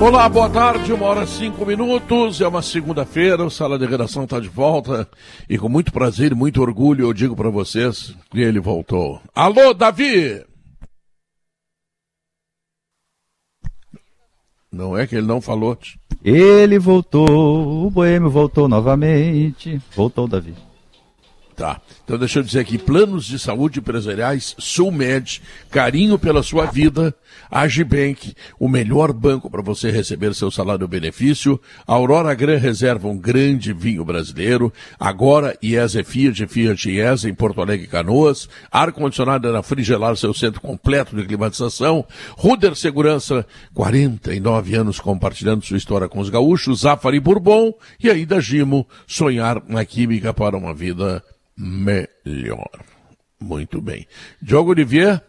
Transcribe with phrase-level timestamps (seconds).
[0.00, 4.22] Olá, boa tarde, uma hora e cinco minutos, é uma segunda-feira, o Sala de Redação
[4.22, 5.08] está de volta
[5.50, 9.20] e com muito prazer e muito orgulho eu digo para vocês que ele voltou.
[9.34, 10.44] Alô, Davi!
[14.70, 15.76] Não é que ele não falou.
[16.22, 19.80] Ele voltou, o Boêmio voltou novamente.
[19.96, 20.54] Voltou, Davi.
[21.58, 21.80] Tá.
[22.04, 27.12] Então deixa eu dizer aqui, planos de saúde empresariais, Sulmed, carinho pela sua vida,
[27.50, 33.72] Agibank, o melhor banco para você receber seu salário benefício, Aurora Gran reserva um grande
[33.72, 40.32] vinho brasileiro, agora IESA Fiat, Fiat IESA em Porto Alegre Canoas, ar-condicionado na Frigelar, seu
[40.32, 43.44] centro completo de climatização, Ruder Segurança,
[43.74, 49.60] 49 anos compartilhando sua história com os gaúchos, Zafari Bourbon e aí da Gimo, sonhar
[49.66, 51.20] na química para uma vida
[51.58, 52.70] melhor.
[53.40, 54.06] Muito bem.
[54.40, 55.22] Diogo Olivier,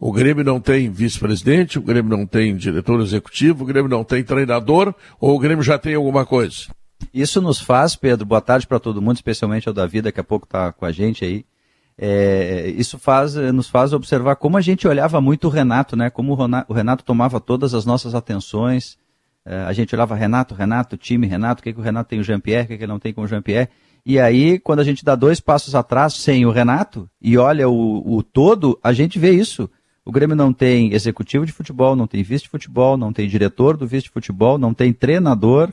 [0.00, 4.24] o Grêmio não tem vice-presidente, o Grêmio não tem diretor executivo, o Grêmio não tem
[4.24, 6.66] treinador, ou o Grêmio já tem alguma coisa?
[7.12, 10.46] Isso nos faz, Pedro, boa tarde para todo mundo, especialmente ao Davi, daqui a pouco
[10.46, 11.44] está com a gente aí.
[12.00, 16.10] É, isso faz, nos faz observar como a gente olhava muito o Renato, né?
[16.10, 16.32] Como
[16.68, 18.96] o Renato tomava todas as nossas atenções.
[19.44, 22.22] É, a gente olhava Renato, Renato, time, Renato, o que, que o Renato tem o
[22.22, 23.68] Jean-Pierre, o que, que ele não tem com o Jean-Pierre.
[24.04, 28.16] E aí, quando a gente dá dois passos atrás sem o Renato e olha o,
[28.16, 29.68] o todo, a gente vê isso.
[30.04, 33.76] O Grêmio não tem executivo de futebol, não tem vice de futebol, não tem diretor
[33.76, 35.70] do vice de futebol, não tem treinador,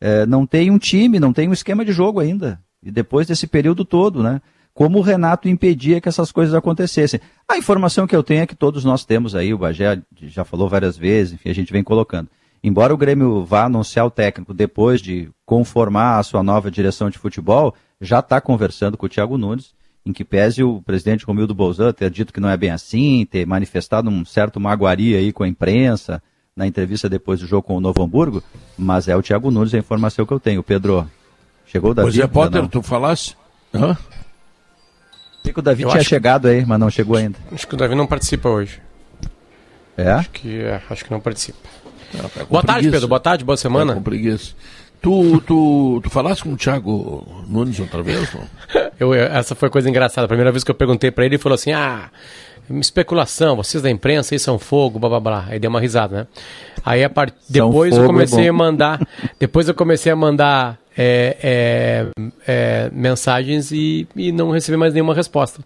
[0.00, 2.60] é, não tem um time, não tem um esquema de jogo ainda.
[2.82, 4.40] E depois desse período todo, né?
[4.72, 7.20] Como o Renato impedia que essas coisas acontecessem.
[7.48, 10.68] A informação que eu tenho é que todos nós temos aí, o Bagé já falou
[10.68, 12.28] várias vezes, enfim, a gente vem colocando
[12.64, 17.18] embora o Grêmio vá anunciar o técnico depois de conformar a sua nova direção de
[17.18, 19.74] futebol, já está conversando com o Thiago Nunes,
[20.04, 23.46] em que pese o presidente Romildo Bolzan ter dito que não é bem assim, ter
[23.46, 26.22] manifestado um certo magoaria aí com a imprensa,
[26.56, 28.42] na entrevista depois do jogo com o Novo Hamburgo,
[28.78, 30.62] mas é o Thiago Nunes a informação que eu tenho.
[30.62, 31.06] Pedro,
[31.66, 32.06] chegou o Davi?
[32.06, 33.36] Pois é, Potter, tu falasse?
[33.74, 33.96] Hã?
[35.42, 37.38] Que o Davi eu tinha chegado aí, mas não chegou ainda.
[37.52, 38.80] Acho que o Davi não participa hoje.
[39.96, 40.10] É?
[40.12, 41.68] Acho que, é, acho que não participa.
[42.14, 43.08] Não, tá boa tarde, Pedro.
[43.08, 43.92] Boa tarde, boa semana.
[43.92, 44.52] Tá com preguiça.
[45.00, 48.34] Tu, tu, tu falaste com o Thiago Nunes outra vez?
[48.98, 50.24] eu, essa foi coisa engraçada.
[50.24, 52.08] A primeira vez que eu perguntei para ele, ele falou assim: ah,
[52.80, 55.44] especulação, vocês da imprensa aí são fogo, blá blá blá.
[55.48, 56.26] Aí deu uma risada, né?
[56.84, 57.34] Aí a part...
[57.48, 59.00] depois eu comecei a mandar.
[59.38, 65.14] Depois eu comecei a mandar é, é, é, mensagens e, e não recebi mais nenhuma
[65.14, 65.60] resposta.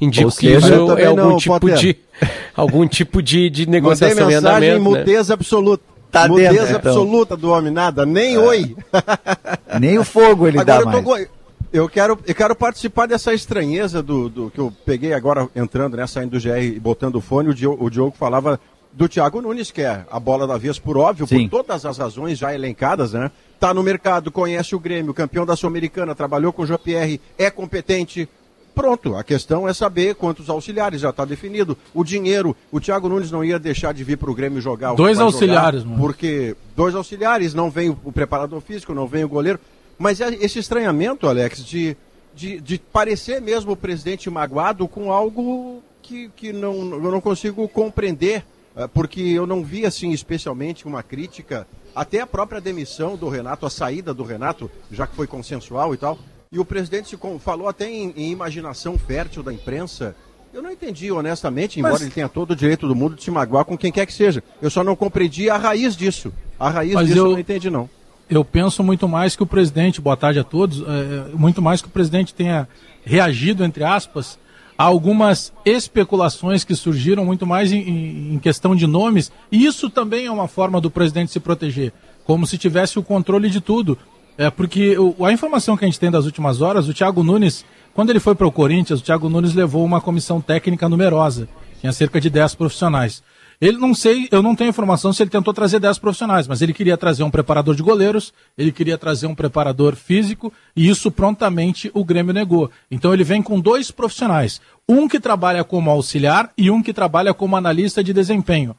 [0.00, 1.96] Indico que isso é algum não, tipo de
[2.56, 5.34] algum tipo de, de negociação Mandei mensagem em andamento, mudez né?
[5.34, 5.89] absoluta.
[6.10, 6.92] Tá mudez dentro, então.
[6.92, 8.38] absoluta do homem, nada, nem é.
[8.38, 8.76] oi.
[9.78, 11.28] Nem o fogo ele Agora dá eu mais.
[11.72, 16.04] Eu quero, eu quero participar dessa estranheza do, do que eu peguei agora entrando, né,
[16.04, 18.58] saindo do GR e botando o fone, o Diogo, o Diogo falava
[18.92, 21.48] do Thiago Nunes, que é a bola da vez por óbvio, Sim.
[21.48, 23.30] por todas as razões já elencadas, né?
[23.60, 28.28] Tá no mercado, conhece o Grêmio, campeão da Sul-Americana, trabalhou com o Jean-Pierre, é competente,
[28.74, 31.76] Pronto, a questão é saber quantos auxiliares, já está definido.
[31.92, 34.94] O dinheiro, o Thiago Nunes não ia deixar de vir para o Grêmio jogar.
[34.94, 39.58] Dois auxiliares, jogar, Porque dois auxiliares, não vem o preparador físico, não vem o goleiro.
[39.98, 41.96] Mas é esse estranhamento, Alex, de,
[42.34, 47.68] de, de parecer mesmo o presidente magoado com algo que, que não, eu não consigo
[47.68, 48.44] compreender,
[48.74, 53.66] eh, porque eu não vi, assim, especialmente uma crítica, até a própria demissão do Renato,
[53.66, 56.18] a saída do Renato, já que foi consensual e tal,
[56.52, 60.16] e o presidente se falou até em, em, imaginação fértil da imprensa.
[60.52, 62.02] Eu não entendi, honestamente, embora Mas...
[62.02, 64.42] ele tenha todo o direito do mundo de se magoar com quem quer que seja.
[64.60, 66.32] Eu só não compreendi a raiz disso.
[66.58, 67.26] A raiz Mas disso eu...
[67.26, 67.88] eu não entendi, não.
[68.28, 71.86] Eu penso muito mais que o presidente, boa tarde a todos, é, muito mais que
[71.86, 72.68] o presidente tenha
[73.04, 74.36] reagido, entre aspas,
[74.76, 80.26] a algumas especulações que surgiram muito mais em, em, questão de nomes, e isso também
[80.26, 81.92] é uma forma do presidente se proteger,
[82.24, 83.96] como se tivesse o controle de tudo.
[84.40, 87.62] É, porque o, a informação que a gente tem das últimas horas, o Thiago Nunes,
[87.92, 91.46] quando ele foi para o Corinthians, o Thiago Nunes levou uma comissão técnica numerosa.
[91.78, 93.22] Tinha cerca de 10 profissionais.
[93.60, 96.72] Ele não sei, eu não tenho informação se ele tentou trazer 10 profissionais, mas ele
[96.72, 101.90] queria trazer um preparador de goleiros, ele queria trazer um preparador físico, e isso prontamente
[101.92, 102.70] o Grêmio negou.
[102.90, 104.58] Então ele vem com dois profissionais,
[104.88, 108.74] um que trabalha como auxiliar e um que trabalha como analista de desempenho.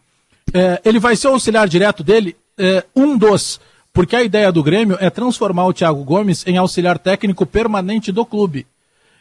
[0.51, 3.59] É, ele vai ser o auxiliar direto dele, é, um dos
[3.93, 8.25] porque a ideia do Grêmio é transformar o Thiago Gomes em auxiliar técnico permanente do
[8.25, 8.65] clube.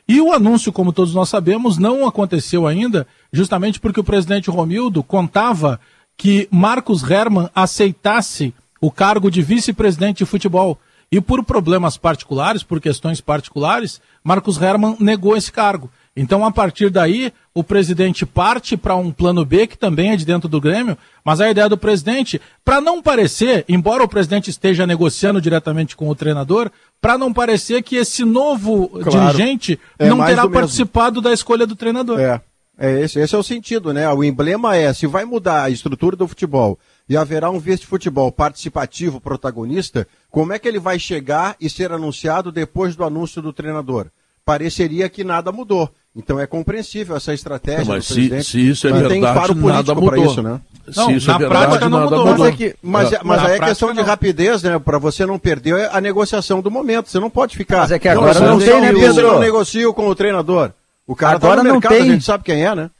[0.08, 5.02] E o anúncio, como todos nós sabemos, não aconteceu ainda, justamente porque o presidente Romildo
[5.02, 5.80] contava
[6.16, 10.78] que Marcos Herman aceitasse o cargo de vice-presidente de futebol.
[11.12, 15.90] E por problemas particulares, por questões particulares, Marcos Herman negou esse cargo.
[16.16, 20.26] Então, a partir daí, o presidente parte para um plano B, que também é de
[20.26, 24.86] dentro do Grêmio, mas a ideia do presidente, para não parecer, embora o presidente esteja
[24.86, 26.70] negociando diretamente com o treinador,
[27.00, 29.10] para não parecer que esse novo claro.
[29.10, 32.18] dirigente é não terá participado da escolha do treinador.
[32.18, 32.40] É,
[32.76, 34.08] é esse, esse é o sentido, né?
[34.12, 36.78] O emblema é, se vai mudar a estrutura do futebol
[37.08, 42.50] e haverá um vice-futebol participativo, protagonista, como é que ele vai chegar e ser anunciado
[42.52, 44.08] depois do anúncio do treinador?
[44.44, 45.90] Pareceria que nada mudou.
[46.14, 49.20] Então é compreensível essa estratégia não, mas se, se, isso é verdade,
[49.60, 50.24] nada mudou.
[50.24, 50.60] Isso, né?
[50.96, 52.18] Não, se isso é na é verdade, prática não mudou.
[52.18, 52.38] mudou.
[52.38, 54.76] Mas, é que, mas, é, mas aí é questão de rapidez, né?
[54.80, 57.08] Para você não perder a negociação do momento.
[57.08, 57.78] Você não pode ficar.
[57.78, 59.20] Mas é que agora não, não tem, né, Pedro?
[59.20, 60.72] Eu não negocio com o treinador.
[61.06, 62.08] O cara agora tá no mercado, não tem.
[62.10, 62.90] a gente sabe quem é, né?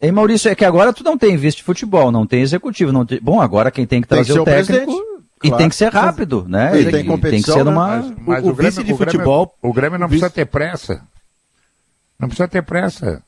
[0.00, 2.92] Ei, Maurício, é que agora tu não tem vice de futebol, não tem executivo.
[2.92, 3.18] Não tem...
[3.20, 4.92] Bom, agora quem tem que trazer tem que o técnico.
[4.92, 6.80] O e tem que ser rápido, né?
[6.80, 7.96] E, tem, tem que ser numa.
[7.96, 9.54] Mas, mas o, o, o Grêmio, vice de futebol.
[9.62, 11.02] O Grêmio não precisa ter pressa.
[12.18, 13.22] Não precisa ter pressa.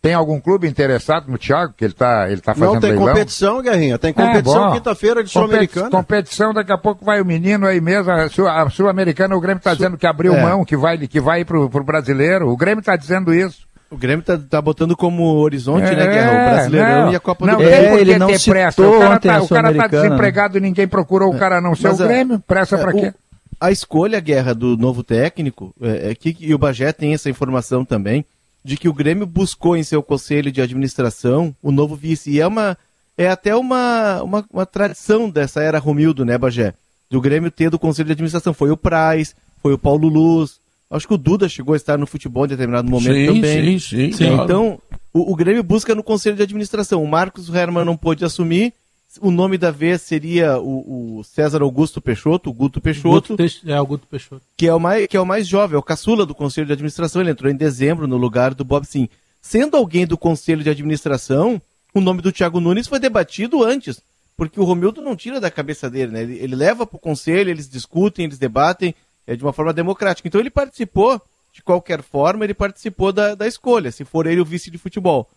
[0.00, 3.08] Tem algum clube interessado no Thiago, que ele está ele tá fazendo Não, tem leilão?
[3.08, 3.98] competição, Guerrinha.
[3.98, 5.90] Tem competição é, quinta-feira de Sul-Americana.
[5.90, 8.12] Competição, daqui a pouco vai o menino aí mesmo.
[8.12, 10.42] A Sul-Americana, o Grêmio está dizendo que abriu é.
[10.42, 12.50] mão, que vai, que vai para o brasileiro.
[12.50, 13.64] O Grêmio está dizendo isso.
[13.90, 16.30] O Grêmio tá, tá botando como horizonte, é, né, Guerra?
[16.30, 17.78] O Brasileirão não, e a Copa não, do Brasil.
[17.78, 18.82] É, ele não ter pressa.
[18.82, 21.96] O cara, tá, o cara tá desempregado e ninguém procurou o cara não ser o
[21.96, 22.40] Grêmio.
[22.40, 23.14] Pressa é, para quê?
[23.60, 27.84] A escolha, Guerra, do novo técnico, é, é que, e o Bagé tem essa informação
[27.84, 28.24] também,
[28.64, 32.30] de que o Grêmio buscou em seu conselho de administração o novo vice.
[32.30, 32.76] E é uma
[33.16, 36.74] é até uma, uma, uma tradição dessa era Romildo, né, Bagé?
[37.08, 38.52] Do Grêmio ter do conselho de administração.
[38.52, 40.58] Foi o Praz, foi o Paulo Luz.
[40.90, 43.78] Acho que o Duda chegou a estar no futebol em determinado momento sim, também.
[43.78, 44.34] Sim, sim, sim.
[44.34, 44.80] Então,
[45.12, 47.02] o, o Grêmio busca no conselho de administração.
[47.02, 48.72] O Marcos Herman não pôde assumir
[49.20, 53.36] o nome da vez seria o, o, César Augusto Peixoto, o Guto Peixoto.
[53.36, 54.42] Guto, é, o Guto Peixoto.
[54.56, 56.72] Que é o, mais, que é o mais jovem, é o caçula do Conselho de
[56.72, 57.22] Administração.
[57.22, 59.08] Ele entrou em dezembro no lugar do Bob Sim.
[59.40, 61.60] Sendo alguém do Conselho de Administração,
[61.94, 64.00] o nome do Thiago Nunes foi debatido antes.
[64.36, 66.22] Porque o Romildo não tira da cabeça dele, né?
[66.22, 68.94] Ele, ele leva para o Conselho, eles discutem, eles debatem
[69.26, 70.26] é, de uma forma democrática.
[70.26, 71.20] Então ele participou,
[71.52, 75.30] de qualquer forma, ele participou da, da escolha, se for ele o vice de futebol.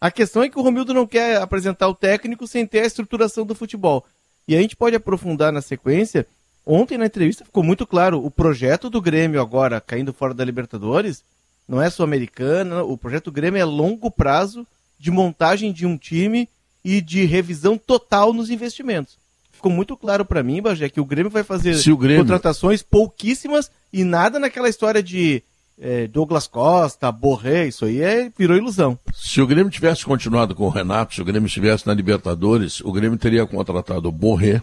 [0.00, 3.44] A questão é que o Romildo não quer apresentar o técnico sem ter a estruturação
[3.44, 4.06] do futebol.
[4.48, 6.26] E a gente pode aprofundar na sequência.
[6.64, 11.22] Ontem na entrevista ficou muito claro, o projeto do Grêmio agora caindo fora da Libertadores
[11.68, 14.66] não é sul-americana, o projeto do Grêmio é longo prazo
[14.98, 16.48] de montagem de um time
[16.84, 19.18] e de revisão total nos investimentos.
[19.52, 22.22] Ficou muito claro para mim, Bajé, que o Grêmio vai fazer Grêmio...
[22.22, 25.42] contratações pouquíssimas e nada naquela história de
[25.80, 28.98] é, Douglas Costa, Borré, isso aí é, virou ilusão.
[29.14, 32.92] Se o Grêmio tivesse continuado com o Renato, se o Grêmio estivesse na Libertadores, o
[32.92, 34.60] Grêmio teria contratado o Borré,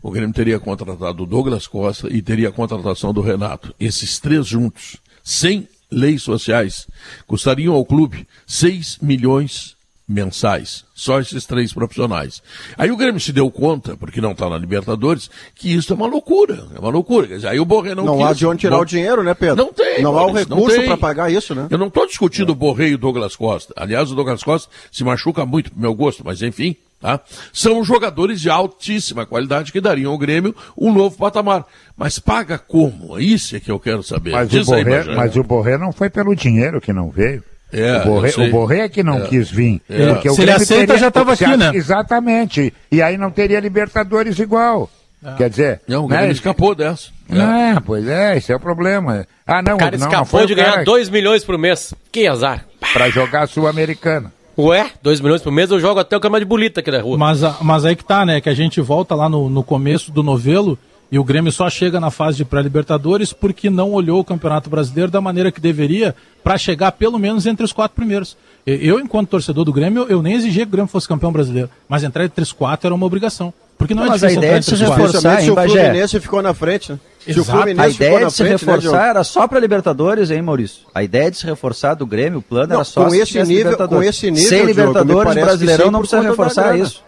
[0.00, 3.74] o Grêmio teria contratado o Douglas Costa e teria a contratação do Renato.
[3.78, 6.86] Esses três juntos, sem leis sociais,
[7.26, 9.76] custariam ao clube 6 milhões
[10.12, 10.84] mensais.
[10.94, 12.42] Só esses três profissionais.
[12.78, 16.06] Aí o Grêmio se deu conta, porque não está na Libertadores, que isso é uma
[16.06, 16.66] loucura.
[16.74, 17.26] É uma loucura.
[17.26, 19.34] Quer dizer, aí o Borré não Não quis, há de onde tirar o dinheiro, né,
[19.34, 19.56] Pedro?
[19.56, 20.02] Não tem.
[20.02, 21.66] Não há o recurso para pagar isso, né?
[21.70, 22.52] Eu não estou discutindo é.
[22.52, 23.74] o Borré e o Douglas Costa.
[23.76, 26.76] Aliás, o Douglas Costa se machuca muito pro meu gosto, mas enfim.
[27.02, 27.18] Tá?
[27.52, 31.66] São jogadores de altíssima qualidade que dariam ao Grêmio um novo patamar.
[31.96, 33.18] Mas paga como?
[33.18, 34.30] Isso é que eu quero saber.
[34.30, 37.42] Mas, o Borré, aí, mas o Borré não foi pelo dinheiro que não veio.
[37.72, 39.26] É, o, Borré, o Borré é que não é.
[39.26, 39.80] quis vir.
[39.88, 40.08] É.
[40.08, 41.70] Porque Se o ele aceita, teria, já estava aqui, né?
[41.74, 42.72] Exatamente.
[42.90, 44.90] E aí não teria Libertadores igual.
[45.24, 45.32] É.
[45.36, 45.80] Quer dizer.
[45.88, 46.32] Não, o Grêmio né?
[46.32, 47.08] escapou dessa.
[47.28, 49.26] Não, é, pois é, esse é o problema.
[49.46, 51.94] Ah, não, o cara não, escapou não de ganhar 2 milhões por mês.
[52.10, 52.66] Que azar.
[52.92, 54.32] Para jogar Sul-Americana.
[54.58, 57.16] Ué, 2 milhões por mês eu jogo até o cama de bolita aqui na rua.
[57.16, 58.40] Mas, mas aí que tá, né?
[58.40, 60.78] Que a gente volta lá no, no começo do novelo
[61.12, 65.10] e o Grêmio só chega na fase de pré-Libertadores porque não olhou o Campeonato Brasileiro
[65.10, 68.34] da maneira que deveria para chegar pelo menos entre os quatro primeiros.
[68.66, 72.02] Eu, enquanto torcedor do Grêmio, eu nem exigia que o Grêmio fosse campeão brasileiro, mas
[72.02, 73.52] entrar entre os quatro era uma obrigação.
[73.76, 76.40] Porque não, não é mas a ideia de se reforçar, hein, se o Fluminense ficou
[76.40, 77.00] na frente, né?
[77.28, 80.30] Se o Fluminense a ideia de se frente, né, reforçar né, era só para Libertadores,
[80.30, 80.82] hein, Maurício?
[80.94, 83.76] A ideia de se reforçar do Grêmio, o plano não, era só com esse nível,
[83.76, 87.02] com esse nível, Sem Libertadores, Brasileirão não precisa reforçar isso.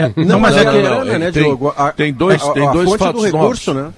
[0.00, 1.18] É, não, mas é que.
[1.18, 1.74] né, tem, Diogo?
[1.76, 3.88] A, tem dois, tem dois fatos do recurso, novos.
[3.88, 3.94] né?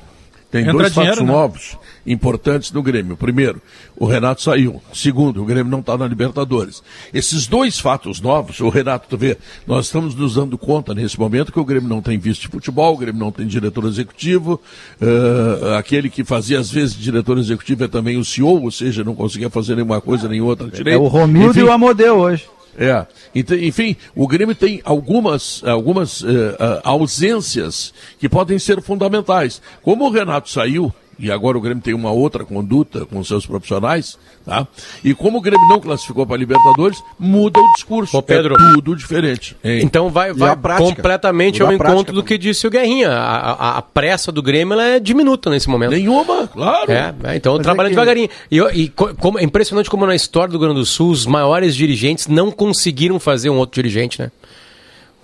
[0.50, 1.32] Tem Entra dois dinheiro, fatos né?
[1.32, 3.16] novos importantes no Grêmio.
[3.16, 3.60] Primeiro,
[3.96, 4.82] o Renato saiu.
[4.92, 6.82] Segundo, o Grêmio não está na Libertadores.
[7.14, 11.52] Esses dois fatos novos, o Renato, tu vê, nós estamos nos dando conta nesse momento
[11.52, 14.60] que o Grêmio não tem visto de futebol, o Grêmio não tem diretor executivo,
[15.00, 19.14] uh, aquele que fazia às vezes diretor executivo é também o CEO, ou seja, não
[19.14, 20.96] conseguia fazer nenhuma coisa nem outra direito.
[20.96, 22.44] É o Romildo Enfim, e o Amodeu hoje.
[22.76, 29.60] É, enfim, o Grêmio tem algumas, algumas uh, uh, ausências que podem ser fundamentais.
[29.82, 34.18] Como o Renato saiu, e agora o Grêmio tem uma outra conduta com seus profissionais,
[34.44, 34.66] tá?
[35.04, 38.16] E como o Grêmio não classificou para a Libertadores, muda o discurso.
[38.16, 39.56] Ô Pedro, é tudo diferente.
[39.62, 39.82] Hein?
[39.84, 43.10] Então vai, vai completamente ao encontro do que disse o Guerrinha.
[43.10, 45.92] A, a, a, pressa do Grêmio é diminuta nesse momento.
[45.92, 46.90] Nenhuma, claro.
[46.90, 47.94] É, é então Mas trabalha é que...
[47.94, 48.28] devagarinho.
[48.50, 51.76] E, e como, é impressionante como na história do Rio Grande do Sul, os maiores
[51.76, 54.32] dirigentes não conseguiram fazer um outro dirigente, né?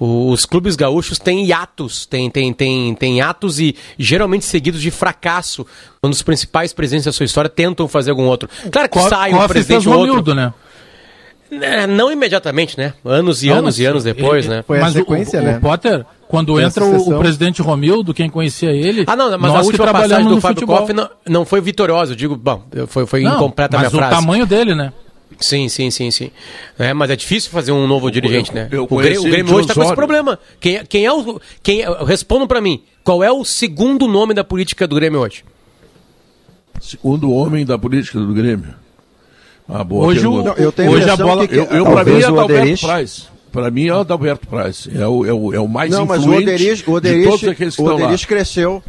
[0.00, 5.66] Os clubes gaúchos têm hiatos, têm, têm, têm, têm atos e geralmente seguidos de fracasso,
[6.00, 8.48] quando os principais presidentes da sua história tentam fazer algum outro.
[8.70, 10.34] Claro que sai um presidente ou outro.
[10.34, 10.52] né?
[11.50, 12.92] É, não imediatamente, né?
[13.04, 14.62] Anos e não, anos e anos depois, né?
[14.66, 15.56] Foi mas a sequência, o, né?
[15.56, 19.04] O Potter, quando foi entra o, o, presidente Romildo, quem conhecia ele.
[19.06, 22.36] Ah, não, mas a última passagem do Fábio Koff não, não foi vitoriosa, eu digo,
[22.36, 24.14] bom, foi, foi não, incompleta a minha frase.
[24.14, 24.92] Mas o tamanho dele, né?
[25.40, 26.30] Sim, sim, sim, sim.
[26.78, 28.68] É, mas é difícil fazer um novo dirigente, né?
[28.70, 30.38] Eu o Grêmio, o Grêmio hoje está com esse problema.
[30.58, 31.40] Quem, quem é o.
[31.62, 35.44] Quem, é, respondam para mim, qual é o segundo nome da política do Grêmio hoje?
[36.80, 38.74] Segundo homem da política do Grêmio.
[39.68, 41.46] Ah, boa hoje, o, não, eu tenho hoje a bola.
[41.46, 43.28] Que, eu, eu para mim é Adalberto Praz.
[43.52, 44.88] Para mim é o Adalberto Praz.
[44.94, 47.48] É o, é o, é o mais não, influente mas o Oderich, o de todos
[47.48, 48.82] aqueles que o Oderich cresceu.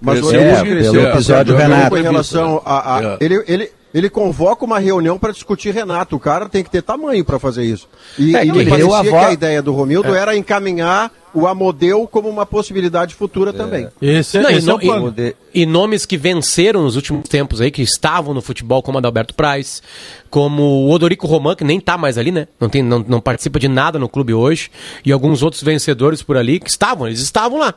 [0.00, 0.92] Mas cresceu, o Oderich é, cresceu.
[0.92, 1.96] Pelo episódio Renato.
[1.96, 3.16] Em relação a, a é.
[3.20, 6.16] ele, ele ele convoca uma reunião para discutir Renato.
[6.16, 7.88] O cara tem que ter tamanho para fazer isso.
[8.18, 9.20] E, é, e me parecia avó...
[9.20, 10.18] que a ideia do Romildo é.
[10.18, 13.52] era encaminhar o Amodeu como uma possibilidade futura é.
[13.52, 13.88] também.
[14.02, 17.70] Esse, não, esse e, é o e, e, nomes que venceram nos últimos tempos aí,
[17.70, 19.80] que estavam no futebol, como Adalberto Praz,
[20.28, 22.48] como o Odorico Roman, que nem está mais ali, né?
[22.58, 24.70] Não, tem, não, não participa de nada no clube hoje,
[25.04, 27.74] e alguns outros vencedores por ali que estavam, eles estavam lá.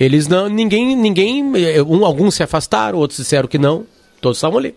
[0.00, 3.84] Eles não, ninguém, ninguém, eh, um, alguns se afastaram, outros disseram que não,
[4.20, 4.74] todos estavam ali.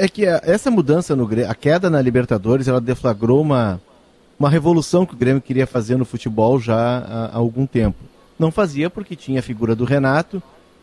[0.00, 3.80] É que a, essa mudança no Grêmio, a queda na Libertadores, ela deflagrou uma,
[4.38, 7.98] uma revolução que o Grêmio queria fazer no futebol já há, há algum tempo.
[8.38, 10.42] Não fazia porque tinha a figura do Renato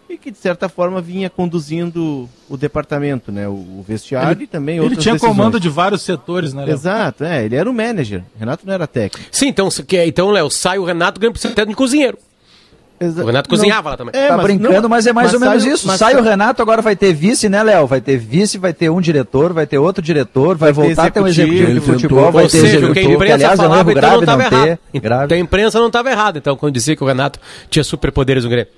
[0.10, 4.80] e que de certa forma vinha conduzindo o departamento, né, o, vestiário ele, e também
[4.80, 5.38] outras Ele tinha decisões.
[5.38, 6.66] comando de vários setores, né?
[6.66, 6.74] Léo?
[6.74, 8.24] Exato, é, ele era o manager.
[8.38, 9.30] Renato não era técnico.
[9.32, 9.70] Sim, então,
[10.06, 12.18] então Léo, sai o Renato, ganha por ser técnico cozinheiro.
[13.02, 14.14] Exa o Renato cozinhava não, lá também.
[14.14, 15.98] É, tá mas, brincando, não, mas é mais mas ou menos sai, isso.
[15.98, 17.88] Sai o Renato, agora vai ter vice, né, Léo?
[17.88, 21.10] Vai ter vice, vai ter um diretor, vai ter outro diretor, vai, vai voltar a
[21.10, 23.76] ter um executivo de futebol, vai ter seja, executivo, que a imprensa que, aliás, falava,
[23.76, 25.02] é um erro então grave não, não ter.
[25.02, 25.26] Grave.
[25.26, 27.40] Então a imprensa não estava errada, então, quando dizia que o Renato
[27.72, 28.72] tinha superpoderes no Grêmio.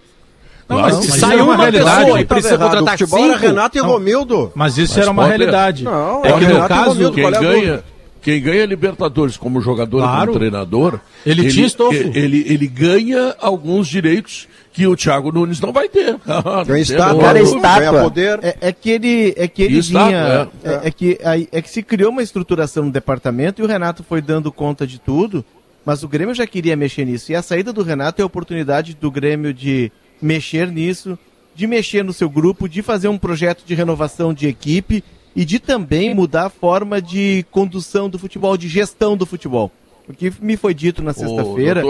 [0.70, 3.18] Não, mas, mas sai uma, uma pessoa e precisa contratar cinco.
[3.18, 4.54] Era Renato e Romildo.
[4.56, 5.84] Mas isso era uma realidade.
[5.84, 7.84] Não, é que no caso, quem ganha
[8.24, 10.24] quem ganha Libertadores como jogador claro.
[10.24, 11.94] e como treinador, ele, ele tinha estofo.
[11.94, 16.16] Ele, ele, ganha alguns direitos que o Thiago Nunes não vai ter.
[16.80, 18.04] Estátua, cara, estátua.
[18.04, 18.40] Poder.
[18.42, 20.70] É, é, que ele, é que ele vinha, é.
[20.70, 21.20] É, é, que,
[21.52, 25.00] é que se criou uma estruturação no departamento e o Renato foi dando conta de
[25.00, 25.44] tudo,
[25.86, 27.32] mas o Grêmio já queria mexer nisso.
[27.32, 31.20] E a saída do Renato é a oportunidade do Grêmio de mexer nisso,
[31.54, 35.04] de mexer no seu grupo, de fazer um projeto de renovação de equipe
[35.36, 39.72] e de também mudar a forma de condução do futebol, de gestão do futebol.
[40.08, 41.84] O que me foi dito na sexta-feira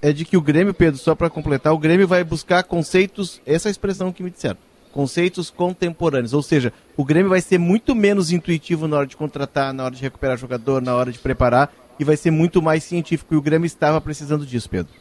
[0.00, 3.68] é de que o Grêmio, Pedro, só para completar, o Grêmio vai buscar conceitos, essa
[3.68, 4.56] é a expressão que me disseram,
[4.92, 6.32] conceitos contemporâneos.
[6.32, 9.94] Ou seja, o Grêmio vai ser muito menos intuitivo na hora de contratar, na hora
[9.94, 13.34] de recuperar jogador, na hora de preparar, e vai ser muito mais científico.
[13.34, 14.92] E o Grêmio estava precisando disso, Pedro.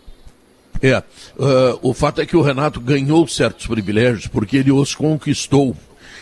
[0.82, 5.76] É, uh, o fato é que o Renato ganhou certos privilégios porque ele os conquistou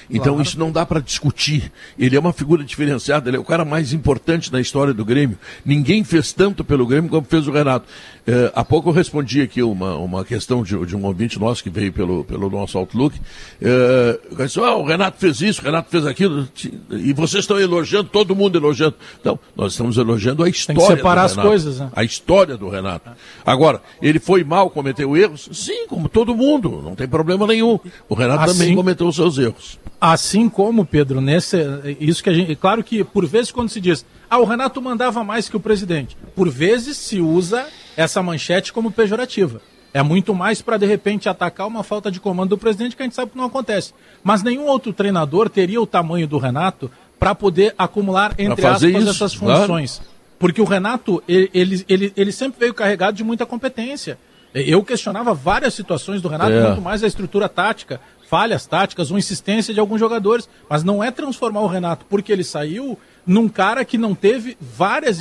[0.10, 0.42] então claro.
[0.42, 1.72] isso não dá para discutir.
[1.98, 5.38] Ele é uma figura diferenciada, ele é o cara mais importante na história do Grêmio.
[5.66, 7.88] Ninguém fez tanto pelo Grêmio como fez o Renato.
[8.26, 11.70] É, há pouco eu respondi aqui uma, uma questão de, de um ouvinte nosso que
[11.70, 13.18] veio pelo, pelo nosso Outlook.
[13.62, 16.48] É, disse, oh, o Renato fez isso, o Renato fez aquilo,
[16.92, 18.96] e vocês estão elogiando, todo mundo elogiando.
[19.24, 20.80] Não, nós estamos elogiando a história.
[20.82, 21.90] Tem que separar as coisas, né?
[21.96, 23.10] A história do Renato.
[23.46, 25.48] Agora, ele foi mal, cometeu erros?
[25.54, 27.80] Sim, como todo mundo, não tem problema nenhum.
[28.10, 29.80] O Renato assim, também cometeu os seus erros.
[30.00, 31.58] Assim como, Pedro, nesse,
[32.00, 32.56] isso que a gente.
[32.56, 36.16] Claro que, por vezes, quando se diz, ah, o Renato mandava mais que o presidente,
[36.36, 39.60] por vezes se usa essa manchete como pejorativa.
[39.94, 43.06] É muito mais para, de repente, atacar uma falta de comando do presidente que a
[43.06, 43.94] gente sabe que não acontece.
[44.24, 49.10] Mas nenhum outro treinador teria o tamanho do Renato para poder acumular, entre aspas, isso,
[49.10, 49.98] essas funções.
[49.98, 50.12] Claro.
[50.38, 54.20] Porque o Renato, ele, ele, ele, sempre veio carregado de muita competência.
[54.54, 56.68] Eu questionava várias situações do Renato, é.
[56.68, 61.10] muito mais a estrutura tática, falhas táticas ou insistência de alguns jogadores, mas não é
[61.12, 65.20] transformar o Renato porque ele saiu num cara que não teve várias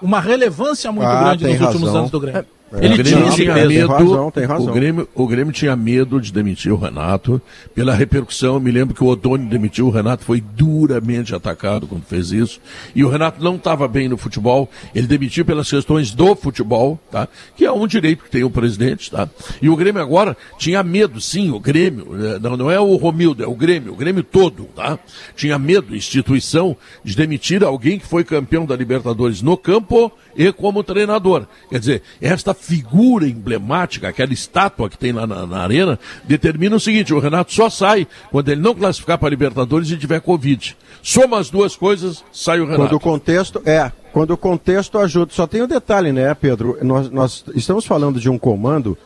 [0.00, 1.66] uma relevância muito ah, grande nos razão.
[1.68, 2.40] últimos anos do Grêmio.
[2.40, 2.57] É.
[2.72, 4.70] É, ele tinha, medo, tem razão, tem razão.
[4.70, 7.40] O, Grêmio, o Grêmio tinha medo de demitir o Renato
[7.74, 8.54] pela repercussão.
[8.54, 12.60] Eu me lembro que o Odoni demitiu o Renato, foi duramente atacado quando fez isso.
[12.94, 14.68] E o Renato não estava bem no futebol.
[14.94, 17.26] Ele demitiu pelas questões do futebol, tá?
[17.56, 19.26] Que é um direito que tem o presidente, tá?
[19.62, 23.42] E o Grêmio agora tinha medo, sim, o Grêmio, é, não, não é o Romildo,
[23.42, 24.98] é o Grêmio, o Grêmio todo, tá?
[25.34, 30.84] Tinha medo, instituição, de demitir alguém que foi campeão da Libertadores no campo e como
[30.84, 31.46] treinador.
[31.70, 36.80] Quer dizer, esta figura emblemática, aquela estátua que tem lá na, na arena, determina o
[36.80, 40.76] seguinte: o Renato só sai quando ele não classificar para Libertadores e tiver Covid.
[41.02, 42.82] Soma as duas coisas, sai o Renato.
[42.82, 45.32] Quando o contexto é, quando o contexto ajuda.
[45.32, 46.78] Só tem um detalhe, né, Pedro?
[46.82, 48.98] Nós, nós estamos falando de um comando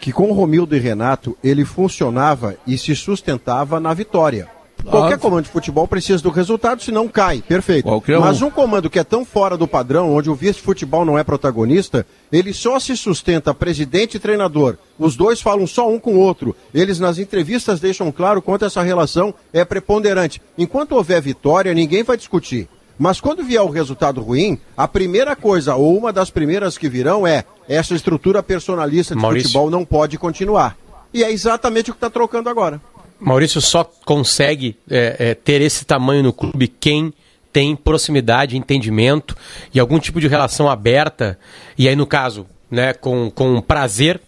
[0.00, 4.57] que com Romildo e Renato ele funcionava e se sustentava na vitória.
[4.84, 7.42] Qualquer comando de futebol precisa do resultado, senão cai.
[7.46, 7.84] Perfeito.
[7.84, 8.46] Qualquer Mas um.
[8.46, 12.52] um comando que é tão fora do padrão, onde o vice-futebol não é protagonista, ele
[12.52, 14.76] só se sustenta presidente e treinador.
[14.98, 16.56] Os dois falam só um com o outro.
[16.72, 20.40] Eles nas entrevistas deixam claro quanto essa relação é preponderante.
[20.56, 22.68] Enquanto houver vitória, ninguém vai discutir.
[22.98, 27.24] Mas quando vier o resultado ruim, a primeira coisa, ou uma das primeiras que virão,
[27.24, 29.48] é essa estrutura personalista de Maurício.
[29.48, 30.76] futebol não pode continuar.
[31.14, 32.80] E é exatamente o que está trocando agora.
[33.20, 37.12] Maurício só consegue é, é, ter esse tamanho no clube quem
[37.52, 39.36] tem proximidade, entendimento
[39.74, 41.38] e algum tipo de relação aberta,
[41.76, 44.20] e aí no caso, né, com, com prazer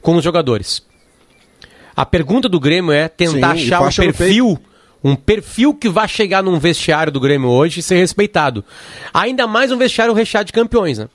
[0.00, 0.82] com os jogadores.
[1.94, 4.58] A pergunta do Grêmio é tentar Sim, achar um perfil,
[5.04, 8.64] um perfil que vai chegar num vestiário do Grêmio hoje e ser respeitado.
[9.12, 11.08] Ainda mais um vestiário recheado de campeões, né?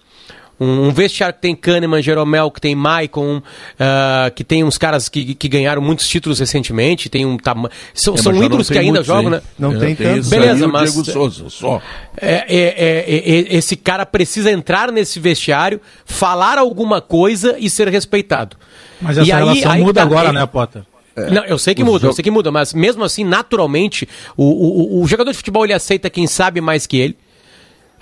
[0.60, 5.10] Um, um vestiário que tem Kahneman, Jeromel, que tem Maicon, uh, que tem uns caras
[5.10, 7.70] que, que ganharam muitos títulos recentemente, tem um tamanho.
[7.94, 9.42] São, é, são ídolos que ainda jogam, né?
[9.58, 10.30] Não é, tem tanto.
[10.30, 10.94] Beleza, mas.
[10.94, 11.82] Diego Souza, só.
[12.18, 17.88] É, é, é, é, esse cara precisa entrar nesse vestiário, falar alguma coisa e ser
[17.90, 18.58] respeitado.
[19.02, 20.84] Mas essa e relação aí, muda tá, agora, né, Potter?
[21.16, 21.30] É.
[21.32, 25.02] Não, eu sei que muda, eu sei que muda, mas mesmo assim, naturalmente, o, o,
[25.02, 27.18] o jogador de futebol ele aceita quem sabe mais que ele.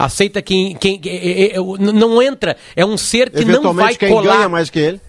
[0.03, 4.09] Aceita quem, quem, quem é, é, não entra, é um ser que não vai quem
[4.09, 4.37] colar.
[4.37, 5.01] ganha mais que ele.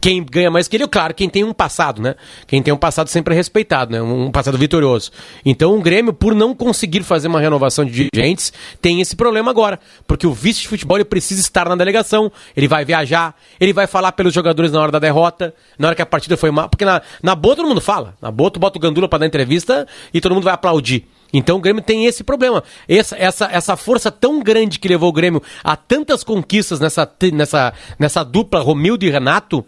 [0.00, 2.14] Quem ganha mais que ele, claro, quem tem um passado, né?
[2.46, 4.00] Quem tem um passado sempre é respeitado, né?
[4.00, 5.10] Um passado vitorioso.
[5.44, 9.78] Então o Grêmio, por não conseguir fazer uma renovação de dirigentes, tem esse problema agora.
[10.06, 13.86] Porque o vice de futebol ele precisa estar na delegação, ele vai viajar, ele vai
[13.86, 16.68] falar pelos jogadores na hora da derrota, na hora que a partida foi mal.
[16.68, 18.14] Porque na, na boa todo mundo fala.
[18.22, 21.06] Na boa tu bota o Gandula para dar entrevista e todo mundo vai aplaudir.
[21.34, 22.62] Então o Grêmio tem esse problema.
[22.88, 27.72] Essa, essa, essa força tão grande que levou o Grêmio a tantas conquistas nessa, nessa,
[27.98, 29.64] nessa dupla Romildo e Renato,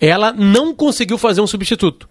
[0.00, 2.08] ela não conseguiu fazer um substituto.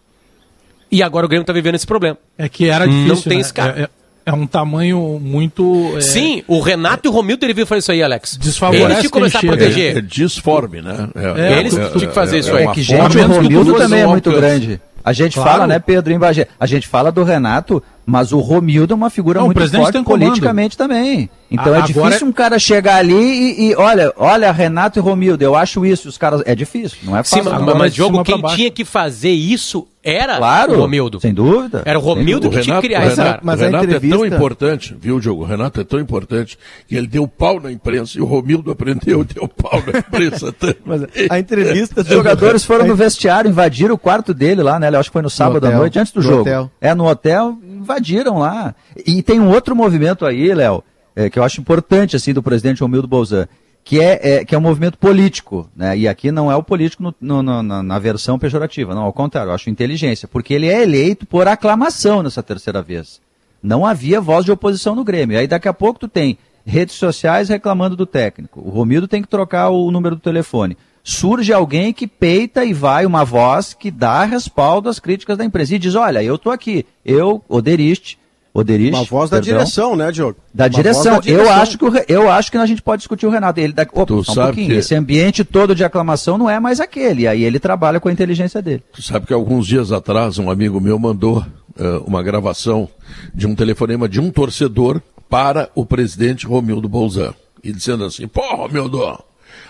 [0.92, 2.18] E agora o Grêmio está vivendo esse problema.
[2.38, 3.08] É que era difícil.
[3.08, 3.42] Não tem né?
[3.42, 3.80] esse cara.
[3.80, 3.90] É, é,
[4.28, 5.98] é, um tamanho muito.
[5.98, 6.02] É...
[6.02, 8.38] Sim, o Renato e o Romildo deveriam fazer isso aí, Alex.
[8.38, 8.86] Desfavorece.
[8.86, 9.96] Eles tinham que começar a proteger.
[9.96, 11.10] É, é disforme, né?
[11.36, 12.66] É, Eles tinham que fazer isso aí.
[12.66, 14.80] É que, gente, o Romildo também é muito grande.
[15.04, 15.50] A gente claro.
[15.50, 19.10] fala, né, Pedro, em Bagé, a gente fala do Renato, mas o Romildo é uma
[19.10, 21.30] figura não, muito forte politicamente também.
[21.52, 22.30] Então a, é difícil é...
[22.30, 26.18] um cara chegar ali e, e, olha, olha, Renato e Romildo, eu acho isso, os
[26.18, 27.44] caras, é difícil, não é fácil.
[27.44, 31.20] Sim, mas, mas jogo, quem tinha que fazer isso era claro, o Romildo.
[31.22, 31.82] Sem dúvida.
[31.86, 33.00] Era o Romildo que Renato, tinha que criar.
[33.08, 34.16] Renato, mas o Renato entrevista...
[34.16, 35.44] é tão importante, viu, Diogo?
[35.44, 39.22] O Renato é tão importante que ele deu pau na imprensa e o Romildo aprendeu
[39.22, 40.54] e deu pau na imprensa.
[40.86, 44.89] mas a entrevista, os jogadores foram no vestiário, invadiram o quarto dele lá, né?
[44.89, 46.42] Eu acho que foi no sábado à noite, antes do jogo.
[46.42, 46.70] Hotel.
[46.82, 48.76] É, no hotel, invadiram lá.
[49.08, 50.84] E tem um outro movimento aí, Léo,
[51.16, 53.48] é, que eu acho importante, assim, do presidente Romildo Bolzan
[53.84, 55.98] que é, é, que é um movimento político, né?
[55.98, 59.50] E aqui não é o político no, no, no, na, versão pejorativa, não, ao contrário,
[59.50, 63.22] eu acho inteligência, porque ele é eleito por aclamação nessa terceira vez.
[63.62, 65.38] Não havia voz de oposição no Grêmio.
[65.38, 68.62] Aí daqui a pouco tu tem redes sociais reclamando do técnico.
[68.62, 70.78] O Romildo tem que trocar o número do telefone.
[71.04, 75.76] Surge alguém que peita e vai uma voz que dá respaldo às críticas da empresa
[75.76, 78.17] e diz: Olha, eu estou aqui, eu, Oderiste,
[78.54, 78.96] Oderich.
[78.96, 80.38] Uma voz da perdão, direção, né, Diogo?
[80.54, 81.16] Da direção.
[81.16, 81.46] da direção.
[81.46, 83.60] Eu acho que o, eu acho que a gente pode discutir o Renato.
[83.60, 84.68] Ele dá, opa, um pouquinho.
[84.68, 84.74] Que...
[84.74, 87.28] Esse ambiente todo de aclamação não é mais aquele.
[87.28, 88.84] Aí ele trabalha com a inteligência dele.
[88.94, 92.88] Tu sabe que alguns dias atrás um amigo meu mandou uh, uma gravação
[93.34, 97.34] de um telefonema de um torcedor para o presidente Romildo Bolzan.
[97.63, 99.02] E dizendo assim: "Pô, Romildo,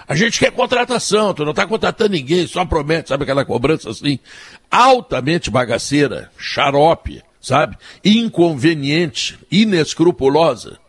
[0.06, 4.20] a gente quer contratação, tu não está contratando ninguém, só promete, sabe aquela cobrança assim,
[4.70, 7.78] altamente bagaceira, xarope sabe?
[8.04, 10.80] Inconveniente, inescrupulosa.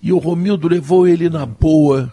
[0.00, 2.12] E o Romildo levou ele na boa,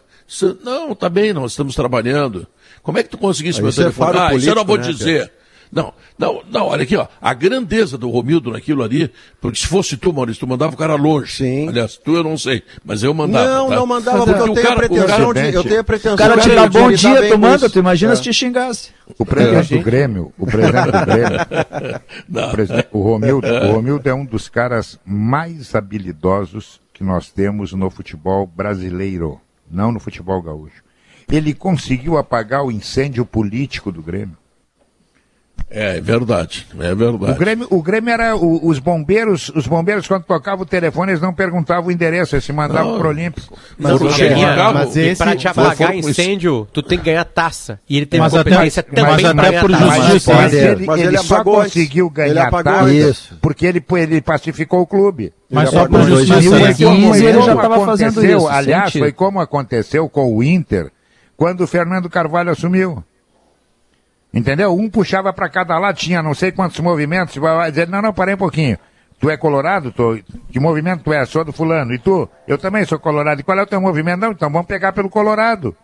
[0.63, 2.47] Não, tá bem, nós estamos trabalhando.
[2.81, 4.17] Como é que tu conseguisse meu telefone?
[4.17, 5.27] É ah, isso eu não vou né, dizer.
[5.27, 5.40] Pedro?
[5.71, 7.07] Não, não, não, olha aqui, ó.
[7.21, 10.95] A grandeza do Romildo naquilo ali, porque se fosse tu, Maurício, tu mandava o cara
[10.95, 11.31] longe.
[11.31, 11.69] Sim.
[11.69, 13.47] Aliás, tu eu não sei, mas eu mandava.
[13.47, 13.75] Não, tá?
[13.75, 16.49] não mandava, porque, eu, tenho cara, pretensão de, eu tenho a pretensão O cara te
[16.49, 18.15] dá bom dia, tu manda, tu imagina é.
[18.17, 18.89] se te xingasse.
[19.17, 21.39] O presidente do Grêmio, o presidente do Grêmio,
[22.47, 27.71] o, presidente, o, Romildo, o Romildo é um dos caras mais habilidosos que nós temos
[27.71, 30.83] no futebol brasileiro, não no futebol gaúcho.
[31.31, 34.40] Ele conseguiu apagar o incêndio político do Grêmio.
[35.69, 37.31] É, é verdade, é verdade.
[37.31, 41.21] O Grêmio, o Grêmio era o, os bombeiros, os bombeiros quando tocavam o telefone, eles
[41.21, 43.57] não perguntavam o endereço, eles se mandavam pro Olímpico.
[43.77, 47.79] Mas, chegar, carro, mas esse, pra te apagar incêndio, tu tem que ganhar taça.
[47.89, 50.01] E ele teve Mas competência até- também mas até ganhar por taça.
[50.01, 53.37] justiça, Mas ele, Mas ele ele só conseguiu ganhar taça Isso.
[53.41, 55.31] porque ele, ele pacificou o clube.
[55.49, 57.19] Mas Ele só por justiça, dois mil né?
[57.19, 59.01] e ele já Como estava fazendo isso, Aliás, sentido.
[59.01, 60.89] foi como aconteceu com o Inter
[61.35, 63.03] quando o Fernando Carvalho assumiu.
[64.33, 64.73] Entendeu?
[64.75, 68.35] Um puxava para cada lado, tinha não sei quantos movimentos, vai dizer, não, não, parei
[68.35, 68.77] um pouquinho.
[69.19, 69.91] Tu é colorado?
[69.91, 71.23] Tu, que movimento tu é?
[71.25, 71.93] Sou do fulano.
[71.93, 72.27] E tu?
[72.47, 73.39] Eu também sou colorado.
[73.41, 74.19] E qual é o teu movimento?
[74.21, 75.75] Não, então vamos pegar pelo colorado.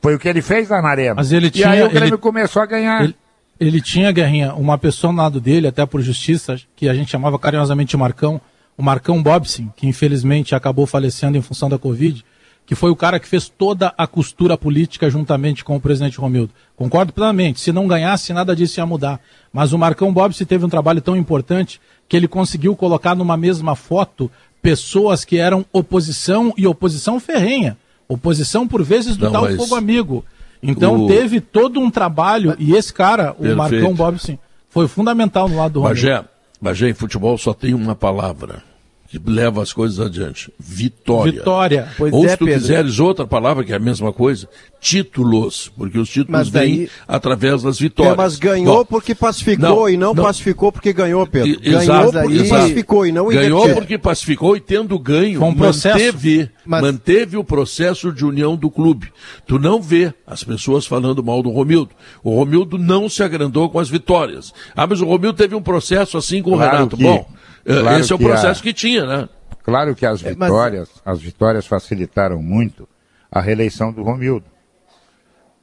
[0.00, 1.14] Foi o que ele fez lá na arena.
[1.16, 3.02] Mas ele e tinha- aí o Grêmio ele- começou a ganhar.
[3.04, 3.16] Ele,
[3.60, 7.38] ele tinha, Guerrinha, uma pessoa ao lado dele, até por justiça, que a gente chamava
[7.38, 8.40] carinhosamente de Marcão,
[8.76, 12.24] o Marcão Bobson, que infelizmente acabou falecendo em função da Covid,
[12.68, 16.52] que foi o cara que fez toda a costura política juntamente com o presidente Romildo.
[16.76, 19.18] Concordo plenamente, se não ganhasse, nada disso ia mudar.
[19.50, 23.74] Mas o Marcão Bobson teve um trabalho tão importante que ele conseguiu colocar numa mesma
[23.74, 27.74] foto pessoas que eram oposição e oposição ferrenha.
[28.06, 30.22] Oposição, por vezes, do Não, tal mas fogo amigo.
[30.62, 33.56] Então o- teve todo um trabalho, e esse cara, o Perfeito.
[33.56, 36.02] Marcão Bobson, foi fundamental no lado do Romildo.
[36.02, 36.24] Bagé,
[36.60, 38.62] Bagé, em futebol só tem uma palavra
[39.10, 41.32] que leva as coisas adiante: vitória.
[41.32, 41.88] Vitória.
[41.96, 42.60] Pois Ou é, se tu Pedro.
[42.60, 44.48] quiseres outra palavra, que é a mesma coisa,
[44.80, 48.16] títulos, porque os títulos Mas daí- vêm através das É, vitórias.
[48.16, 50.24] mas ganhou Bom, porque pacificou Não, e não, não.
[50.24, 51.48] pacificou porque ganhou, Pedro.
[51.50, 52.62] E- ganhou exato, porque exato.
[52.62, 58.12] pacificou e não Ganhou porque pacificou e tendo ganho, um manteve, Mas- manteve o processo
[58.12, 59.08] de união do clube.
[59.46, 61.90] Tu não vê as pessoas falando mal do Romildo.
[62.22, 64.52] O Romildo não se agrandou com as vitórias.
[64.76, 66.96] Ah, mas o Romildo teve um processo assim com o Claro Renato.
[66.96, 67.26] que- Bom,
[67.64, 69.28] claro esse é o que processo a- que tinha, né?
[69.62, 72.88] Claro que as É, mas- vitórias, as vitórias facilitaram muito
[73.30, 74.46] a reeleição do Romildo.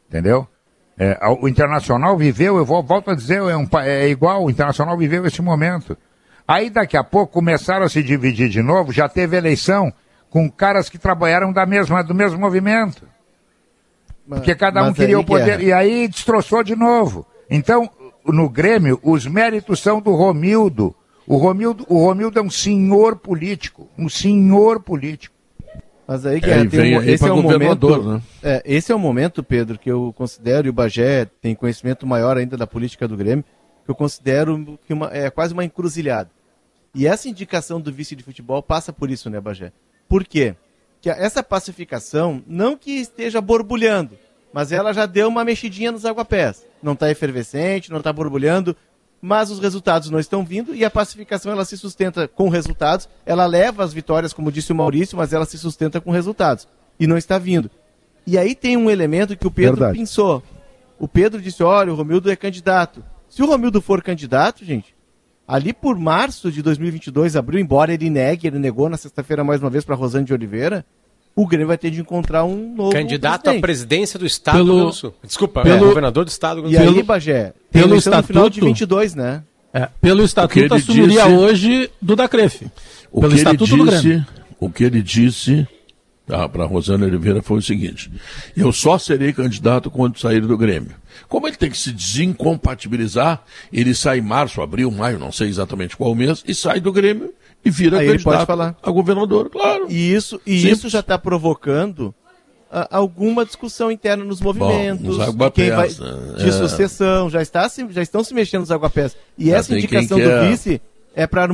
[0.08, 0.48] Entendeu?
[0.98, 4.98] É, o Internacional viveu, eu vou, volto a dizer, é, um é igual, o Internacional
[4.98, 5.98] viveu esse momento.
[6.48, 9.92] Aí daqui a pouco começaram a se dividir de novo, já teve eleição
[10.30, 13.08] com caras que trabalharam da mesma, do mesmo movimento.
[14.28, 15.58] Porque cada um mas queria o poder.
[15.58, 17.26] Guerra, E aí destroçou de novo.
[17.50, 17.90] Então,
[18.26, 20.96] no Grêmio, os méritos são do Romildo.
[21.28, 23.88] O Romildo, o Romildo é um senhor político.
[23.98, 25.34] Um senhor político.
[26.08, 28.04] Mas aí, É, Guerra, e tem vem um- aí esse é o momento.
[28.04, 28.22] né?
[28.44, 32.38] É, esse é o momento, Pedro, que eu considero, e o Bagé tem conhecimento maior
[32.38, 33.44] ainda da política do Grêmio,
[33.84, 36.30] que eu considero que uma, é quase uma encruzilhada.
[36.94, 39.72] E essa indicação do vice de futebol passa por isso, né, Bagé?
[40.08, 40.56] Por quê?
[41.02, 44.12] Que essa pacificação, não que esteja borbulhando,
[44.54, 46.64] mas ela já deu uma mexidinha nos aguapés.
[46.84, 48.76] Não está efervescente, não está borbulhando,
[49.26, 53.10] mas os resultados não estão vindo e a pacificação ela se sustenta com resultados.
[53.26, 56.68] Ela leva as vitórias, como disse o Maurício, mas ela se sustenta com resultados
[57.00, 57.72] e não está vindo.
[58.28, 59.98] E aí tem um elemento que o Pedro Verdade.
[59.98, 60.44] pensou.
[61.00, 63.04] O Pedro disse: olha, o Romildo é candidato.
[63.28, 64.96] Se o Romildo for candidato, gente,
[65.48, 69.72] ali por março de 2022, abril, embora ele negue, ele negou na sexta-feira mais uma
[69.72, 70.86] vez para Rosane de Oliveira,
[71.36, 73.62] o Grêmio vai ter de encontrar um novo Candidato à presidente.
[73.62, 75.14] presidência do Estado Pelo- do Rio Grande do Sul.
[75.24, 77.04] Desculpa, pelo- é, governador do Estado do Rio E aí.
[77.04, 79.44] Bagé, tem Pelo eleição no final de estatuto- 22, né?
[79.74, 82.68] É, pelo estatuto assumiria disse- hoje do Dacrefe.
[83.12, 84.02] O Pelo que ele estatuto do Grêmio.
[84.20, 84.26] disse,
[84.58, 85.68] o que ele disse
[86.26, 88.12] para Rosana Oliveira foi o seguinte:
[88.56, 90.96] eu só serei candidato quando sair do Grêmio.
[91.28, 95.96] Como ele tem que se desincompatibilizar, ele sai em março, abril, maio, não sei exatamente
[95.96, 97.34] qual mês, e sai do Grêmio
[97.64, 98.76] e vira Aí ele candidato pode falar.
[98.82, 99.88] a governador, claro.
[99.90, 100.78] E isso, e Simples.
[100.80, 102.14] isso já está provocando
[102.72, 106.44] ah, alguma discussão interna nos movimentos, aguapés, quem vai, né?
[106.44, 106.52] de É.
[106.52, 109.16] sucessão, já, está, já estão se mexendo nos aguapés.
[109.38, 110.82] E Já essa indicação do vice
[111.16, 111.48] é para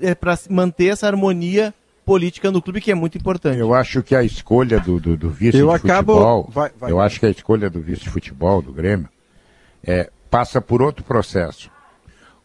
[0.00, 1.74] é para manter essa harmonia
[2.08, 3.58] política no clube, que é muito importante.
[3.60, 6.90] Eu acho que a escolha do, do, do vice Eu de acabo- futebol, vai- vai.
[6.90, 9.08] eu acho que a escolha do vice de futebol do Grêmio
[9.84, 11.70] é, passa por outro processo.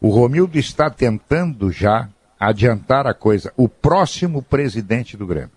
[0.01, 3.53] O Romildo está tentando já adiantar a coisa.
[3.55, 5.51] O próximo presidente do Grêmio.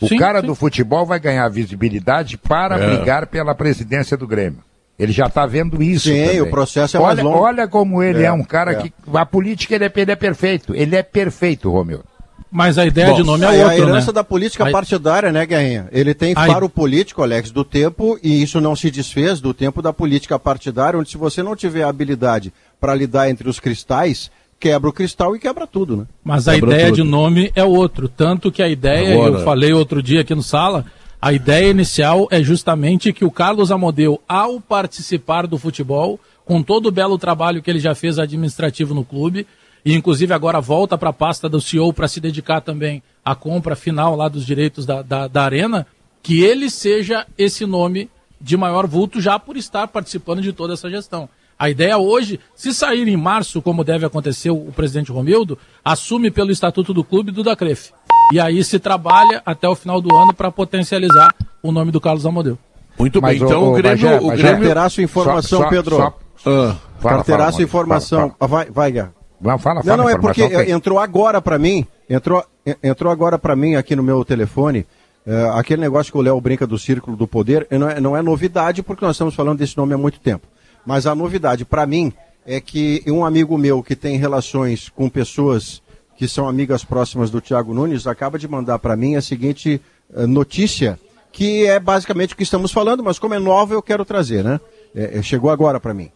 [0.00, 0.46] O Sim, cara sim.
[0.46, 2.86] do futebol vai ganhar visibilidade para É.
[2.96, 4.62] brigar pela presidência do Grêmio.
[4.98, 6.08] Ele já está vendo isso.
[6.08, 6.40] Sim, também.
[6.40, 7.38] o processo é mais olha, longo.
[7.38, 8.74] Olha como ele é, É, um cara é.
[8.76, 8.92] que.
[9.12, 10.74] A política ele é, ele é perfeito.
[10.74, 12.04] Ele é perfeito, Romildo.
[12.50, 14.12] Mas a ideia Bom, de nome é outra, A herança né?
[14.12, 15.88] da política partidária, né, Guerrinha?
[15.92, 19.92] Ele tem faro político, Alex, do tempo, e isso não se desfez do tempo da
[19.92, 24.92] política partidária, onde se você não tiver habilidade para lidar entre os cristais, quebra o
[24.92, 26.04] cristal e quebra tudo, né?
[26.24, 26.96] Mas a quebra ideia tudo.
[26.96, 28.08] de nome é outro.
[28.08, 29.34] Tanto que a ideia, Agora...
[29.34, 30.86] eu falei outro dia aqui no sala,
[31.20, 36.86] a ideia inicial é justamente que o Carlos Amodeu, ao participar do futebol, com todo
[36.86, 39.46] o belo trabalho que ele já fez administrativo no clube,
[39.84, 43.74] e inclusive agora volta para a pasta do CEO para se dedicar também à compra
[43.74, 45.86] final lá dos direitos da, da, da Arena,
[46.22, 50.90] que ele seja esse nome de maior vulto já por estar participando de toda essa
[50.90, 51.28] gestão.
[51.58, 56.50] A ideia hoje, se sair em março, como deve acontecer o presidente Romildo, assume pelo
[56.50, 57.92] estatuto do clube do Dacref.
[58.32, 62.26] E aí se trabalha até o final do ano para potencializar o nome do Carlos
[62.26, 62.58] Amodeu.
[62.98, 64.08] Muito Mas bem, então o, o, o Grêmio...
[64.08, 64.68] Bagé, o Grêmio...
[64.68, 65.96] terá sua informação, só, Pedro.
[65.96, 68.18] Só, ah, fala, terá sua informação.
[68.18, 68.50] Fala, fala.
[68.50, 69.12] Vai, vai, Guerra.
[69.40, 72.42] Não, fala, fala, não, não, é porque entrou agora para mim, entrou,
[72.82, 74.86] entrou agora para mim aqui no meu telefone,
[75.26, 78.22] uh, aquele negócio que o Léo brinca do Círculo do Poder, não é, não é
[78.22, 80.46] novidade, porque nós estamos falando desse nome há muito tempo.
[80.86, 82.12] Mas a novidade para mim
[82.46, 85.82] é que um amigo meu que tem relações com pessoas
[86.16, 90.26] que são amigas próximas do Tiago Nunes acaba de mandar para mim a seguinte uh,
[90.26, 90.98] notícia,
[91.30, 94.58] que é basicamente o que estamos falando, mas como é nova eu quero trazer, né?
[94.94, 96.10] É, é, chegou agora para mim.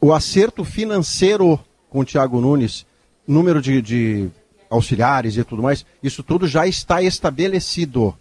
[0.00, 2.84] O acerto financeiro com o Tiago Nunes,
[3.26, 4.28] número de, de
[4.68, 8.14] auxiliares e tudo mais, isso tudo já está estabelecido.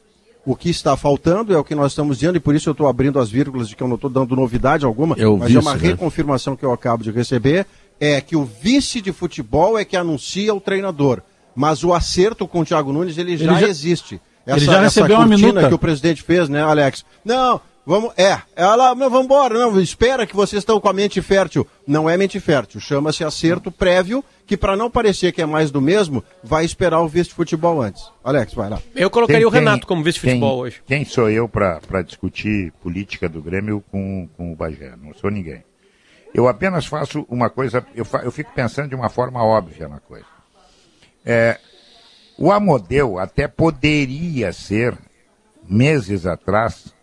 [0.46, 2.88] O que está faltando é o que nós estamos dizendo, e por isso eu estou
[2.88, 5.74] abrindo as vírgulas de que eu não estou dando novidade alguma, eu mas é uma
[5.74, 5.80] né?
[5.82, 7.66] reconfirmação que eu acabo de receber,
[8.00, 11.22] é que o vice de futebol é que anuncia o treinador.
[11.56, 14.22] Mas o acerto com o Thiago Nunes, ele já, ele já existe.
[14.46, 17.06] Essa, ele já recebeu uma minuta que o presidente fez, né, Alex?
[17.24, 21.22] Não, Vamos, é, ela, não, vamos embora, não, espera que vocês estão com a mente
[21.22, 21.68] fértil.
[21.86, 25.80] Não é mente fértil, chama-se acerto prévio, que para não parecer que é mais do
[25.80, 28.10] mesmo, vai esperar o vice-futebol antes.
[28.24, 28.82] Alex, vai lá.
[28.96, 30.82] Eu colocaria quem, o Renato como vice-futebol hoje.
[30.88, 34.94] Quem sou eu para discutir política do Grêmio com, com o Bagé?
[35.00, 35.64] Não sou ninguém.
[36.36, 40.02] Eu apenas faço uma coisa, eu, fa, eu fico pensando de uma forma óbvia na
[40.02, 40.26] coisa.
[41.26, 41.58] É,
[42.38, 44.98] o Amodeu até poderia ser,
[45.64, 46.94] meses atrás,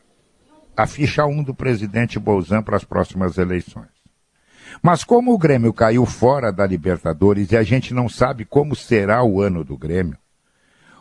[0.76, 3.88] a ficha 1 do presidente Bolzan para as próximas eleições.
[4.82, 9.24] Mas como o Grêmio caiu fora da Libertadores e a gente não sabe como será
[9.24, 10.18] o ano do Grêmio,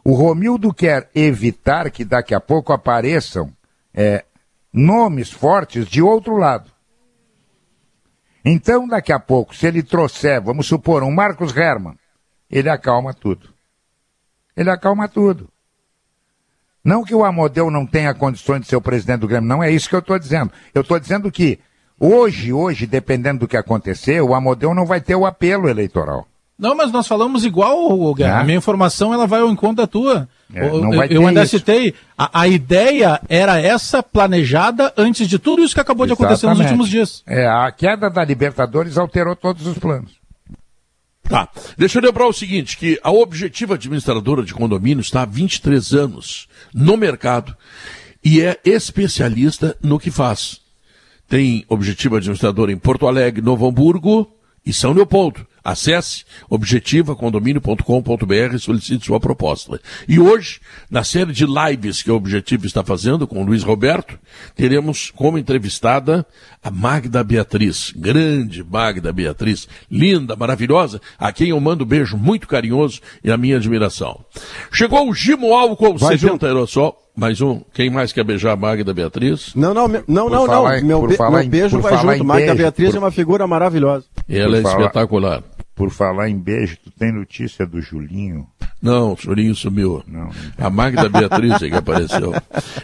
[0.06, 3.52] o Romildo quer evitar que daqui a pouco apareçam
[3.94, 4.24] é,
[4.72, 6.72] nomes fortes de outro lado.
[8.44, 11.96] Então, daqui a pouco, se ele trouxer, vamos supor, um Marcos Herman,
[12.50, 13.50] ele acalma tudo.
[14.56, 15.48] Ele acalma tudo.
[16.84, 19.72] Não que o Amodeu não tenha condições de ser o presidente do Grêmio, não é
[19.72, 20.52] isso que eu estou dizendo.
[20.74, 21.60] Eu estou dizendo que
[22.00, 26.28] hoje, hoje, dependendo do que acontecer, o Amodeu não vai ter o apelo eleitoral.
[26.58, 28.40] Não, mas nós falamos igual, Guerra.
[28.40, 28.42] É.
[28.42, 30.28] A minha informação ela vai ao encontro da tua.
[30.54, 31.58] É, eu, eu ainda isso.
[31.58, 31.94] citei.
[32.18, 36.30] A, a, ideia era essa planejada antes de tudo isso que acabou Exatamente.
[36.30, 37.24] de acontecer nos últimos dias.
[37.28, 40.22] É, a queda da Libertadores alterou todos os planos.
[41.24, 41.48] Tá.
[41.78, 46.48] Deixa eu lembrar o seguinte, que a Objetiva Administradora de Condomínio está há 23 anos
[46.74, 47.56] no mercado
[48.24, 50.60] e é especialista no que faz.
[51.30, 54.30] Tem Objetiva Administradora em Porto Alegre, Novo Hamburgo
[54.66, 55.48] e São Leopoldo.
[55.64, 59.80] Acesse objetivacondomínio.com.br e solicite sua proposta.
[60.08, 64.18] E hoje, na série de lives que a Objetivo está fazendo com o Luiz Roberto,
[64.56, 66.26] teremos como entrevistada
[66.64, 72.48] a Magda Beatriz, grande Magda Beatriz, linda, maravilhosa, a quem eu mando um beijo muito
[72.48, 74.24] carinhoso e a minha admiração.
[74.72, 76.98] Chegou o Gimo Álcool 70 Aerosol.
[77.14, 77.60] Mais um.
[77.74, 79.54] Quem mais quer beijar a Magda Beatriz?
[79.54, 80.64] Não, não, não, não, não.
[80.82, 82.24] Meu, be meu beijo vai junto.
[82.24, 82.96] Magda Beatriz por...
[82.96, 84.06] é uma figura maravilhosa.
[84.30, 84.80] Ela é falar...
[84.80, 85.44] espetacular.
[85.82, 88.48] Por falar em beijo, tu tem notícia do Julinho?
[88.80, 90.04] Não, o Julinho sumiu.
[90.08, 92.34] Não, não a Magda Beatriz é que apareceu.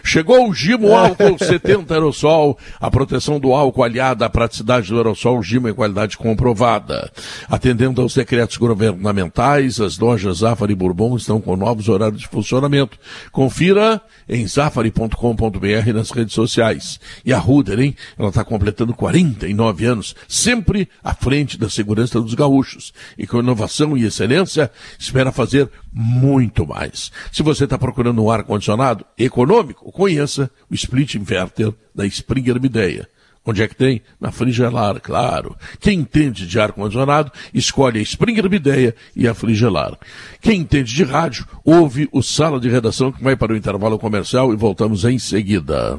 [0.03, 5.43] Chegou o Gimo Álcool 70 Aerosol, a proteção do álcool aliada à praticidade do aerosol,
[5.43, 7.11] Gimo em qualidade comprovada.
[7.47, 12.97] Atendendo aos decretos governamentais, as lojas Zafari Bourbon estão com novos horários de funcionamento.
[13.31, 16.99] Confira em zafari.com.br nas redes sociais.
[17.23, 17.95] E a Ruder, hein?
[18.17, 22.86] Ela está completando 49 anos, sempre à frente da segurança dos gaúchos
[23.17, 27.11] e com inovação e excelência, espera fazer muito mais.
[27.31, 33.07] Se você está procurando um ar-condicionado econômico, conheça o Split Inverter da Springer Mideia.
[33.47, 34.01] Onde é que tem?
[34.19, 35.55] Na Frigelar, claro.
[35.79, 39.97] Quem entende de ar-condicionado, escolhe a Springer Bideia e a Frigelar.
[40.41, 44.51] Quem entende de rádio, ouve o Sala de Redação que vai para o intervalo comercial
[44.51, 45.97] e voltamos em seguida.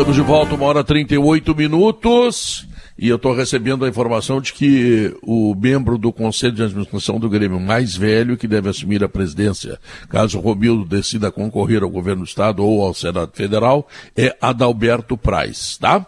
[0.00, 2.66] Estamos de volta, uma hora e 38 minutos.
[2.98, 7.28] E eu estou recebendo a informação de que o membro do Conselho de Administração do
[7.28, 12.26] Grêmio mais velho que deve assumir a presidência, caso Romildo decida concorrer ao governo do
[12.26, 13.86] Estado ou ao Senado Federal,
[14.16, 16.06] é Adalberto Praz, tá?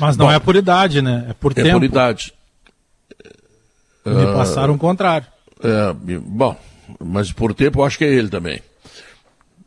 [0.00, 1.26] Mas não Bom, é por idade, né?
[1.30, 1.68] É por é tempo.
[1.68, 2.34] É por idade.
[4.04, 5.28] Me uh, passaram o contrário.
[5.62, 6.56] É, bom,
[6.98, 8.60] mas por tempo eu acho que é ele também.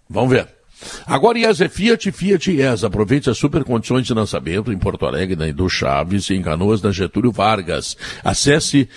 [0.10, 0.61] Vamos ver.
[1.05, 2.83] Agora IES é Fiat, Fiat IES.
[2.83, 6.81] Aproveite as super condições de lançamento em Porto Alegre, na Edu Chaves e em Canoas,
[6.81, 7.95] da Getúlio Vargas.
[8.23, 8.89] Acesse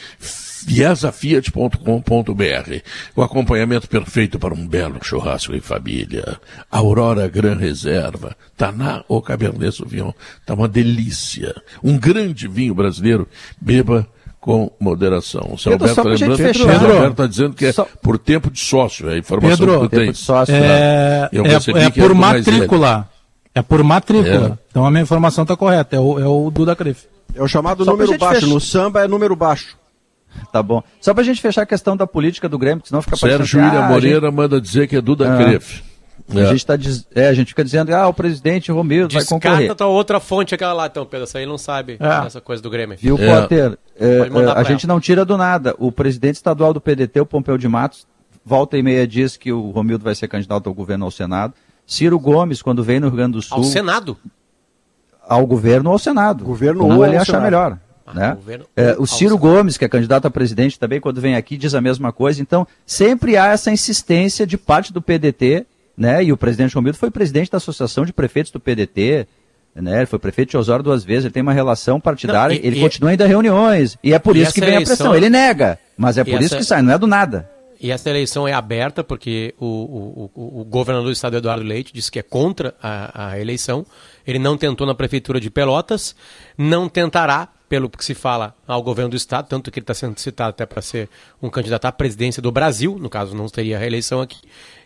[0.69, 2.83] iesafiat.com.br.
[3.15, 6.39] O acompanhamento perfeito para um belo churrasco em família.
[6.71, 8.37] Aurora Gran Reserva.
[8.57, 10.13] Taná ou Cabernet Sauvignon.
[10.47, 11.55] Tá uma delícia.
[11.83, 13.29] Um grande vinho brasileiro.
[13.61, 14.09] Beba
[14.45, 15.41] com moderação.
[15.41, 17.89] O Pedro, Alberto, lembrando, fechar, o Alberto está dizendo que é só...
[18.03, 20.13] por tempo de sócio, é a informação Pedro, que tu tem.
[20.13, 23.09] Sócio, é, eu é, é por matrícula.
[23.55, 24.59] É por matrícula.
[24.61, 24.65] É.
[24.71, 27.07] Então a minha informação está correta, é o, é o Duda Crif.
[27.35, 28.53] É o chamado só número baixo, fech...
[28.53, 29.79] no samba é número baixo.
[30.53, 30.83] Tá bom.
[31.01, 33.87] Só para a gente fechar a questão da política do Grêmio, senão fica Sérgio William
[33.87, 34.37] ah, Moreira gente...
[34.37, 35.39] manda dizer que é Duda ah.
[35.39, 35.83] Cref.
[36.33, 36.41] É.
[36.41, 36.75] A, gente tá,
[37.15, 39.59] é, a gente fica dizendo, ah, o presidente Romildo vai concorrer.
[39.59, 41.25] Descarta tua outra fonte aquela lá, então, Pedro.
[41.25, 42.27] Essa aí não sabe é.
[42.27, 42.97] essa coisa do Grêmio.
[42.99, 43.41] Viu, é.
[43.41, 43.79] Potter?
[43.99, 45.75] É, é a gente não tira do nada.
[45.79, 48.07] O presidente estadual do PDT, o Pompeu de Matos,
[48.45, 51.53] volta e meia diz que o Romildo vai ser candidato ao governo ao Senado.
[51.87, 53.59] Ciro Gomes, quando vem no Rio Grande do Sul...
[53.59, 54.17] Ao Senado?
[55.29, 56.43] Ao governo ou ao Senado.
[56.43, 57.79] Governo ou ele achar melhor.
[58.07, 58.35] Ah, né?
[58.35, 61.75] Governo, é, o Ciro Gomes, que é candidato a presidente também, quando vem aqui, diz
[61.75, 62.41] a mesma coisa.
[62.41, 66.25] Então, sempre há essa insistência de parte do PDT né?
[66.25, 69.27] E o presidente Romildo foi presidente da Associação de Prefeitos do PDT,
[69.75, 69.99] né?
[69.99, 72.79] Ele foi prefeito de Osório duas vezes, ele tem uma relação partidária, não, e, ele
[72.79, 75.17] e, continua ainda reuniões, e é por isso que vem eleição, a pressão.
[75.17, 77.51] Ele nega, mas é por essa, isso que sai, não é do nada.
[77.81, 81.93] E essa eleição é aberta porque o, o, o, o governador do estado, Eduardo Leite,
[81.93, 83.85] disse que é contra a, a eleição.
[84.27, 86.17] Ele não tentou na prefeitura de Pelotas,
[86.57, 90.19] não tentará pelo que se fala ao governo do estado, tanto que ele está sendo
[90.19, 91.09] citado até para ser
[91.43, 94.39] um candidato à presidência do Brasil, no caso não teria reeleição aqui.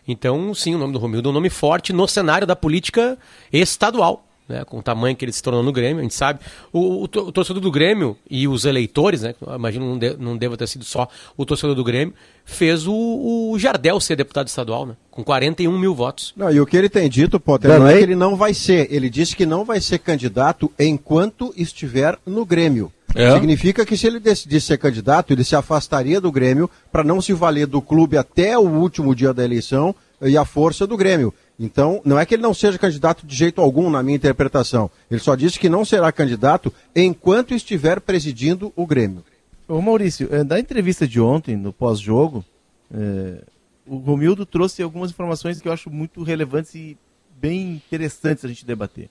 [0.09, 3.15] Então, sim, o nome do Romildo é um nome forte no cenário da política
[3.53, 4.25] estadual.
[4.47, 6.39] Né, com o tamanho que ele se tornou no Grêmio, a gente sabe.
[6.73, 10.57] O, o, o torcedor do Grêmio e os eleitores, né, imagino não, de, não deva
[10.57, 14.95] ter sido só o torcedor do Grêmio, fez o, o Jardel ser deputado estadual, né,
[15.11, 16.33] com 41 mil votos.
[16.35, 18.91] Não, e o que ele tem dito, Potter, não é que ele não vai ser.
[18.91, 22.91] Ele disse que não vai ser candidato enquanto estiver no Grêmio.
[23.15, 23.31] É.
[23.33, 27.33] Significa que se ele decidir ser candidato, ele se afastaria do Grêmio para não se
[27.33, 31.33] valer do clube até o último dia da eleição e a força do Grêmio.
[31.59, 34.89] Então, não é que ele não seja candidato de jeito algum, na minha interpretação.
[35.09, 39.23] Ele só disse que não será candidato enquanto estiver presidindo o Grêmio.
[39.67, 42.43] Ô Maurício, na eh, entrevista de ontem, no pós-jogo,
[42.91, 43.43] é,
[43.85, 46.97] o Romildo trouxe algumas informações que eu acho muito relevantes e
[47.39, 49.09] bem interessantes a gente debater.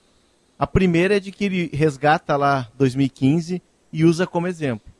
[0.57, 4.91] A primeira é de que ele resgata lá 2015 e usa como exemplo.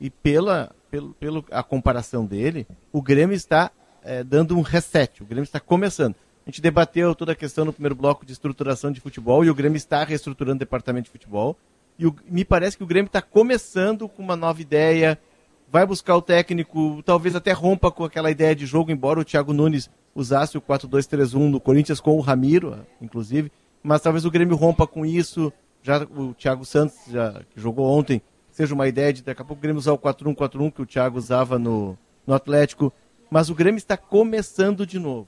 [0.00, 3.70] E pela, pelo, pelo a comparação dele, o Grêmio está
[4.02, 6.14] é, dando um reset, o Grêmio está começando.
[6.46, 9.54] A gente debateu toda a questão no primeiro bloco de estruturação de futebol e o
[9.54, 11.56] Grêmio está reestruturando o departamento de futebol.
[11.98, 15.18] E o, me parece que o Grêmio está começando com uma nova ideia,
[15.70, 19.52] vai buscar o técnico, talvez até rompa com aquela ideia de jogo, embora o Thiago
[19.52, 23.50] Nunes usasse o 4-2-3-1 no Corinthians com o Ramiro, inclusive,
[23.82, 25.52] mas talvez o Grêmio rompa com isso,
[25.82, 28.20] já o Thiago Santos, já, que jogou ontem,
[28.54, 31.18] seja uma ideia de daqui a pouco o Grêmio usar o 4-1-4-1 que o Thiago
[31.18, 32.92] usava no, no Atlético.
[33.28, 35.26] Mas o Grêmio está começando de novo.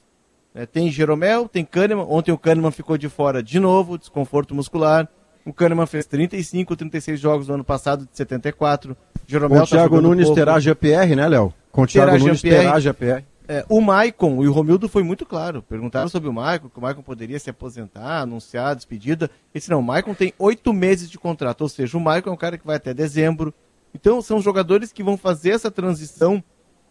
[0.54, 2.06] É, tem Jeromel, tem Kahneman.
[2.08, 5.08] Ontem o Kahneman ficou de fora de novo, desconforto muscular.
[5.44, 8.96] O Kahneman fez 35, 36 jogos no ano passado, de 74.
[9.26, 10.40] Jeromel Com o tá Thiago Nunes pouco.
[10.40, 11.52] terá GPR, né, Léo?
[11.72, 13.24] Com o Thiago Nunes terá GPR.
[13.48, 15.62] É, o Maicon e o Romildo foi muito claro.
[15.62, 19.26] Perguntaram sobre o Maicon, que o Maicon poderia se aposentar, anunciar a despedida.
[19.26, 22.32] Ele disse, não, o Maicon tem oito meses de contrato, ou seja, o Maicon é
[22.32, 23.54] um cara que vai até dezembro.
[23.94, 26.42] Então são jogadores que vão fazer essa transição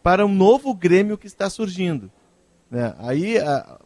[0.02, 2.10] para um novo Grêmio que está surgindo.
[2.70, 2.94] Né?
[3.00, 3.36] Aí,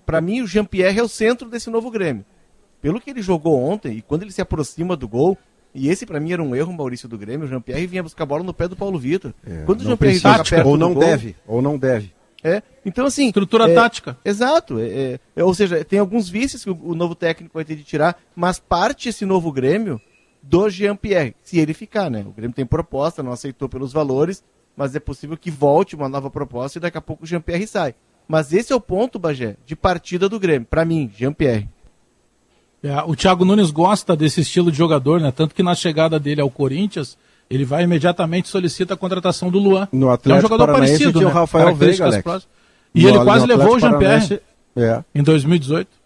[0.06, 2.26] para mim, o Jean-Pierre é o centro desse novo Grêmio.
[2.82, 5.38] Pelo que ele jogou ontem, e quando ele se aproxima do gol,
[5.74, 8.28] e esse para mim era um erro, Maurício do Grêmio, o Jean-Pierre vinha buscar a
[8.28, 9.34] bola no pé do Paulo Vitor.
[9.46, 12.14] É, quando o Jean-Pierre joga perto ou não gol, deve, ou não deve.
[12.44, 13.28] É, então assim...
[13.28, 14.18] Estrutura é, tática.
[14.24, 14.80] Exato.
[14.80, 17.84] É, é, ou seja, tem alguns vícios que o, o, novo técnico vai ter de
[17.84, 20.02] tirar, mas parte esse novo Grêmio
[20.42, 22.24] do Jean-Pierre, se ele ficar, né?
[22.26, 24.44] O Grêmio tem proposta, não aceitou pelos valores,
[24.76, 27.94] mas é possível que volte uma nova proposta e daqui a pouco o Jean-Pierre sai.
[28.28, 30.68] Mas esse é o ponto, Bagé, de partida do Grêmio.
[30.70, 31.68] Para mim, Jean-Pierre.
[32.82, 35.32] É, o Thiago Nunes gosta desse estilo de jogador, né?
[35.32, 37.18] Tanto que na chegada dele ao Corinthians,
[37.50, 39.88] ele vai imediatamente solicita a contratação do Luan.
[39.92, 41.26] No Atlético é um jogador Paranaense parecido, né?
[41.26, 42.48] o Rafael Veiga, Alex.
[42.94, 44.42] E no, ele quase levou o Jean-Pierre
[44.76, 45.04] é.
[45.16, 46.00] em 2018.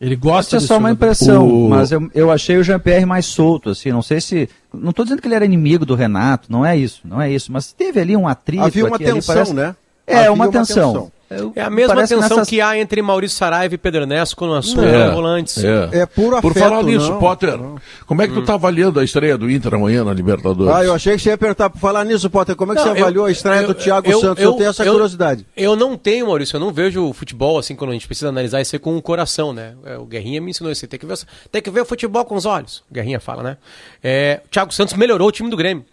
[0.00, 1.68] Ele gosta Isso é só uma impressão, o...
[1.68, 4.48] mas eu, eu achei o Jean-Pierre mais solto, assim, não sei se...
[4.72, 7.50] Não estou dizendo que ele era inimigo do Renato, não é isso, não é isso,
[7.50, 9.54] mas teve ali um atrito Havia uma aqui, tensão, parece...
[9.54, 9.74] né?
[10.08, 11.10] É, Havia uma tensão.
[11.30, 12.48] Eu, é a mesma tensão nessas...
[12.48, 15.62] que há entre Maurício Saraiva e Pedro Ernesto quando assunto é, volantes.
[15.62, 17.76] É, é puro afeto, Por falar nisso, não, Potter, não.
[18.06, 20.74] como é que tu tá avaliando a estreia do Inter amanhã na Libertadores?
[20.74, 22.92] Ah, eu achei que você ia perguntar, por falar nisso, Potter, como é que Não,
[22.94, 24.42] você eu- avaliou a estreia eu- do Thiago eu- Santos?
[24.42, 25.46] eu- Eu, tenho essa eu- curiosidade.
[25.54, 28.62] Eu não tenho, Maurício, eu não vejo o futebol assim quando a gente precisa analisar
[28.62, 29.74] isso aí com o coração, né?
[29.84, 30.82] É, O Guerrinha me ensinou isso.
[30.86, 31.18] aí, Tem que ver,
[31.52, 32.82] tem que ver o futebol com os olhos.
[32.90, 33.58] O Guerrinha fala, né?
[34.02, 35.84] É, o Thiago Santos melhorou o time do Grêmio.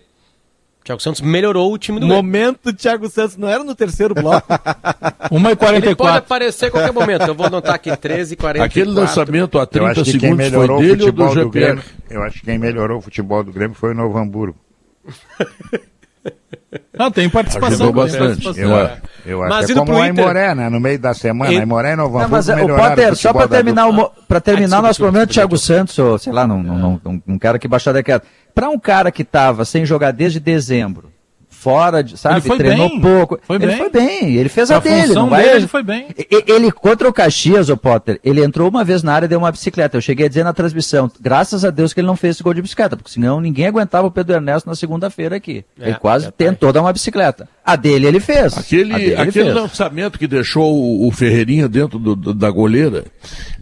[0.86, 2.24] Thiago Santos melhorou o time do Grêmio.
[2.24, 4.48] Momento Thiago Santos, não era no terceiro bloco?
[5.32, 7.24] 1 e Ele pode 44 aparecer a qualquer momento.
[7.24, 10.38] Eu vou anotar aqui 13 44 Aquele lançamento a Eu 30 acho que quem segundos
[10.38, 11.74] foi melhorou o dele ou do futebol do Jean-Pierre?
[11.74, 14.58] Grêmio, eu acho que quem melhorou o futebol do Grêmio foi o Novo Hamburgo.
[16.98, 17.88] Não, tem participação.
[17.88, 18.44] Ajudou bastante.
[18.44, 18.64] participação.
[18.64, 18.98] Eu, É.
[19.26, 20.70] eu acho Mas que é indo como pro o Inter- Aimoré, né?
[20.70, 23.48] No meio da semana, E- Aimoré e Novo Não, mas o melhoraram Potter, só para
[23.48, 27.02] terminar, o, pra terminar o nosso desculpa, Thiago Santos, ou sei lá, não, não, não-
[27.06, 28.26] um, um cara que baixou quieto.
[28.54, 31.12] Para um cara que estava sem jogar desde dezembro,
[31.56, 33.02] fora de, sabe, Ele foi treinou bem.
[33.02, 33.40] pouco.
[33.42, 33.78] Foi ele bem.
[33.78, 35.14] foi bem, ele fez A a dele.
[35.14, 35.44] Não vai...
[35.44, 36.08] dele, ele foi bem.
[36.48, 39.52] Ele, contra o Caxias, o Potter, ele entrou uma vez na área e deu uma
[39.52, 39.98] bicicleta.
[39.98, 42.54] Eu cheguei a dizer na transmissão, graças a Deus que ele não fez esse gol
[42.54, 45.64] de bicicleta, porque senão ninguém aguentava o Pedro Ernesto na segunda-feira aqui.
[45.80, 46.52] É, ele quase detalhe.
[46.52, 47.48] tentou dar uma bicicleta.
[47.66, 48.56] A dele ele fez.
[48.58, 49.54] Aquele, ele aquele fez.
[49.56, 53.06] lançamento que deixou o, o Ferreirinha dentro do- do- da goleira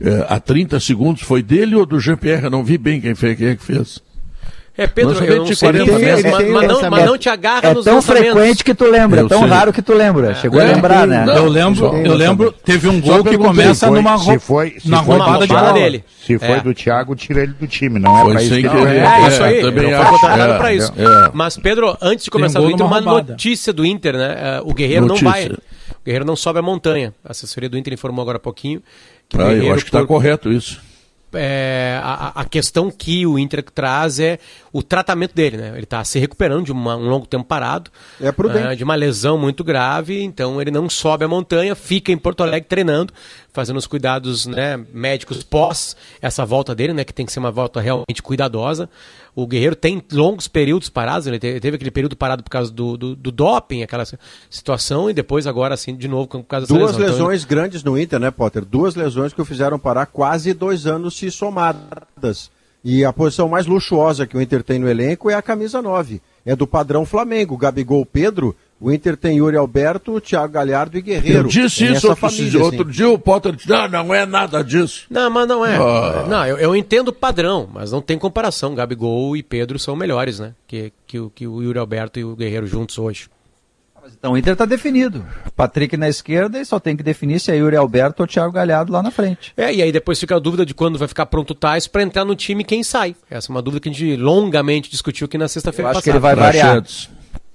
[0.02, 2.44] eh, a 30 segundos foi dele ou do Jean-Pierre?
[2.46, 4.02] Eu não vi bem quem, fez, quem é que fez.
[4.76, 6.32] É, Pedro, eu não de sei 40 fez, metros.
[6.32, 9.26] mas, mas não, mas não te agarra É nos tão frequente que tu lembra, Eu
[9.28, 9.48] é tão sei.
[9.50, 10.34] raro que tu lembra.
[10.34, 11.26] Chegou a É, lembrar, né?
[11.28, 14.80] não, Eu lembro, só- eu lembro, teve um gol que começa foi- numa, se foi-
[14.80, 15.74] se na foi roubada de bola.
[15.74, 16.04] dele.
[16.26, 16.60] Se foi É.
[16.62, 18.68] do Thiago, tira ele do time, não é Foi pra isso que ele.
[18.98, 19.62] É, isso aí.
[19.62, 20.94] também não foi contratado É, pra isso.
[20.98, 21.30] é.
[21.34, 24.36] Mas, Pedro, antes de começar o Inter, uma notícia do Inter, né?
[24.58, 25.46] É, O Guerreiro não vai.
[25.50, 27.14] O Guerreiro não sobe a montanha.
[27.24, 28.82] A assessoria do Inter informou agora há pouquinho.
[29.38, 30.80] Ah, eu acho que está correto isso.
[31.34, 34.40] É, a, a questão que o Inter traz é
[34.72, 35.70] o tratamento dele, né?
[35.76, 38.32] Ele está se recuperando de uma- um longo tempo parado, É
[38.72, 42.42] eh, de uma lesão muito grave, então ele não sobe a montanha, fica em Porto
[42.44, 43.14] Alegre treinando,
[43.52, 47.04] fazendo os cuidados né, médicos pós essa volta dele, né?
[47.04, 48.90] Que tem que ser uma volta realmente cuidadosa.
[49.36, 52.96] O Guerreiro tem longos períodos parados, ele te- teve aquele período parado por causa do,
[52.96, 54.06] do, do doping, aquela
[54.50, 57.02] situação, e depois agora assim de novo por causa Duas lesão.
[57.02, 58.64] Então, lesões grandes no Inter, né, Potter?
[58.64, 62.52] Duas lesões que o fizeram parar quase dois anos se somadas.
[62.84, 66.22] E a posição mais luxuosa que o Inter tem no elenco é a camisa 9.
[66.46, 67.56] É do padrão Flamengo.
[67.56, 71.40] Gabigol Pedro, o Inter tem Yuri Alberto, Thiago Galhardo e Guerreiro.
[71.40, 72.92] Eu disse isso outro, família, outro assim.
[72.92, 75.06] dia, o Potter disse, não, não é nada disso.
[75.10, 75.78] Não, mas não é.
[75.78, 76.26] Ah.
[76.28, 78.76] Não, eu, eu entendo o padrão, mas não tem comparação.
[78.76, 80.54] Gabigol e Pedro são melhores, né?
[80.68, 83.30] Que, que, o- que o Yuri Alberto e o Guerreiro juntos hoje.
[84.18, 85.26] Então o Inter está definido.
[85.56, 88.92] Patrick na esquerda e só tem que definir se é Yuri Alberto ou Thiago Galhardo
[88.92, 89.54] lá na frente.
[89.56, 92.04] É, e aí depois fica a dúvida de quando vai ficar pronto o Tais para
[92.04, 93.16] entrar no time quem sai.
[93.30, 96.12] Essa é uma dúvida que a gente longamente discutiu aqui na Eu sexta-feira acho que
[96.12, 96.18] passada.
[96.18, 96.84] ele vai variar.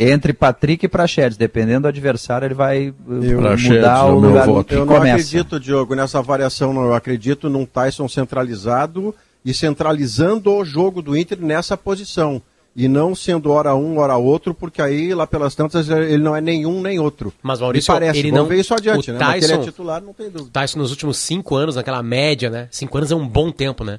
[0.01, 2.94] Entre Patrick e Praxedes, dependendo do adversário, ele vai uh,
[3.40, 4.68] Praxedes mudar é o meu lugar voto.
[4.68, 5.14] que Eu não começa.
[5.16, 6.84] acredito, Diogo, nessa variação, não.
[6.84, 9.12] Eu acredito num Tyson centralizado
[9.44, 12.40] e centralizando o jogo do Inter nessa posição.
[12.81, 16.41] E não sendo hora um, hora outro, porque aí, lá pelas tantas, ele não é
[16.41, 17.33] nenhum nem outro.
[17.43, 18.18] Mas, Maurício, Me parece.
[18.20, 19.18] ele Vamos não- ver isso adiante, o né?
[19.18, 20.51] Que ele é Tyson- titular, não tem dúvida.
[20.53, 22.68] Tyson nos últimos cinco anos, naquela média, né?
[22.70, 23.99] Cinco anos é um bom tempo, né?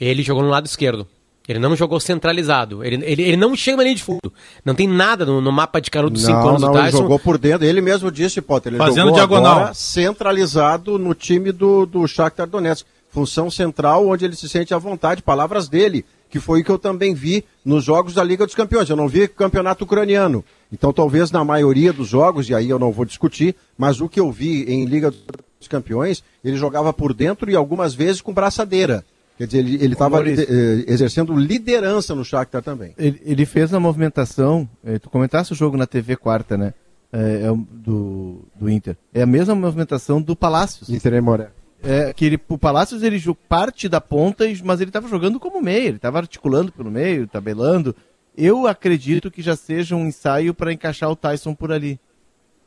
[0.00, 1.06] Ele jogou no lado esquerdo.
[1.46, 2.82] Ele não jogou centralizado.
[2.82, 4.32] Ele, ele, ele não chega na linha de fundo.
[4.64, 6.84] Não tem nada no, no mapa de calor dos cinco Não, anos não, do ele
[6.86, 6.98] Tyson.
[7.02, 7.66] jogou por dentro.
[7.66, 9.52] Ele mesmo disse, Potter, ele Fazendo jogou diagonal.
[9.56, 12.86] agora centralizado no time do, do Shakhtar Donetsk.
[13.10, 15.22] Função central, onde ele se sente à vontade.
[15.22, 16.04] Palavras dele,
[16.34, 18.90] que foi o que eu também vi nos jogos da Liga dos Campeões.
[18.90, 20.44] Eu não vi campeonato ucraniano.
[20.72, 24.18] Então, talvez na maioria dos jogos, e aí eu não vou discutir, mas o que
[24.18, 29.04] eu vi em Liga dos Campeões, ele jogava por dentro e algumas vezes com braçadeira.
[29.38, 30.44] Quer dizer, ele estava Maurício.
[30.88, 32.94] exercendo liderança no Shakhtar também.
[32.98, 36.74] Ele, ele fez uma movimentação, eh, tu comentasse o jogo na TV quarta, né?
[37.12, 38.96] É, é do, do Inter.
[39.14, 40.90] É a mesma movimentação do Palácios.
[40.90, 41.50] Inter e Moré.
[41.84, 45.60] É, que ele, o Palácios ele parte da ponta, e- mas ele estava jogando como
[45.60, 47.94] meio, ele estava articulando pelo meio, tabelando.
[48.36, 52.00] Eu acredito que já seja um ensaio para encaixar o Tyson por ali.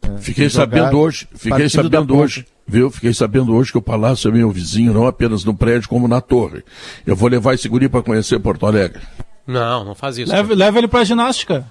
[0.03, 2.89] É, Fiquei sabendo hoje, fiquei sabendo hoje, viu?
[2.91, 6.21] Fiquei sabendo hoje que o Palácio é meu vizinho, não apenas no prédio, como na
[6.21, 6.63] torre.
[7.05, 9.01] Eu vou levar esse guri para conhecer Porto Alegre.
[9.45, 10.31] Não, não faz isso.
[10.31, 11.65] Leva, leva ele pra ginástica.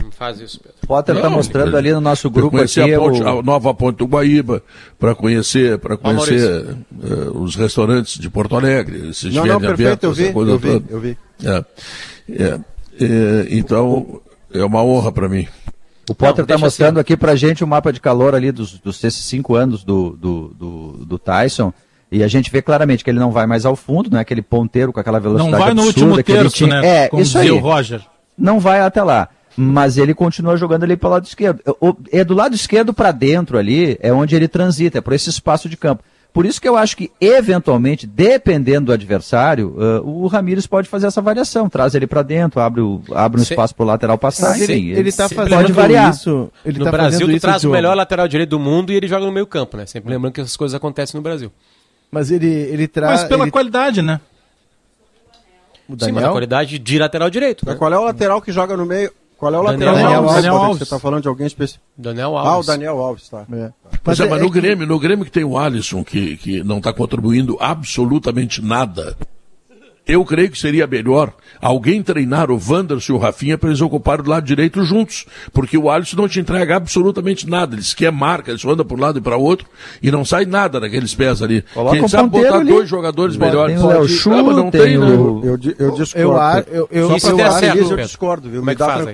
[0.00, 0.76] Não faz isso, Pedro.
[0.86, 3.96] Potter está mostrando ali no nosso Para grupo aqui a, ponte- o- a nova ponte
[3.96, 4.62] do Guaíba,
[4.98, 6.26] para conhecer, para Maurício.
[6.26, 10.32] conhecer eh, os restaurantes de Porto Alegre, esses Não, não, perfeito, eu abertos, vi, essa
[10.32, 10.84] coisa eu vi, toda.
[10.90, 11.18] eu vi.
[11.44, 11.64] É.
[12.30, 12.60] É.
[13.00, 14.20] É, então,
[14.52, 15.46] é uma honra para mim.
[16.10, 17.00] O Potter está deixa mostrando assim.
[17.00, 20.48] aqui pra gente o mapa de calor ali dos, dos esses cinco anos do, do,
[20.58, 21.72] do, do Tyson.
[22.10, 24.42] E a gente vê claramente que ele não vai mais ao fundo, não é aquele
[24.42, 26.80] ponteiro com aquela velocidade Não vai no absurda último que ele terço, tinha.
[26.82, 27.04] né?
[27.04, 27.50] É, como isso aí.
[27.50, 28.02] o Roger.
[28.36, 29.28] Não vai até lá.
[29.56, 31.60] Mas ele continua jogando ali pelo lado esquerdo.
[32.10, 35.68] É do lado esquerdo para dentro ali, é onde ele transita, é por esse espaço
[35.68, 36.02] de campo.
[36.32, 41.06] Por isso que eu acho que, eventualmente, dependendo do adversário, eh, o Ramires pode fazer
[41.06, 41.68] essa variação.
[41.68, 44.48] Traz ele para dentro, abre, o, abre um espaço para o lateral passar.
[44.50, 46.10] Mas ele, ele tá se- fazendo pode variar.
[46.10, 46.50] isso.
[46.64, 49.06] Ele no tá Brasil, tu isso, traz o melhor lateral direito do mundo e ele
[49.06, 49.84] joga no meio campo, né?
[49.84, 51.52] Sempre lembrando que essas coisas acontecem no Brasil.
[52.10, 53.20] Mas ele, ele traz.
[53.20, 54.18] Mas pela ele, qualidade, né?
[55.86, 57.74] o Sim, mas a Daniel, qualidade de lateral direito, né?
[57.74, 59.12] Qual é o lateral que joga no meio?
[59.42, 60.14] Qual é o Daniel lateral?
[60.22, 60.34] Alves.
[60.36, 60.78] Daniel Alves.
[60.78, 61.84] Você está falando de alguém específico?
[61.98, 62.66] Daniel Ah, o Alves.
[62.68, 63.44] Daniel Alves, tá.
[63.52, 63.70] É.
[64.04, 66.62] Mas, é, mas é no que- Grêmio, no Grêmio que tem o Alisson, que, que
[66.62, 69.16] não está contribuindo absolutamente nada.
[70.04, 74.24] Eu creio que seria melhor alguém treinar o Wanderson e o Rafinha para eles ocuparem
[74.26, 75.24] o lado direito juntos.
[75.52, 77.76] Porque o Alisson não te entrega absolutamente nada.
[77.76, 79.68] Eles quer marca, eles andam para um lado e para outro
[80.02, 81.62] e não sai nada daqueles pés ali.
[81.72, 82.70] Coloca Quem um sabe ponteiro botar ali.
[82.72, 83.76] dois jogadores Pode- melhores.
[83.76, 85.06] tem o Léo Chu, Ah, não tem tem, né?
[85.06, 86.68] o- Eu, di- eu discordo.
[86.68, 88.04] eu eu- eu- eu, certo, feliz, eu Pedro.
[88.04, 88.60] discordo, viu?
[88.60, 89.12] Como Me é dá faz aí?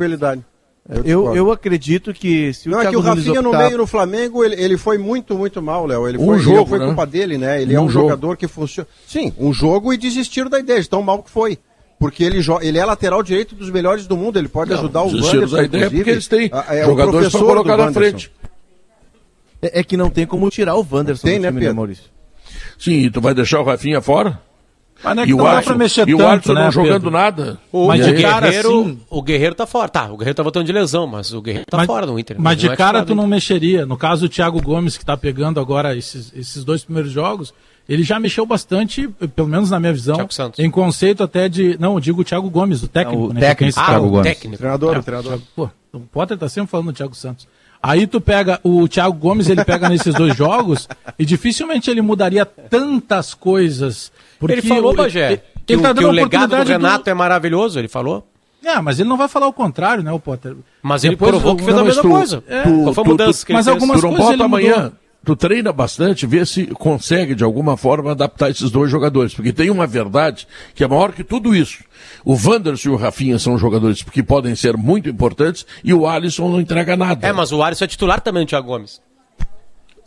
[0.88, 3.50] Eu, Eu, eu acredito que se o Não, é que Thiago o Nunes Rafinha no
[3.50, 6.08] optar- meio no Flamengo, ele, ele foi muito, muito mal, Léo.
[6.08, 6.86] Ele Um foi, ele jogo, foi né?
[6.86, 7.60] culpa dele, né?
[7.60, 8.06] Ele é Um um jogo.
[8.06, 8.88] jogador que funciona.
[9.06, 11.58] Sim, um jogo e desistiram da ideia, de tão mal que foi.
[11.98, 15.02] Porque ele, jo- ele é lateral direito dos melhores do mundo, ele pode Não, ajudar
[15.02, 15.96] o desistiram Wanderson, da ideia inclusive.
[15.98, 18.32] porque eles têm Ah, é o jogadores para colocar na frente.
[19.60, 21.74] É, é que não tem como tirar o Wanderson Tem, do né, time, Pedro?
[21.76, 22.04] Maurício?
[22.78, 24.40] Sim, e tu vai deixar o Rafinha fora?
[25.02, 26.52] Mas não é E que o não dá Alisson, pra mexer e o tanto, Alisson
[26.54, 27.10] né, não jogando Pedro?
[27.10, 27.58] nada.
[27.70, 29.88] O, Mas o de cara, Guerreiro, assim- o Guerreiro tá fora.
[29.88, 32.36] Tá, o Guerreiro tá voltando de lesão, mas o Guerreiro tá mas, fora no Inter.
[32.38, 33.86] Mas Ele de é cara tu não mexeria.
[33.86, 37.54] No caso do Thiago Gomes, que está pegando agora esses, esses dois primeiros jogos,
[37.88, 40.28] ele já mexeu bastante, pelo menos na minha visão,
[40.58, 41.76] em conceito até de.
[41.80, 43.20] Não, eu digo o Thiago Gomes, o técnico.
[43.22, 44.08] Não, o né, técnico, que é quem Thiago escala.
[44.10, 44.22] Gomes.
[44.34, 44.58] técnico.
[44.58, 45.38] Treinador, É, o treinador.
[45.54, 47.46] Pô, o Potter tá sempre falando do Thiago Santos.
[47.80, 52.44] Aí tu pega o Thiago Gomes, ele pega nesses dois jogos e dificilmente ele mudaria
[52.44, 54.10] tantas coisas.
[54.38, 56.56] Porque Ele falou, o- Bagé, ele- que, ele tá o, que dando o a legado
[56.56, 58.26] do Renato é maravilhoso, ele falou.
[58.64, 60.54] É, mas ele não vai falar o contrário, né, o Potter?
[60.82, 62.44] Mas ele Depois provou que fez Não, a mesma tu- coisa.
[62.48, 63.74] é, Qual foi a tu- mudança tu- que ele mas fez?
[63.74, 64.92] algumas tu não coisas bota amanhã.
[65.24, 69.34] Tu treina bastante, vê se consegue de alguma forma adaptar esses dois jogadores.
[69.34, 71.82] Porque tem uma verdade que é maior que tudo isso.
[72.24, 76.48] O Wanderson e o Rafinha são jogadores que podem ser muito importantes e o Alisson
[76.48, 77.26] não entrega nada.
[77.26, 79.00] É, mas o Alisson é titular também do Thiago Gomes.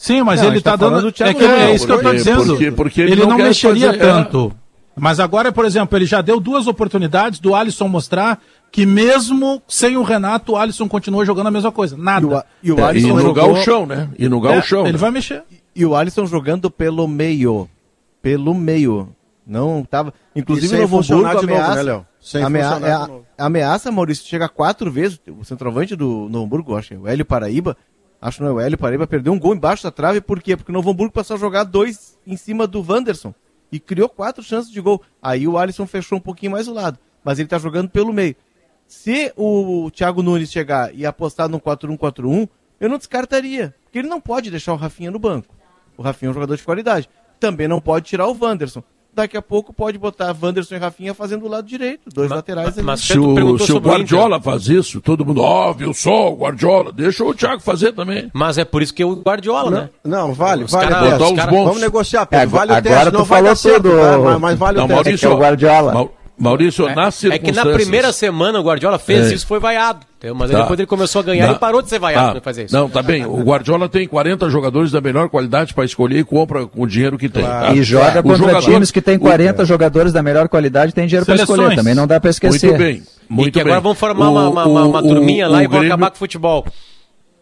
[0.01, 0.99] Sim, mas Não, ele gente tá dando.
[0.99, 2.45] do Thiago é, que é isso que eu tô Porque- dizendo.
[2.47, 4.51] porque- porque ele ele não não, mexeria fazer- tanto.
[4.97, 8.41] Mas agora, por exemplo, ele já deu duas oportunidades do Alisson mostrar
[8.71, 11.95] que mesmo sem o Renato, o Alisson continua jogando a mesma coisa.
[11.95, 12.45] Nada.
[12.63, 14.09] E o, e o É, e Alisson no jogou, galchão, né?
[14.17, 14.81] E no É, galchão.
[14.81, 14.97] ele né?
[14.97, 15.43] vai mexer.
[15.75, 17.69] e o Alisson jogando pelo meio.
[18.23, 19.09] Pelo meio.
[19.45, 20.13] Não tava.
[20.35, 21.75] Inclusive E sem o Novo funcionar Hamburgo de novo, ameaça.
[21.75, 22.05] né, Léo?
[22.19, 23.25] Sem amea- é de a- novo.
[23.37, 25.19] ameaça, Maurício, chega quatro vezes.
[25.39, 27.75] O centroavante do Novo Hamburgo, acho que é o Hélio Paraíba.
[28.21, 30.21] Acho que não é o Hélio Paraíba, perdeu um gol embaixo da trave.
[30.21, 30.55] Por quê?
[30.55, 33.33] Porque o Novo Hamburgo passou a jogar dois em cima do Wanderson.
[33.71, 35.01] E criou quatro chances de gol.
[35.21, 36.99] Aí o Alisson fechou um pouquinho mais o lado.
[37.23, 38.35] Mas ele tá jogando pelo meio.
[38.85, 42.47] Se o Thiago Nunes chegar e apostar no 4-1-4-1,
[42.79, 43.73] eu não descartaria.
[43.83, 45.55] Porque ele não pode deixar o Rafinha no banco.
[45.97, 47.09] O Rafinha é um jogador de qualidade.
[47.39, 48.83] Também não pode tirar o Wanderson.
[49.13, 52.09] Daqui a pouco pode botar Wanderson e Rafinha fazendo o lado direito.
[52.13, 52.81] Dois Mas- laterais ali.
[52.85, 56.31] mas- Se Tu o, se o o Guardiola faz isso, todo mundo, ó, viu só
[56.31, 58.29] o Guardiola, deixa o Thiago fazer também.
[58.33, 59.89] Mas é por isso que o Guardiola, né?
[60.03, 61.19] Não, vale, Os vale cara- o teste.
[61.19, 61.65] botar os cara- bons.
[61.65, 62.43] Vamos negociar, Pedro.
[62.43, 63.11] É, vale o agora teste.
[63.11, 64.17] tu Não vai falou dar certo, tudo, tá?
[64.17, 65.03] mas, mas vale Não, o teste.
[65.03, 66.09] Maurício, É que é o Guardiola.
[66.41, 67.65] Maurício, nas É que circunstâncias...
[67.65, 69.35] na primeira semana o Guardiola fez É.
[69.35, 69.99] isso, foi vaiado.
[70.35, 70.61] Mas aí Tá.
[70.61, 71.55] depois ele começou a ganhar Não.
[71.55, 72.31] e parou de ser vaiado Tá.
[72.33, 72.75] pra fazer isso.
[72.75, 73.25] Não, tá bem.
[73.25, 77.17] O Guardiola tem 40 jogadores da melhor qualidade para escolher e compra com o dinheiro
[77.17, 77.43] que tem.
[77.43, 77.71] tá?
[77.73, 81.07] E joga O contra jogador- times que tem 40 jogadores da melhor qualidade e tem
[81.07, 81.75] dinheiro para escolher.
[81.75, 82.67] Também não dá para esquecer.
[82.67, 83.03] Muito bem.
[83.29, 83.71] Muito e que bem.
[83.71, 85.87] agora vão formar uma, O- uma, uma, uma o- turminha lá o e vão Grêmio-
[85.93, 86.65] acabar com o futebol.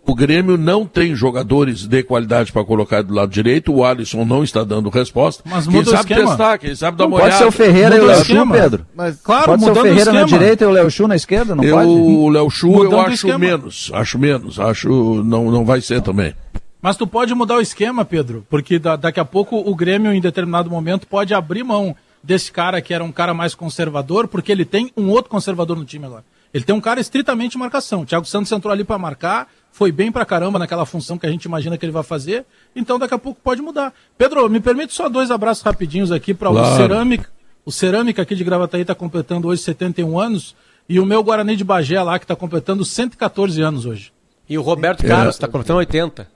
[0.08, 3.72] O Grêmio não tem jogadores de qualidade para colocar do lado direito.
[3.72, 5.43] O Alisson não está dando resposta.
[5.45, 6.28] Mas quem muda o sabe esquema.
[6.30, 7.43] testar, quem sabe dar Não uma pode olhada.
[7.43, 8.56] ser o Ferreira e o Muda Léo Chu, esquema.
[8.56, 8.86] Pedro.
[8.95, 10.39] Mas Claro, Pode ser o Ferreira na esquema.
[10.39, 11.56] direita e o Léo Chu na esquerda?
[11.56, 11.89] Não eu, pode?
[11.89, 13.91] o Léo Chu, eu Mudando o acho menos.
[13.93, 14.60] Acho menos.
[14.60, 16.34] Acho não, não vai ser também.
[16.82, 20.22] Mas tu pode mudar o esquema, Pedro, porque da- daqui a pouco o Grêmio, em
[20.22, 24.66] determinado momento, pode abrir mão desse cara que era um cara mais conservador, porque ele
[24.66, 26.24] tem um outro conservador no time agora.
[26.52, 28.02] Ele tem um cara estritamente de marcação.
[28.02, 31.30] O Thiago Santos entrou ali para marcar, foi bem pra caramba naquela função que a
[31.32, 32.45] gente imagina que ele vai fazer,
[32.76, 33.93] então daqui a pouco pode mudar.
[34.17, 36.74] Pedro, me permite só dois abraços rapidinhos aqui para Claro.
[36.74, 37.30] o Cerâmica.
[37.65, 40.55] O Cerâmica aqui de Gravataí está completando hoje 71 anos,
[40.88, 44.11] e o meu Guarani de Bagé lá, que está completando 114 anos hoje.
[44.49, 45.07] E o Roberto É.
[45.07, 46.28] Carlos está cortando 80.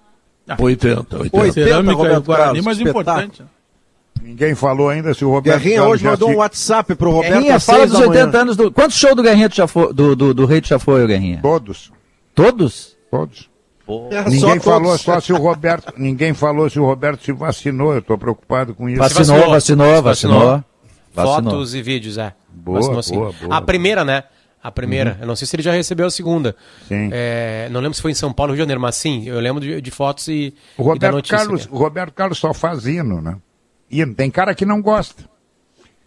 [0.60, 1.38] 80, 80.
[1.38, 3.24] 80, Cerâmica e o Roberto Guarani, Carlos, mas espetáculo.
[3.26, 3.44] importante.
[4.22, 7.34] Ninguém falou ainda se o Roberto Guerrinha Carlos hoje mandou se- um WhatsApp pro Roberto
[7.34, 8.10] Guerrinha, fala dos da manhã.
[8.22, 8.72] 80 anos do.
[8.72, 11.40] Quantos shows do Guerrinha tu já foi, do, do, do Rei tu já foi, Guerrinha?
[11.42, 11.92] Todos,
[12.36, 12.93] Todos?
[13.14, 13.50] Todos.
[14.12, 17.94] É, ninguém falou só se o Roberto, ninguém falou se o Roberto se vacinou.
[17.94, 18.98] Eu estou preocupado com isso.
[18.98, 20.64] Vacinou, vacinou, vacinou.
[21.14, 21.44] vacinou.
[21.44, 22.34] Fotos e vídeos, é.
[22.50, 24.24] Boa, vacinou, boa, boa, A primeira, né?
[24.64, 25.12] A primeira.
[25.12, 25.18] Uhum.
[25.22, 26.56] Eu não sei se ele já recebeu a segunda.
[26.88, 27.10] Sim.
[27.12, 29.40] É, não lembro se foi em São Paulo ou Rio de Janeiro, mas sim, eu
[29.40, 32.88] lembro de, de fotos e, o Roberto e notícia, Carlos, O Roberto Carlos só faz
[32.88, 33.36] hino, né?
[33.92, 34.16] Hino.
[34.16, 35.24] Tem cara que não gosta.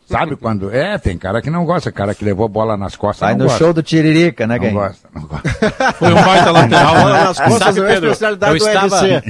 [0.08, 0.70] Sabe quando?
[0.72, 3.26] É, tem cara que não gosta, cara que levou bola nas costas.
[3.28, 3.58] Vai no gosta.
[3.58, 5.48] show do Tiririca, né, Não gosta, não gosta.
[5.98, 6.94] Foi um baita lateral.
[6.94, 9.22] bola nas costas Sabe, Pedro, especialidade eu do estava,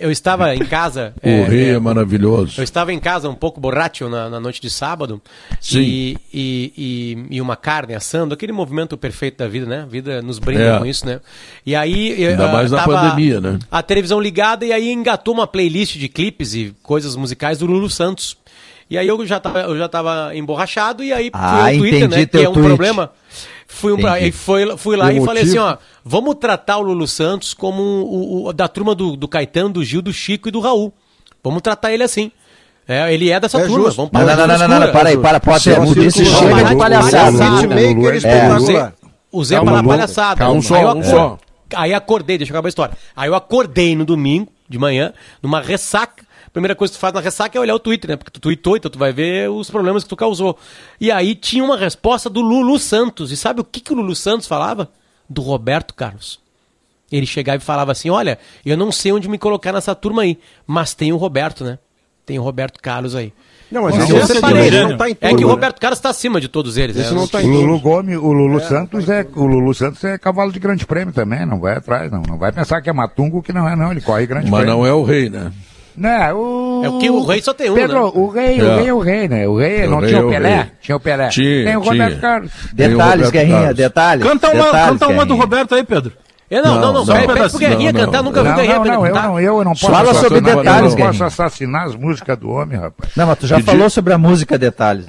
[0.00, 1.14] eu estava em casa.
[1.22, 2.60] O é, rei é, maravilhoso.
[2.60, 5.22] Eu estava em casa um pouco borracho na, na noite de sábado.
[5.60, 5.80] Sim.
[5.80, 9.82] E, e, e, e uma carne assando, aquele movimento perfeito da vida, né?
[9.82, 10.78] A vida nos brinda É.
[10.78, 11.20] com isso, né?
[11.64, 12.26] E aí.
[12.26, 13.58] Ainda mais na pandemia, né?
[13.70, 17.88] A televisão ligada e aí engatou uma playlist de clipes e coisas musicais do Lulu
[17.88, 18.36] Santos.
[18.90, 22.08] E aí eu já tava, eu já tava emborrachado e aí Ah, fui ao Twitter,
[22.08, 22.26] né?
[22.26, 22.68] Que é um tweet.
[22.68, 23.10] problema.
[23.66, 27.52] Fui, um, foi, fui lá O e falei assim, ó, vamos tratar o Lulu Santos
[27.54, 30.92] como o, o- da turma do, do Caetano, do Gil, do Chico e do Raul.
[31.42, 32.30] Vamos tratar ele assim.
[32.86, 33.86] É, ele é dessa É turma.
[33.86, 33.96] justo.
[33.96, 35.80] Vamos Não, não, não, não, não, não, para aí, para, pode ser.
[35.80, 37.44] o Disse círculo chega de palhaçada.
[37.44, 38.94] É- espetacular.
[39.32, 40.50] Usei para Lulu, palhaçada.
[40.50, 41.38] Um só, um só.
[41.74, 42.94] aí acordei, deixa eu acabar a história.
[43.16, 45.12] Aí eu acordei no domingo, de manhã,
[45.42, 46.23] numa ressaca.
[46.54, 48.16] Primeira coisa que tu faz na ressaca é olhar o Twitter, né?
[48.16, 50.56] Porque tu tweetou, então tu vai ver os problemas que tu causou.
[51.00, 53.32] E aí tinha uma resposta do Lulu Santos.
[53.32, 54.88] E sabe o que, que o Lulu Santos falava?
[55.28, 56.38] Do Roberto Carlos.
[57.10, 60.38] Ele chegava e falava assim: Olha, eu não sei onde me colocar nessa turma aí,
[60.64, 61.76] mas tem o Roberto, né?
[62.24, 63.32] Tem o Roberto Carlos aí.
[63.68, 64.82] Não, mas Não, esse eu eu separei, né?
[64.84, 65.54] não tá em É tudo, que o né?
[65.54, 66.96] Roberto Carlos está acima de todos eles.
[66.96, 67.16] Esse né?
[67.18, 67.82] não tá O em Lulu tudo.
[67.82, 71.58] Gomes, o Lulu Santos é o Lulu Santos é cavalo de grande prêmio também, não
[71.58, 72.22] vai atrás, não.
[72.22, 73.90] Não vai pensar que é matungo que não é, não.
[73.90, 74.78] Ele corre grande Mas prêmio.
[74.78, 75.52] não é o rei, né?
[75.96, 76.82] Não, o...
[76.84, 78.10] É o que o rei só tem um, Pedro, né?
[78.14, 78.64] o rei, É.
[78.64, 79.48] o rei é o rei, né?
[79.48, 80.54] O rei O não rei tinha é o Pelé?
[80.56, 80.66] rei.
[80.80, 81.28] Tinha o Pelé.
[81.28, 82.20] Tinha, Tem o Roberto tinha.
[82.20, 82.50] Carlos.
[82.72, 84.26] Detalhes, Guerrinha, detalhes.
[84.26, 85.36] Canta uma, detalhes, canta uma do.
[85.36, 86.12] Roberto aí, Pedro.
[86.50, 87.26] É, não, não, não, Não, só não.
[87.26, 88.24] pede pro Guerrinha Não, cantar, não.
[88.24, 90.94] nunca vi Guerrinha não, não, eu não, eu não posso Fala assassinar- sobre eu detalhes,
[90.94, 93.10] não posso assassinar as músicas do homem, rapaz.
[93.16, 95.06] Não, mas tu já falou sobre a música Detalhes.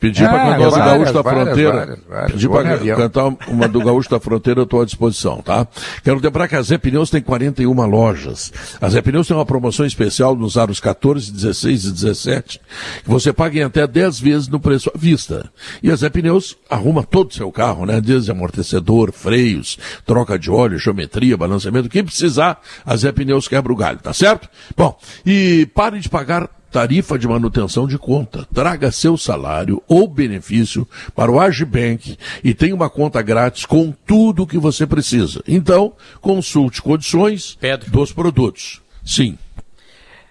[0.00, 1.72] Pedi Ah, cantar do várias, Gaúcho da várias, Fronteira.
[1.72, 2.32] várias, várias.
[2.32, 2.96] Pedi avião.
[2.96, 5.66] cantar uma do Gaúcho da Fronteira, eu estou à disposição, tá?
[6.04, 8.52] Quero lembrar que a Zé Pneus tem 41 lojas.
[8.80, 12.60] A Zé Pneus tem uma promoção especial nos aros 14, 16 e 17,
[13.02, 15.50] que você paga em até 10 vezes no preço à vista.
[15.82, 18.00] E a Zé Pneus arruma todo o seu carro, né?
[18.00, 23.72] Desde amortecedor, freios, troca de óleo, geometria, balanceamento, o que precisar, a Zé Pneus quebra
[23.72, 24.48] o galho, tá certo?
[24.76, 24.96] Bom,
[25.26, 28.46] e pare de pagar tarifa de manutenção de conta.
[28.52, 34.42] Traga seu salário ou benefício para o Agibank e tenha uma conta grátis com tudo
[34.42, 35.42] o que você precisa.
[35.46, 37.90] Então, consulte condições Pedro.
[37.90, 38.80] dos produtos.
[39.04, 39.38] Sim.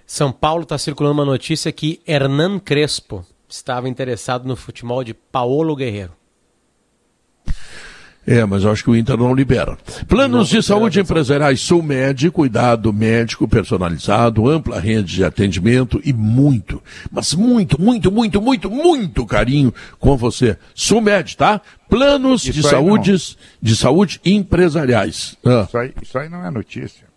[0.05, 5.75] São Paulo está circulando uma notícia que Hernan Crespo estava interessado no futebol de Paolo
[5.75, 6.16] Guerreiro.
[8.27, 9.77] É, mas eu acho que o Inter não libera.
[10.05, 17.33] Planos de saúde empresariais Sulmed, cuidado médico personalizado, ampla rede de atendimento e muito, mas
[17.33, 20.57] muito, muito, muito, muito, muito carinho com você.
[20.75, 21.61] Sulmed, tá?
[21.87, 25.37] Planos Isso de aí saúde, de saúde empresariais.
[25.45, 25.63] Ah.
[25.65, 27.07] Isso aí, isso aí não é notícia.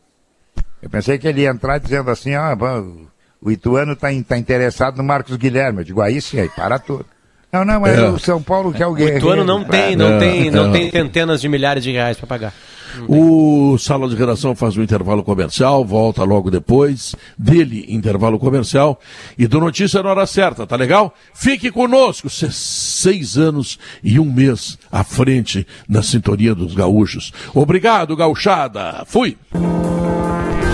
[0.80, 3.06] Eu pensei que ele ia entrar dizendo assim, ah, bom,
[3.42, 5.80] o Ituano está tá interessado no Marcos Guilherme.
[5.80, 7.04] Eu digo, aí sim, aí para tudo.
[7.52, 8.08] Não, não, mas É.
[8.08, 9.18] o São Paulo quer o O Guerreiro.
[9.18, 10.72] Ituano não tem, não É, tem, não é.
[10.72, 12.54] tem centenas de milhares de reais para pagar.
[13.08, 18.98] O Sala de Redação faz um intervalo comercial, volta logo depois dele, intervalo comercial,
[19.38, 21.14] e do Notícia na hora certa, tá legal?
[21.32, 27.32] Fique conosco, se- seis anos e um mês à frente na sintonia dos gaúchos.
[27.54, 29.04] Obrigado, gauchada.
[29.06, 29.36] Fui!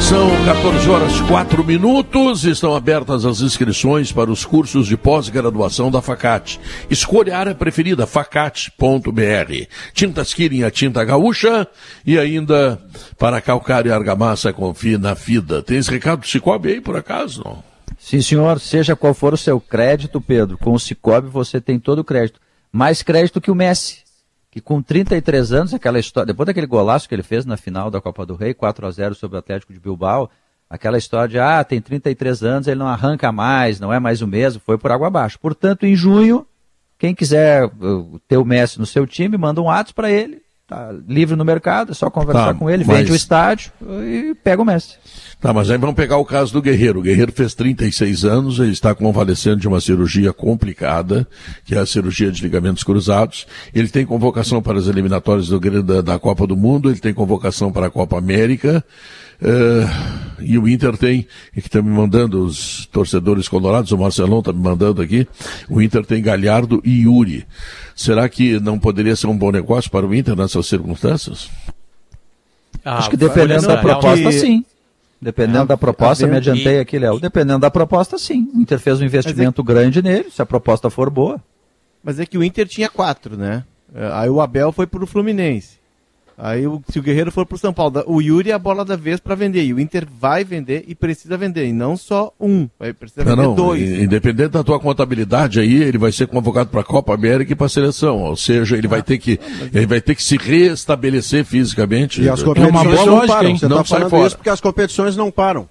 [0.01, 6.01] São 14 horas 4 minutos, estão abertas as inscrições para os cursos de pós-graduação da
[6.01, 6.61] Facate.
[6.88, 9.66] Escolha a área preferida, facate.br.
[9.92, 11.66] Tintas Kirin, a tinta gaúcha,
[12.07, 12.80] e ainda
[13.18, 15.62] para calcário e argamassa, confie na FIDA.
[15.62, 17.42] Tem esse recado do Cicobi aí, por acaso?
[17.44, 17.64] Não?
[17.99, 21.99] Sim, senhor, seja qual for o seu crédito, Pedro, com o Cicobi você tem todo
[21.99, 22.40] o crédito.
[22.70, 24.06] Mais crédito que o Messi,
[24.57, 28.01] que com 33 anos, aquela história, depois daquele golaço que ele fez na final da
[28.01, 30.31] Copa do Rei, 4 a 0 sobre o Atlético de Bilbao,
[30.71, 34.27] aquela história de, ah, tem 33 anos, ele não arranca mais, não é mais o
[34.27, 35.39] mesmo, foi por água abaixo.
[35.39, 36.47] Portanto, em junho,
[36.99, 40.93] quem quiser uh, ter o Messi no seu time, manda um ato para ele, tá
[41.09, 43.71] livre no mercado, é só conversar Tá, com ele, mas- vende o estádio
[44.05, 44.97] e pega o Messi.
[45.41, 46.99] Tá, mas aí vamos pegar o caso do Guerreiro.
[46.99, 51.27] O Guerreiro fez 36 anos, ele está convalescendo de uma cirurgia complicada,
[51.64, 53.47] que é a cirurgia de ligamentos cruzados.
[53.75, 57.71] Ele tem convocação para as eliminatórias do, da, da Copa do Mundo, ele tem convocação
[57.71, 58.83] para a Copa América.
[59.41, 59.87] Eh,
[60.41, 64.53] e o Inter tem, e que está me mandando os torcedores colorados, o Marcelão está
[64.53, 65.26] me mandando aqui,
[65.68, 67.47] o Inter tem Galhardo e Yuri.
[67.95, 71.49] Será que não poderia ser um bom negócio para o Inter nessas circunstâncias?
[72.84, 74.32] Ah, Acho que dependendo da proposta, que...
[74.32, 74.64] sim.
[75.20, 77.18] Dependendo é, da proposta, me adiantei aqui, Léo.
[77.18, 78.49] Dependendo da proposta, sim.
[78.55, 79.72] O Inter fez um investimento é que...
[79.72, 81.41] grande nele, se a proposta for boa.
[82.05, 83.64] Mas é que o Inter tinha quatro, né?
[83.95, 85.78] É, aí o Abel foi pro Fluminense.
[86.39, 88.95] Aí o, se o Guerreiro for pro São Paulo, o Yuri é a bola da
[88.95, 89.64] vez para vender.
[89.64, 91.66] E o Inter vai vender e precisa vender.
[91.66, 93.80] E não só um, vai precisar vender não, dois.
[93.80, 97.66] Independente da tua contabilidade aí, ele vai ser convocado para a Copa América e para
[97.66, 98.22] a seleção.
[98.22, 99.41] Ou seja, ele vai ter que
[99.72, 102.20] ele vai ter que se restabelecer fisicamente.
[102.20, 103.57] E as competições é uma boa lógica, param.
[103.57, 104.26] Você não tá sai fora.
[104.26, 105.66] isso porque as competições não param.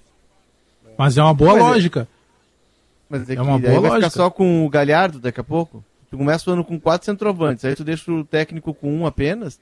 [0.97, 1.99] Mas é uma boa mas é- lógica.
[2.11, 2.15] É...
[3.07, 3.95] Mas é, é uma boa vai lógica.
[3.95, 5.83] ficar só com o Galhardo daqui a pouco.
[6.09, 9.59] Tu começa o ano com quatro centroavantes, aí tu deixa o técnico com um apenas.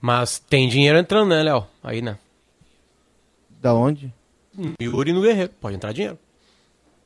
[0.00, 1.66] Mas tem dinheiro entrando, né, Léo?
[1.82, 2.18] Aí, né?
[3.60, 4.12] Da onde?
[4.80, 5.50] Yuri no Guerreiro.
[5.60, 6.18] Pode entrar dinheiro.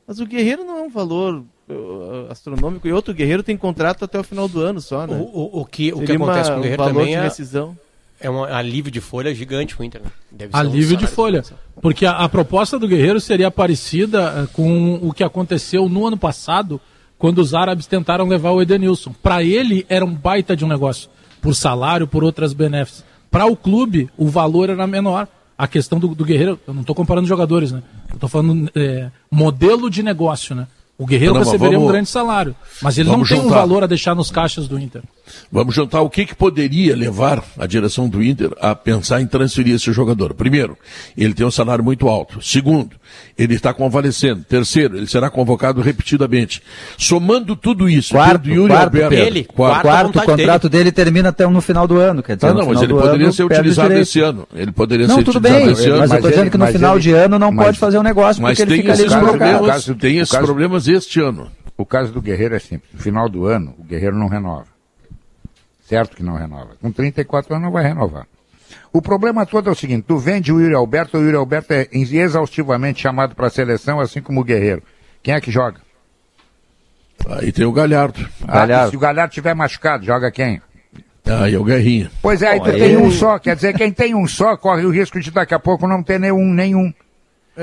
[0.05, 2.87] Mas o Guerreiro não é um valor uh, astronômico.
[2.87, 5.15] E outro Guerreiro tem contrato até o final do ano só, né?
[5.15, 7.77] O, o, o que, o que acontece uma, com o Guerreiro também é, decisão.
[8.19, 10.01] é um alívio de folha gigante pro Inter.
[10.01, 10.49] Né?
[10.51, 11.43] alívio um de folha.
[11.81, 16.17] Porque a, a, proposta do Guerreiro seria parecida uh, com o que aconteceu no ano
[16.17, 16.81] passado,
[17.17, 19.13] quando os árabes tentaram levar o Edenilson.
[19.23, 21.09] Para ele era um baita de um negócio
[21.41, 23.03] por salário, por outras benefícios.
[23.31, 25.27] Para o clube, o valor era menor.
[25.57, 27.83] A questão do, do Guerreiro, eu não estou comparando jogadores, né?
[28.09, 30.67] Eu estou falando é, modelo de negócio, né?
[30.97, 33.87] O Guerreiro não, receberia vamos, um grande salário, mas ele não tem um valor a
[33.87, 35.01] deixar nos caixas do Inter.
[35.51, 39.75] Vamos juntar o que, que poderia levar a direção do Inter a pensar em transferir
[39.75, 40.33] esse jogador.
[40.33, 40.77] Primeiro,
[41.17, 42.41] ele tem um salário muito alto.
[42.41, 42.95] Segundo,
[43.37, 44.43] ele está convalescendo.
[44.43, 46.61] Terceiro, ele será convocado repetidamente.
[46.97, 50.83] Somando tudo isso, quarto, Yuri quarto, Alberto, ele, quarto, quarto o contrato dele.
[50.85, 50.91] dele.
[50.91, 52.21] termina até no final do ano.
[52.21, 54.47] Quer dizer, ah, não, mas ele poderia ano, ser utilizado esse ano.
[54.53, 55.99] Ele poderia não, ser tudo utilizado bem, esse ano.
[55.99, 57.99] Mas, mas eu estou dizendo que no final ele, de ano não mas, pode fazer
[57.99, 59.65] um negócio porque ele fica ali desblocado.
[59.65, 61.47] Caso, tem esses caso, problemas este ano.
[61.77, 62.91] O caso do Guerreiro é simples.
[62.93, 64.65] No final do ano, o Guerreiro não renova.
[65.89, 66.75] Certo que não renova.
[66.79, 68.27] Com 34 anos não vai renovar.
[68.93, 71.87] O problema todo é o seguinte: tu vende o Yuri Alberto, o Yuri Alberto é
[71.91, 74.83] exaustivamente chamado para a seleção, assim como o Guerreiro.
[75.23, 75.81] Quem é que joga?
[77.27, 78.29] Aí tem o Galhardo.
[78.47, 78.91] Ah, Galhardo.
[78.91, 80.61] se o Galhardo tiver machucado, joga quem?
[81.25, 82.11] Aí é o Guerrinha.
[82.21, 82.79] Pois é, aí tu aí...
[82.79, 83.39] tem um só.
[83.39, 86.19] Quer dizer, quem tem um só corre o risco de daqui a pouco não ter
[86.19, 86.53] nenhum.
[86.53, 86.93] nenhum.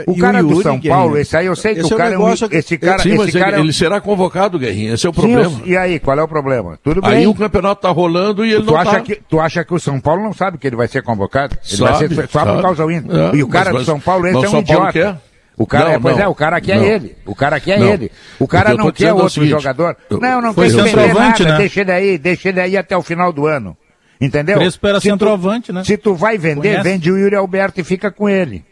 [0.06, 2.14] O e cara o do São Paulo, esse aí eu sei que esse o cara
[2.14, 5.10] é um, esse cara, Sim, esse cara ele, é ele, será convocado, Guerrinha, esse é
[5.10, 5.50] o problema.
[5.50, 6.78] Sim, e aí, qual é o problema?
[6.82, 7.10] Tudo bem.
[7.10, 9.00] Aí o campeonato tá rolando e ele tu não acha tá.
[9.00, 11.56] Que, tu acha que o São Paulo não sabe que ele vai ser convocado?
[11.66, 13.16] Ele sabe, vai ser só por causa do Inter.
[13.16, 14.92] É, e o cara mas, do São Paulo, esse é um São idiota.
[14.92, 15.16] Quer?
[15.58, 17.16] O cara, não, é, pois não, é, o cara quer não, ele.
[17.24, 18.12] O cara quer não, ele.
[18.38, 19.96] O cara não quer outro seguinte, jogador.
[20.10, 21.44] Não, não tem que vender nada.
[21.44, 21.56] Né?
[21.56, 23.76] Deixa ele aí, deixa ele aí até o final do ano.
[24.20, 24.58] Entendeu?
[24.58, 25.84] Crespo era centroavante, né?
[25.84, 26.82] Se tu vai vender, Conhece?
[26.82, 28.64] vende o Yuri Alberto e fica com ele.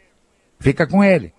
[0.60, 1.32] Fica com ele.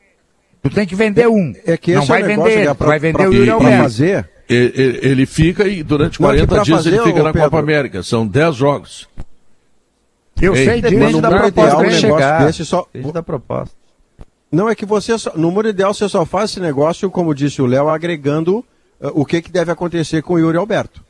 [0.62, 1.54] Tu tem que vender um.
[1.66, 3.84] É, é que não vai é vender, ele, pra, vai vender pra, o Yuri Alberto.
[3.84, 4.30] fazer.
[4.48, 7.50] Ele, ele, fica e durante 40 dias fazer, ele fica na Pedro.
[7.50, 8.04] Copa América.
[8.04, 9.08] São 10 jogos.
[10.42, 11.22] Eu Ei, sei disso.
[11.22, 12.46] da proposta um chegar.
[12.46, 12.88] Desse só...
[13.14, 13.76] da proposta.
[14.52, 17.62] Não, é que você, só, no mundo ideal, você só faz esse negócio, como disse
[17.62, 18.60] o Léo, agregando
[19.02, 21.04] uh, o que, que deve acontecer com o Yuri Alberto.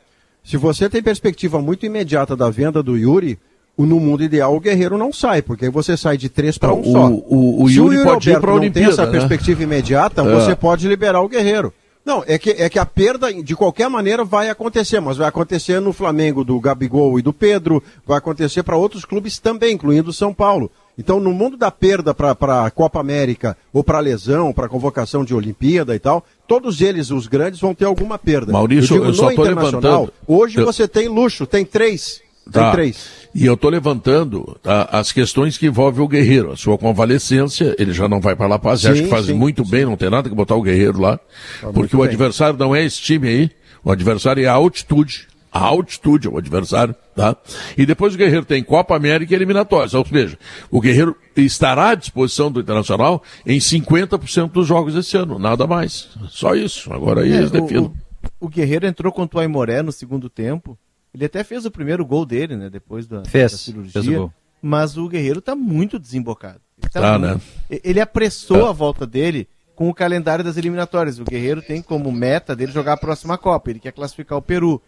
[0.43, 3.39] Se você tem perspectiva muito imediata da venda do Yuri,
[3.83, 6.81] no mundo ideal o Guerreiro não sai, porque aí você sai de três para um
[6.81, 7.07] o, só.
[7.09, 9.11] O, o, Se o Yuri pode ir não tem essa né?
[9.11, 10.35] perspectiva imediata, é.
[10.35, 11.73] você pode liberar o Guerreiro.
[12.05, 15.79] Não, é que, é que a perda, de qualquer maneira, vai acontecer, mas vai acontecer
[15.79, 20.13] no Flamengo do Gabigol e do Pedro, vai acontecer para outros clubes também, incluindo o
[20.13, 20.69] São Paulo.
[20.97, 25.33] Então, no mundo da perda para a Copa América, ou para lesão, para convocação de
[25.33, 28.53] Olimpíada e tal, todos eles, os grandes, vão ter alguma perda.
[28.53, 30.13] Maurício, eu, digo, eu só estou levantando.
[30.27, 30.65] Hoje eu...
[30.65, 32.21] você tem luxo, tem três.
[32.51, 32.71] Tem tá.
[32.71, 33.25] três.
[33.33, 36.51] E eu estou levantando tá, as questões que envolvem o Guerreiro.
[36.51, 38.81] A sua convalescência, ele já não vai para La Paz.
[38.81, 39.71] Sim, acho que faz sim, muito sim.
[39.71, 41.19] bem, não tem nada que botar o Guerreiro lá.
[41.59, 42.07] Tá porque o bem.
[42.07, 43.51] adversário não é esse time aí.
[43.83, 45.27] O adversário é a altitude.
[45.51, 47.35] A altitude é o adversário, tá?
[47.77, 49.93] E depois o Guerreiro tem Copa América e eliminatórias.
[49.93, 50.37] Ou seja,
[50.69, 55.39] o Guerreiro estará à disposição do Internacional em 50% dos jogos esse ano.
[55.39, 56.09] Nada mais.
[56.29, 56.91] Só isso.
[56.91, 57.83] Agora aí é, eles definem.
[57.85, 57.93] O,
[58.41, 60.77] o, Guerreiro entrou contra o Aimoré no segundo tempo
[61.15, 62.69] ele até fez o primeiro gol dele, né?
[62.69, 63.91] Depois da, fez, da cirurgia.
[63.93, 64.33] Fez o gol.
[64.61, 66.59] Mas o Guerreiro está muito desembocado.
[66.77, 67.35] Ele, tá tá, muito...
[67.35, 67.79] né?
[67.83, 68.69] ele apressou é.
[68.69, 71.17] a volta dele com o calendário das eliminatórias.
[71.17, 73.69] O Guerreiro tem como meta dele jogar a próxima Copa.
[73.69, 74.81] Ele quer classificar o Peru.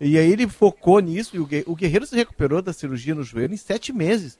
[0.00, 3.56] E aí ele focou nisso e o Guerreiro se recuperou da cirurgia no joelho em
[3.56, 4.36] sete meses.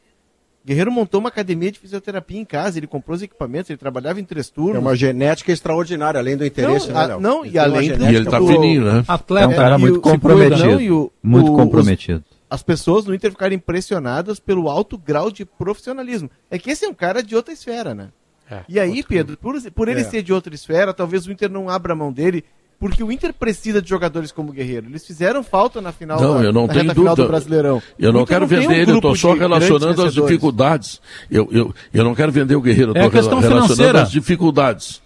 [0.65, 4.25] Guerreiro montou uma academia de fisioterapia em casa, ele comprou os equipamentos, ele trabalhava em
[4.25, 4.77] três turnos.
[4.77, 7.21] É uma genética extraordinária, além do interesse, não, né, Léo?
[7.21, 8.05] Não, e além do...
[8.05, 9.05] E ele tá fininho, né?
[9.09, 9.47] Atleta.
[9.47, 10.95] É um cara muito comprometido.
[10.95, 12.23] o, muito o, comprometido.
[12.31, 16.31] Os, as pessoas no Inter ficaram impressionadas pelo alto grau de profissionalismo.
[16.51, 18.09] É que esse é um cara de outra esfera, né?
[18.51, 20.05] É, e aí, Pedro, por, por ele é.
[20.05, 22.45] ser de outra esfera, talvez o Inter não abra a mão dele
[22.81, 24.87] porque o Inter precisa de jogadores como o Guerreiro.
[24.87, 27.15] Eles fizeram falta na final, não, da, eu não na tenho reta dúvida.
[27.15, 27.83] final do Brasileirão.
[27.99, 31.01] Eu não quero não tem vender um ele, eu estou só relacionando as dificuldades.
[31.31, 34.03] Eu, eu, eu não quero vender o Guerreiro, eu É a estou questão relacionando financeira.
[34.03, 35.03] as dificuldades.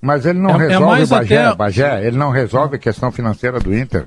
[0.00, 3.12] Mas ele não É- é resolve, mais Bagé, até- Bagé, ele não resolve a questão
[3.12, 4.06] financeira do Inter.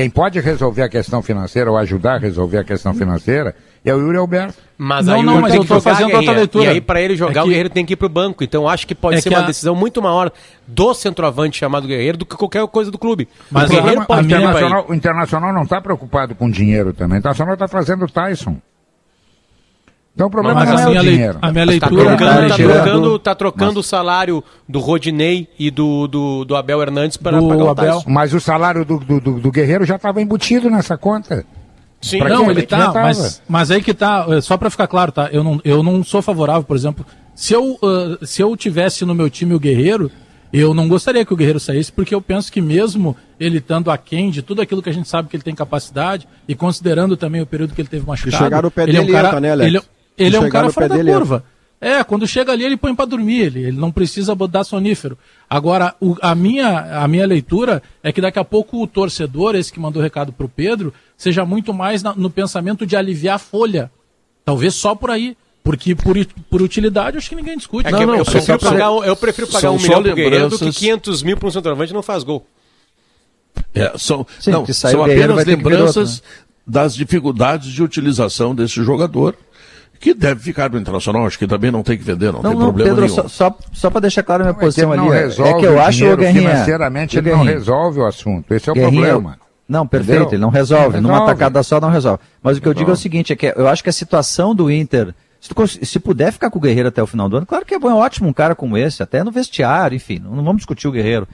[0.00, 3.98] Quem pode resolver a questão financeira ou ajudar a resolver a questão financeira é o
[3.98, 4.54] Yuri Alberto.
[4.76, 6.64] Mas Não, aí não, o mas eu jogar, fazendo outra leitura.
[6.64, 8.44] E aí, para ele jogar, É o que- Guerreiro tem que ir pro banco.
[8.44, 10.30] Então, acho que pode É ser que uma a- decisão muito maior
[10.68, 13.26] do centroavante chamado Guerreiro do que qualquer coisa do clube.
[13.50, 14.34] Mas o a- Guerreiro pode ele.
[14.36, 17.16] Internacional, o Internacional não está preocupado com dinheiro também.
[17.16, 18.56] O Internacional está trazendo o Tyson.
[20.18, 21.38] Então o problema Mas não a é minha, o dinheiro.
[21.40, 22.16] a minha Mas tá leitura.
[22.16, 26.82] trocando, tá Alexandre, trocando, tá trocando o salário do Rodinei e do, do, do Abel
[26.82, 27.94] Hernandes para Do pagar o Abel.
[27.98, 28.10] Tyson.
[28.10, 31.46] Mas o salário do, do, do- do Guerreiro já estava embutido nessa conta.
[32.00, 35.12] Sim, Pra Não, ele tá, mas, mas aí que tá, eh, só pra ficar claro,
[35.12, 35.28] tá?
[35.30, 39.14] Eu não, eu não sou favorável, por exemplo, se eu, ah, se eu tivesse no
[39.14, 40.10] meu time o Guerreiro,
[40.52, 44.30] eu não gostaria que o Guerreiro saísse, porque eu penso que mesmo ele estando aquém
[44.32, 47.46] de tudo aquilo que a gente sabe que ele tem capacidade, e considerando também o
[47.46, 49.52] período que ele teve machucado, chegar no pé ele é um dele cara, entra, né,
[49.52, 49.68] Alex?
[49.74, 49.82] ele,
[50.18, 51.44] ele é um cara fora da dele curva.
[51.80, 55.16] É, quando chega ali ele põe pra dormir, ele, ele não precisa dar sonífero.
[55.48, 59.72] Agora, o- a, minha, a minha leitura é que daqui a pouco o torcedor, esse
[59.72, 63.38] que mandou o recado pro Pedro, seja muito mais na- no pensamento de aliviar a
[63.38, 63.92] folha.
[64.44, 65.36] Talvez só por aí.
[65.62, 66.16] Porque por,
[66.50, 67.86] por utilidade acho que ninguém discute.
[67.86, 70.48] É Não, que não, eu, prefiro pagar, um- eu prefiro pagar um milhão pro Guerreiro
[70.48, 70.78] do que lembranças.
[70.78, 72.44] 500 mil para um centroavante e não faz gol.
[73.74, 76.24] É, são Sim, não, são o apenas lembranças outro,
[76.66, 79.36] das dificuldades de utilização desse jogador,
[80.00, 81.26] que deve ficar no Internacional.
[81.26, 83.28] Acho que também não tem que vender, não, Não, tem não, problema Pedro, nenhum.
[83.28, 85.18] só, só, para deixar claro a minha Não, é que posição não ali.
[85.18, 88.54] é- é que eu acho, dinheiro, Guerrinha, financeiramente ele Guerrinha, não resolve o assunto.
[88.54, 89.38] Esse é o Guerrinha, problema.
[89.68, 90.34] Não, perfeito, Entendeu?
[90.36, 90.94] ele não resolve.
[90.96, 91.32] Não Numa resolve.
[91.34, 92.20] tacada só não resolve.
[92.42, 94.54] Mas o que eu digo é o seguinte, é que eu acho que a situação
[94.54, 97.44] do Inter, se, tu se puder ficar com o Guerreiro até o final do ano,
[97.46, 100.30] claro que é bom, é ótimo um cara como esse, até no vestiário, enfim, não,
[100.36, 101.28] não vamos discutir o Guerreiro.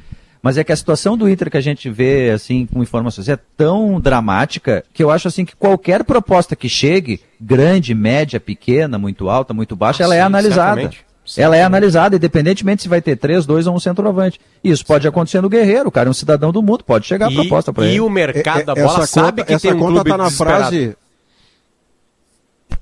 [0.45, 3.39] Mas é que a situação do Inter que a gente vê, assim, com informações, é
[3.57, 9.31] tão dramática que eu acho, assim, que qualquer proposta que chegue, grande, média, pequena, muito
[9.31, 10.81] alta, muito baixa, Ah, ela é sim, analisada.
[10.83, 11.07] certamente.
[11.39, 14.39] Ela é analisada, independentemente se vai ter três, dois ou um centroavante.
[14.63, 17.29] E isso pode acontecer no Guerreiro, o cara é um cidadão do mundo, pode chegar
[17.29, 18.01] a E, proposta para e ele.
[18.01, 20.11] o mercado É- da é- bola essa sabe conta, que essa tem um conta clube
[20.11, 20.95] tá na frase.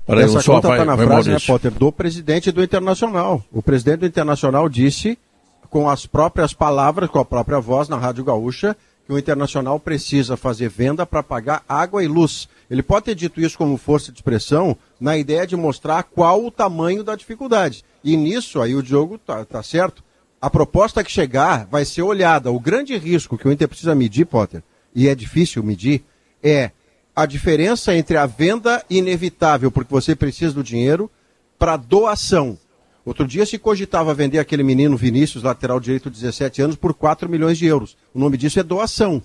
[0.05, 1.47] Peraí, essa conta vai, está na vai, frase, né, Maurício.
[1.53, 3.41] Potter, do presidente do Internacional.
[3.53, 5.17] O presidente do Internacional disse,
[5.73, 10.37] com as próprias palavras, com a própria voz na Rádio Gaúcha, que o Internacional precisa
[10.37, 12.47] fazer venda para pagar água e luz.
[12.69, 16.51] Ele pode ter dito isso como força de expressão, na ideia de mostrar qual o
[16.51, 17.83] tamanho da dificuldade.
[18.03, 20.03] E nisso, aí o Diogo tá, tá certo,
[20.39, 22.51] a proposta que chegar vai ser olhada.
[22.51, 24.61] O grande risco que o Inter precisa medir, Potter,
[24.93, 26.03] e é difícil medir,
[26.43, 26.69] é
[27.15, 31.09] a diferença entre a venda inevitável, porque você precisa do dinheiro,
[31.57, 32.59] para doação.
[33.05, 37.57] Outro dia se cogitava vender aquele menino Vinícius, lateral direito, 17 anos, por 4 milhões
[37.57, 37.97] de euros.
[38.13, 39.21] O nome disso é doação.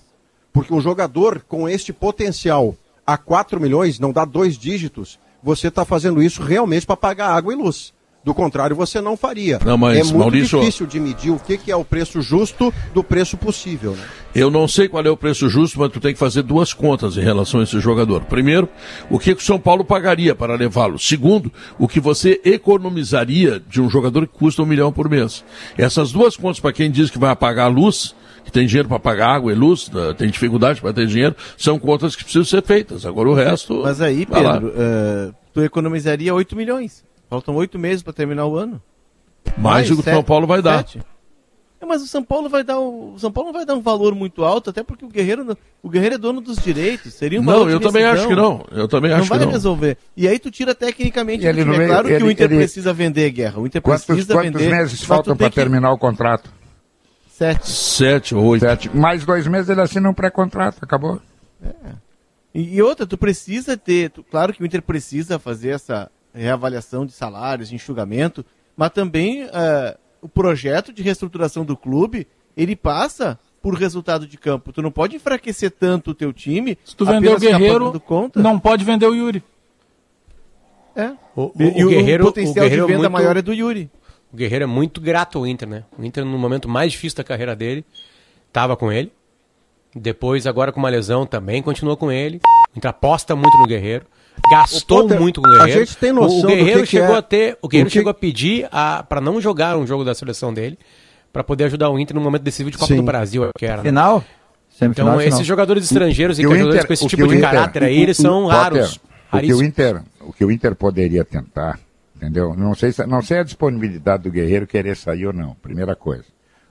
[0.51, 2.75] Porque um jogador com este potencial
[3.07, 7.53] a 4 milhões, não dá dois dígitos, você está fazendo isso realmente para pagar água
[7.53, 7.93] e luz.
[8.23, 9.59] Do contrário, você não faria.
[9.65, 12.71] Não, mas, é muito Maurício- difícil de medir o que, que é o preço justo
[12.93, 13.93] do preço possível.
[13.93, 14.03] Né?
[14.35, 17.15] Eu não sei qual é o preço justo, mas tu tem que fazer duas contas
[17.15, 18.21] em relação a esse jogador.
[18.25, 18.67] Primeiro,
[19.09, 20.99] o que que o São Paulo pagaria para levá-lo.
[20.99, 25.43] Segundo, o que você economizaria de um jogador que custa um milhão por mês.
[25.77, 28.13] Essas duas contas, para quem diz que vai apagar a luz,
[28.43, 31.79] que tem dinheiro para pagar água e luz, eh, tem dificuldade para ter dinheiro, são
[31.79, 33.05] contas que precisam ser feitas.
[33.05, 33.81] Agora o resto.
[33.83, 34.25] Mas aí.
[34.25, 37.07] Pedro, eh, tu economizaria 8 milhões.
[37.29, 38.81] Faltam 8 meses para terminar o ano.
[39.57, 40.77] Mais do que o São Paulo vai dar.
[40.79, 41.01] sete.
[41.81, 43.79] É, mas o São Paulo vai dar o, o São Paulo não vai dar um
[43.81, 47.39] valor muito alto, até porque o Guerreiro não- o Guerreiro é dono dos direitos, seria
[47.39, 48.65] um valor Não, de eu também acho que não.
[48.69, 49.51] Eu também Não acho vai que não.
[49.53, 49.97] resolver.
[50.17, 51.77] E aí tu tira tecnicamente ele time.
[51.77, 53.61] É claro que o ele- Inter ele- precisa vender guerra.
[53.61, 54.69] O Inter Quantos, precisa quantos vender.
[54.75, 56.51] meses mas tu faltam para que- terminar o contrato?
[57.29, 57.69] Sete.
[57.69, 58.65] Sete ou oito.
[58.65, 58.89] Sete.
[58.93, 61.21] Mais dois meses ele assina um pré-contrato, acabou.
[62.53, 64.09] E, e outra, tu precisa ter.
[64.09, 69.97] tu- claro que o Inter precisa fazer essa reavaliação de salários, enxugamento, mas também eh,
[70.21, 74.71] o projeto de reestruturação do clube ele passa por resultado de campo.
[74.71, 76.77] Tu não pode enfraquecer tanto o teu time.
[76.85, 78.01] Se tu vender o Guerreiro,
[78.35, 79.43] não pode vender o Yuri.
[80.95, 81.11] É.
[81.35, 83.41] O, o- E, o o, Guerreiro, potencial o Guerreiro de venda é muito, maior é
[83.41, 83.89] do Yuri.
[84.31, 85.83] O Guerreiro é muito grato ao Inter, né?
[85.97, 87.85] O Inter, no momento mais difícil da carreira dele,
[88.51, 89.11] tava com ele.
[89.95, 92.39] Depois, agora com uma lesão, também continuou com ele.
[92.73, 94.05] O Inter aposta muito no Guerreiro.
[94.51, 95.79] Gastou Potter, muito com o a Guerreiro.
[95.85, 97.91] gente tem noção o do Guerreiro que que chegou é- a ter, o Guerreiro o
[97.91, 100.77] que- chegou a pedir a, para não jogar um jogo da seleção dele,
[101.31, 102.97] para poder ajudar o Inter no momento decisivo de Copa Sim.
[102.97, 103.77] do Brasil, eu que era.
[103.77, 103.83] né?
[103.89, 104.23] Final?
[104.69, 105.35] Semifinal, Então, final.
[105.35, 107.37] esses jogadores estrangeiros e E o jogadores Inter- com esse o tipo que de o
[107.37, 108.99] Inter- caráter aí, eles são Potter, raros.
[109.31, 109.63] O que, o.
[109.63, 111.77] Inter, o que o Inter poderia tentar,
[112.15, 112.55] entendeu?
[112.55, 116.23] Não sei, se, não sei a disponibilidade do Guerreiro querer sair ou não, primeira coisa.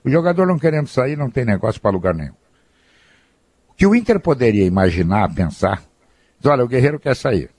[0.03, 2.33] O O jogador não querendo sair não tem negócio para lugar nenhum.
[3.69, 5.81] O que o Inter poderia imaginar, pensar,
[6.39, 7.49] diz, olha, o Guerreiro quer sair.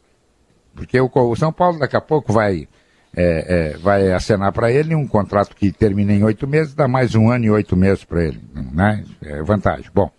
[0.74, 2.68] Porque o, o São Paulo daqui a pouco vai,
[3.16, 7.14] é, é, vai acenar para ele um contrato que termina em oito meses, dá mais
[7.14, 8.40] um ano e oito meses para ele.
[8.72, 9.04] Né?
[9.22, 9.90] É vantagem.
[9.94, 10.10] Bom.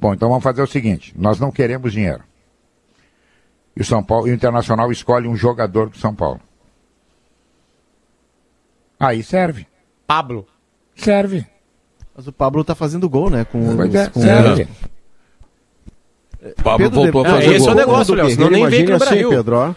[0.00, 2.22] Bom, então vamos fazer o seguinte: nós não queremos dinheiro.
[3.76, 6.40] E o São Paulo, e o Internacional escolhe um jogador do São Paulo.
[8.98, 9.66] Aí serve.
[10.06, 10.46] Pablo.
[10.94, 11.46] Serve.
[12.14, 13.44] Mas o Pablo tá fazendo gol, né?
[13.44, 14.68] Com, Pois é, com serve.
[16.62, 17.86] Pablo Pedro, voltou a depois- fazer esse é o gol.
[17.86, 19.28] negócio, Léo, senão nem vem aqui no assim, Brasil.
[19.30, 19.74] Pedro, ó.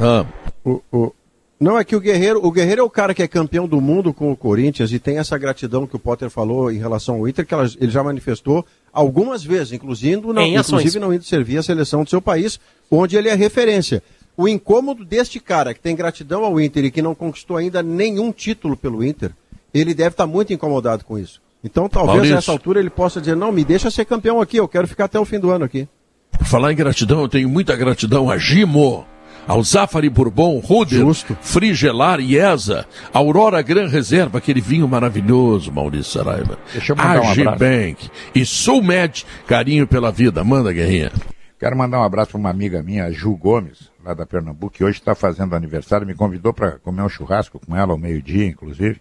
[0.00, 0.26] Ah,
[0.64, 1.12] O, o-
[1.60, 4.12] Não, é que o Guerreiro, o Guerreiro é o cara que é campeão do mundo
[4.14, 7.44] com o Corinthians e tem essa gratidão que o Potter falou em relação ao Inter,
[7.44, 10.34] que ela- ele já manifestou algumas vezes, inclusive não,
[10.76, 12.60] inclusive não indo servir a seleção do seu país,
[12.90, 14.02] onde ele é referência.
[14.36, 18.30] O incômodo deste cara, que tem gratidão ao Inter e que não conquistou ainda nenhum
[18.30, 19.32] título pelo Inter,
[19.74, 21.40] ele deve estar muito incomodado com isso.
[21.62, 22.36] Então, talvez Maurício.
[22.36, 25.18] nessa altura ele possa dizer: não, me deixa ser campeão aqui, eu quero ficar até
[25.18, 25.88] o fim do ano aqui.
[26.30, 29.04] por falar em gratidão, eu tenho muita gratidão a Gimo,
[29.46, 31.36] ao Zafari Bourbon, Ruder, Justo.
[31.40, 36.58] Frigelar, Iesa, Aurora Gran Reserva, aquele vinho maravilhoso, Maurício Saraiva.
[36.72, 37.58] Deixa eu mandar um abraço.
[37.58, 40.44] Bank e Sulmed, carinho pela vida.
[40.44, 41.10] Manda, Guerrinha.
[41.58, 44.84] Quero mandar um abraço para uma amiga minha, a Ju Gomes, lá da Pernambuco, que
[44.84, 49.00] hoje está fazendo aniversário, me convidou para comer um churrasco com ela ao meio-dia, inclusive.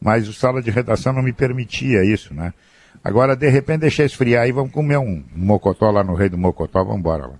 [0.00, 2.52] Mas o sala de redação não me permitia isso, né?
[3.02, 6.82] Agora, de repente, deixei esfriar aí, vamos comer um mocotó lá no Rei do Mocotó,
[6.82, 7.34] vamos embora lá.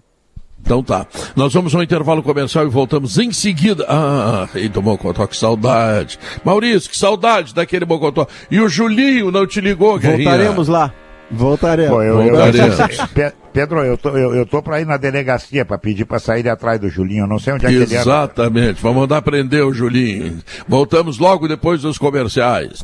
[0.60, 1.06] Então tá.
[1.36, 3.86] Nós vamos ao intervalo comercial e voltamos em seguida.
[3.88, 6.18] Ah, rei do Mocotó, que saudade.
[6.44, 8.26] Maurício, que saudade daquele Mocotó.
[8.50, 10.30] E o Julinho não te ligou, Guerrinha?
[10.30, 10.92] Voltaremos lá.
[11.30, 11.90] Voltaremos.
[11.90, 12.76] Pô, eu, eu- Voltaremos.
[13.14, 16.42] Pe- Pedro, eu tô, eu, eu tô para ir na delegacia para pedir para sair
[16.42, 17.94] de atrás do Julinho, eu não sei onde é que ele.
[17.94, 18.80] Exatamente.
[18.80, 20.38] Vamos mandar prender o Julinho.
[20.66, 22.82] Voltamos logo depois dos comerciais.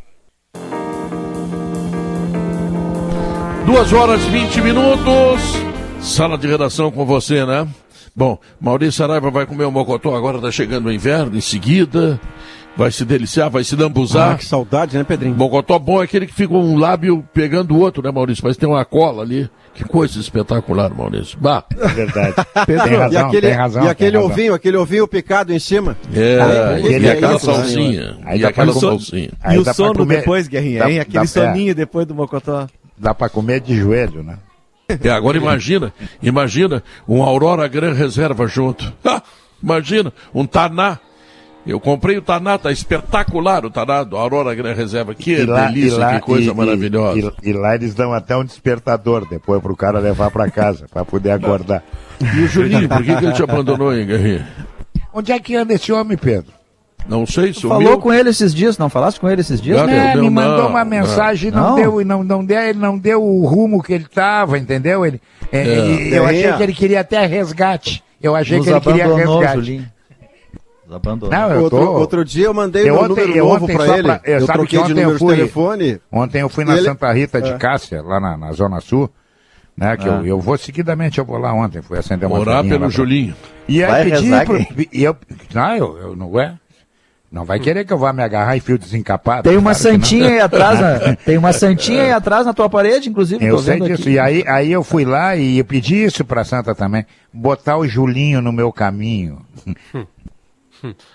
[3.67, 5.41] Duas horas e 20 minutos.
[6.01, 7.67] Sala de redação com você, né?
[8.15, 12.21] Bom, Maurício Saraiva vai comer o mocotó, agora tá chegando o inverno, em seguida.
[12.77, 14.33] Vai se deliciar, vai se lambuzar.
[14.33, 15.37] Ah, que saudade, né, Pedrinho?
[15.37, 18.43] Mocotó bom é aquele que fica um lábio pegando o outro, né, Maurício?
[18.45, 19.49] Mas tem uma cola ali.
[19.75, 21.39] Que coisa espetacular, Maurício.
[21.41, 21.65] Bah.
[21.79, 22.35] É verdade.
[22.67, 23.85] Pedro, tem razão, e aquele, tem razão.
[23.85, 24.31] e aquele razão.
[24.33, 25.97] ovinho, aquele ovinho picado em cima.
[26.13, 27.55] É, Ah, e, é aquela isso, né?
[27.55, 28.17] salsinha.
[28.25, 29.31] Aí e aquela pra salsinha.
[29.43, 30.99] Aí e o pra sono comer- depois, Guerrinha, dá- hein?
[31.01, 31.27] Aquele dá- é.
[31.27, 32.67] soninho depois do Mocotó.
[32.99, 34.37] Dá para comer de joelho, né?
[35.03, 38.93] É, agora imagina, imagina um Aurora Gran Reserva junto.
[39.05, 39.23] Ah,
[39.63, 40.99] imagina, um Taná.
[41.67, 45.15] Eu comprei o Taná, tá espetacular o Taná do Aurora Gran Reserva.
[45.15, 47.33] Que delícia, que coisa e- maravilhosa.
[47.43, 51.05] E, e lá eles dão até um despertador depois pro cara levar para casa, para
[51.05, 51.83] poder acordar.
[52.21, 54.47] E o Julinho, por que, que ele te abandonou, hein, Guerrinha?
[55.13, 56.53] Onde é que anda esse homem, Pedro?
[57.09, 57.77] Não sei, sumiu.
[57.83, 59.79] Falou com ele esses dias, não falaste com ele esses dias?
[59.79, 59.89] Não?
[59.89, 61.75] É, me mandou não, uma mensagem e não, Não?
[61.77, 65.05] deu, e não, não deu, ele não deu o rumo que ele estava, entendeu?
[65.05, 65.21] Ele,
[65.53, 68.03] é, e- Eu achei que ele queria até resgate.
[68.23, 69.55] Eu achei Nos que ele queria resgate.
[69.55, 69.94] Julinho.
[70.91, 71.31] Abandonou.
[71.31, 71.93] Não, Outro, tô...
[71.93, 74.03] outro dia eu mandei Eu um ontem- número eu novo só ele.
[74.03, 76.01] pra- eu eu sabe troquei que de ontem eu número fui- de telefone.
[76.13, 77.57] Ontem eu fui na ele- Santa Rita de É.
[77.59, 79.09] Cássia, lá na, na Zona Sul,
[79.77, 79.97] né?
[79.97, 80.13] Que Ah.
[80.13, 83.35] eu, eu vou seguidamente, eu vou lá ontem, fui acender uma Orar pelo Julinho.
[83.67, 85.17] E aí pedi pro, e eu,
[85.55, 86.55] não, eu, eu não é.
[87.33, 89.43] Não vai querer que eu vá me agarrar em fio desencapado.
[89.43, 93.09] Tem uma claro santinha aí atrás, na- tem uma santinha aí atrás na tua parede,
[93.09, 93.45] inclusive.
[93.45, 94.03] Eu sei disso.
[94.03, 94.11] aqui.
[94.13, 97.05] E aí, aí eu fui lá e eu pedi isso pra Santa também.
[97.33, 99.41] Botar o Julinho no meu caminho.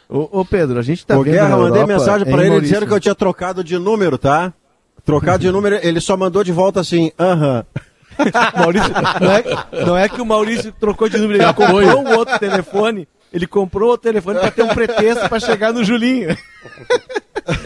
[0.10, 2.40] Ô, ô, Pedro, a gente tá Ô, vendo Guerra, na mandei Europa, mensagem pra hein,
[2.42, 2.74] ele Maurício?
[2.74, 4.54] dizendo que eu tinha trocado de número, tá?
[5.06, 7.66] Trocado de número, ele só mandou de volta assim, aham.
[8.58, 8.90] Maurício,
[9.22, 13.08] não, é, não é que o Maurício trocou de número, ele comprou um outro telefone.
[13.32, 16.36] Ele comprou o telefone pra ter um pretexto pra chegar no Julinho.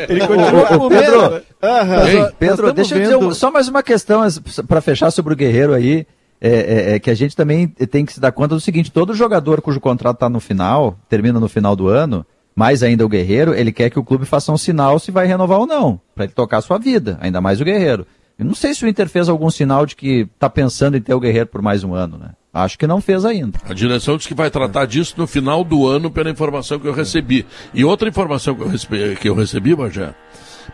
[0.09, 1.41] Ele continua com o Pedro.
[1.61, 2.07] Aham.
[2.09, 4.21] Ei, Pedro, deixa eu dizer um- só mais uma questão
[4.67, 6.05] para fechar sobre o Guerreiro aí.
[6.45, 9.13] É, é, é que a gente também tem que se dar conta do seguinte: todo
[9.13, 13.53] jogador cujo contrato está no final, termina no final do ano, mais ainda o Guerreiro,
[13.55, 16.33] ele quer que o clube faça um sinal se vai renovar ou não, para ele
[16.33, 18.05] tocar a sua vida, ainda mais o Guerreiro.
[18.37, 21.13] Eu não sei se o Inter fez algum sinal de que está pensando em ter
[21.13, 22.31] o Guerreiro por mais um ano, né?
[22.53, 23.57] Acho que não fez ainda.
[23.67, 26.93] A direção diz que vai tratar disso no final do ano, pela informação que eu
[26.93, 27.45] recebi.
[27.73, 30.13] E outra informação que eu recebi, que eu recebi Bajé,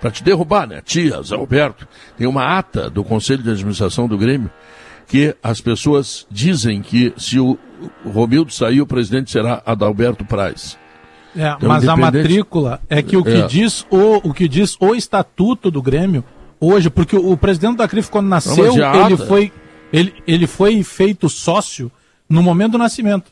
[0.02, 0.82] para te derrubar, né?
[0.84, 4.50] Tias, Alberto, tem uma ata do Conselho de Administração do Grêmio
[5.10, 7.58] que as pessoas dizem que se o,
[8.06, 10.78] Romildo sair, o presidente será Adalberto Praz.
[11.36, 13.48] É, Então, mas a independente- matrícula é que o que É.
[13.48, 16.24] diz o, o que diz o estatuto do Grêmio
[16.60, 19.52] hoje, porque o, o presidente da CRIF quando nasceu, a ele foi
[19.92, 21.92] ele, ele foi feito sócio
[22.30, 23.32] no momento do nascimento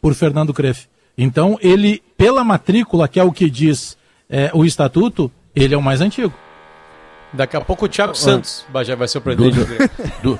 [0.00, 0.86] por Fernando Crefe.
[1.16, 3.96] Então, ele pela matrícula, que é o que diz
[4.28, 6.34] é, o estatuto, ele é o mais antigo.
[7.34, 9.56] Daqui a pouco o Thiago Santos já vai ser o presidente.
[10.22, 10.38] Do,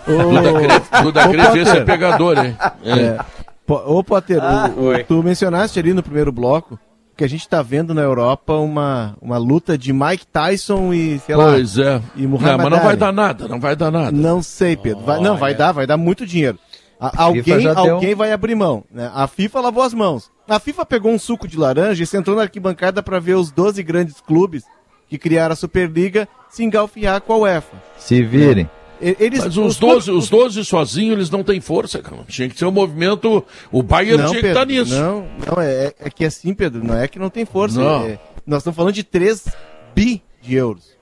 [1.03, 2.57] do, da Crefê ser pegador, hein?
[2.84, 3.18] É.
[3.66, 4.70] Ô, Potter, ah,
[5.09, 6.78] tu mencionaste ali no primeiro bloco
[7.16, 11.36] que a gente está vendo na Europa uma, uma luta de Mike Tyson e, sei
[11.36, 12.03] lá, pois é.
[12.16, 14.12] e Muhammad não, mas não vai dar nada, não vai dar nada.
[14.12, 15.05] Não sei, Pedro.
[15.05, 16.59] Vai, não, vai dar, vai dar muito dinheiro.
[17.01, 18.16] A, alguém alguém deu...
[18.16, 18.84] vai abrir mão.
[18.92, 19.11] Né?
[19.14, 20.30] A FIFA lavou as mãos.
[20.49, 23.82] A FIFA pegou um suco de laranja e sentou na arquibancada para ver os 12
[23.82, 24.64] grandes clubes
[25.09, 27.76] que criaram a Superliga se engalfiar com a UEFA.
[27.98, 28.68] Se virem.
[29.00, 32.22] Eles, Mas os, os 12, os 12 sozinhos, eles não têm força, cara.
[32.28, 33.44] Tinha que ser um movimento.
[33.70, 34.94] O Bayern não, tinha Pedro, que estar nisso.
[34.94, 36.82] Não, não é, é, que é assim, Pedro.
[36.82, 37.82] Não é que não tem força.
[37.82, 39.46] É, nós estamos falando de 3
[39.94, 40.94] bi de euros.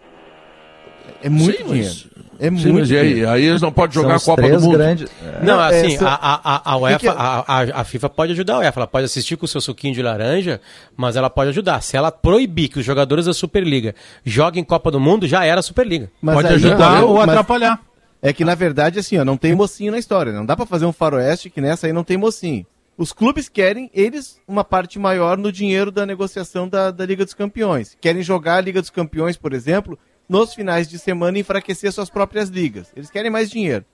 [1.23, 1.95] É muito Sim, dinheiro.
[2.43, 2.73] É Sim, muito.
[2.81, 4.77] Mas aí, aí, eles não podem jogar a Copa do Mundo.
[4.77, 5.09] Grandes...
[5.25, 5.45] É.
[5.45, 6.09] Não, assim, Essa...
[6.09, 8.81] a, a, a UEFA, a, a, FIFA pode ajudar a UEFA.
[8.81, 10.61] Ela pode assistir com o seu suquinho de laranja,
[10.97, 11.81] mas ela pode ajudar.
[11.83, 15.63] Se ela proibir que os jogadores da Superliga joguem Copa do Mundo, já era a
[15.63, 16.11] Superliga.
[16.21, 17.81] Mas pode ajudar ou atrapalhar.
[18.21, 20.33] É que, na verdade, assim, ó, não tem mocinho na história.
[20.33, 22.67] Não dá para fazer um faroeste que nessa aí não tem mocinho.
[22.99, 27.35] Os clubes querem, eles, uma parte maior no dinheiro da negociação da, da Liga dos
[27.35, 27.97] Campeões.
[28.01, 29.97] Querem jogar a Liga dos Campeões, por exemplo,
[30.29, 32.93] nos finais de semana enfraquecer suas próprias ligas.
[32.97, 33.85] Eles querem mais dinheiro.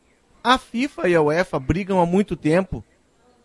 [0.43, 2.85] A FIFA e a UEFA brigam há muito tempo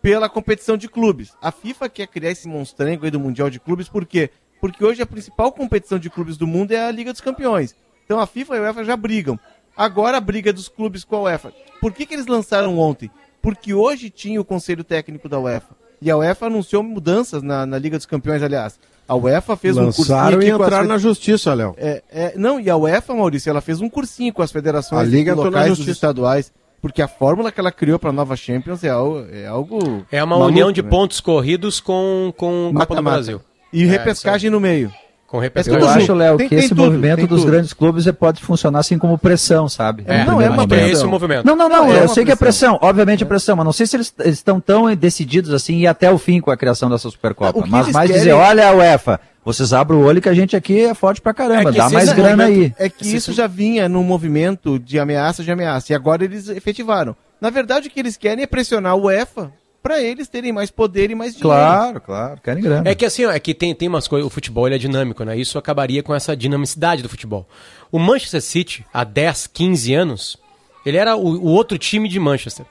[0.00, 1.34] pela competição de clubes.
[1.40, 4.30] A FIFA quer criar esse monstrengo aí do Mundial de Clubes, por quê?
[4.60, 7.74] Porque hoje a principal competição de clubes do mundo é a Liga dos Campeões.
[8.04, 9.38] Então a FIFA e a UEFA já brigam.
[9.76, 11.52] Agora a briga dos clubes com a UEFA.
[11.80, 13.10] Por que, que eles lançaram ontem?
[13.42, 15.74] Porque hoje tinha o Conselho Técnico da UEFA.
[16.00, 18.78] E a UEFA anunciou mudanças na, na Liga dos Campeões, aliás.
[19.06, 20.42] A UEFA fez Lançaram um cursinho.
[20.42, 21.74] e entraram na justiça, Léo.
[21.76, 25.04] É, é, não, e a UEFA, Maurício, ela fez um cursinho com as federações a
[25.04, 26.52] Liga locais dos estaduais.
[26.80, 29.24] Porque a fórmula que ela criou para a nova Champions é algo.
[29.32, 30.90] É, algo é uma maluco, união de né?
[30.90, 33.40] pontos corridos com, com Mata, Copa do Brasil.
[33.72, 34.92] E é, repescagem no meio.
[35.26, 35.80] Com repescagem.
[35.80, 37.50] Eu acho, Léo, que esse tudo, movimento dos tudo.
[37.50, 40.04] grandes clubes pode funcionar assim como pressão, sabe?
[40.06, 40.86] É, não é uma pressão.
[40.86, 41.44] É esse o movimento.
[41.44, 41.86] Não, não, não.
[41.86, 42.24] É eu sei pressão.
[42.24, 45.78] que é pressão, obviamente é pressão, mas não sei se eles estão tão decididos assim
[45.78, 47.64] e até o fim com a criação dessa Supercopa.
[47.66, 48.22] Mas mais querem...
[48.22, 51.34] dizer, olha a UEFA, vocês abrem o olho que a gente aqui é forte pra
[51.34, 52.72] caramba, é dá mais grana aí.
[52.78, 57.16] É que isso já vinha num movimento de ameaça de ameaça, e agora eles efetivaram.
[57.40, 59.52] Na verdade, o que eles querem é pressionar a UEFA
[59.84, 61.54] para eles terem mais poder e mais dinheiro.
[61.54, 62.88] Claro, claro, querem grana.
[62.88, 65.22] É que assim, ó, é que tem, tem umas coisas, o futebol ele é dinâmico,
[65.24, 65.36] né?
[65.36, 67.46] Isso acabaria com essa dinamicidade do futebol.
[67.92, 70.38] O Manchester City, há 10, 15 anos,
[70.86, 72.64] ele era o, o outro time de Manchester.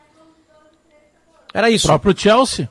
[1.54, 1.86] Era isso.
[1.86, 2.68] O próprio Chelsea.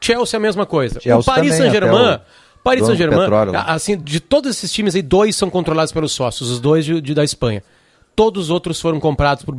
[0.00, 0.98] Chelsea é a mesma coisa.
[0.98, 2.20] Chelsea o Paris Saint-Germain,
[2.64, 3.28] Paris Saint-Germain,
[3.66, 7.12] assim, de todos esses times aí, dois são controlados pelos sócios, os dois de, de
[7.12, 7.62] da Espanha.
[8.14, 9.56] Todos os outros foram comprados por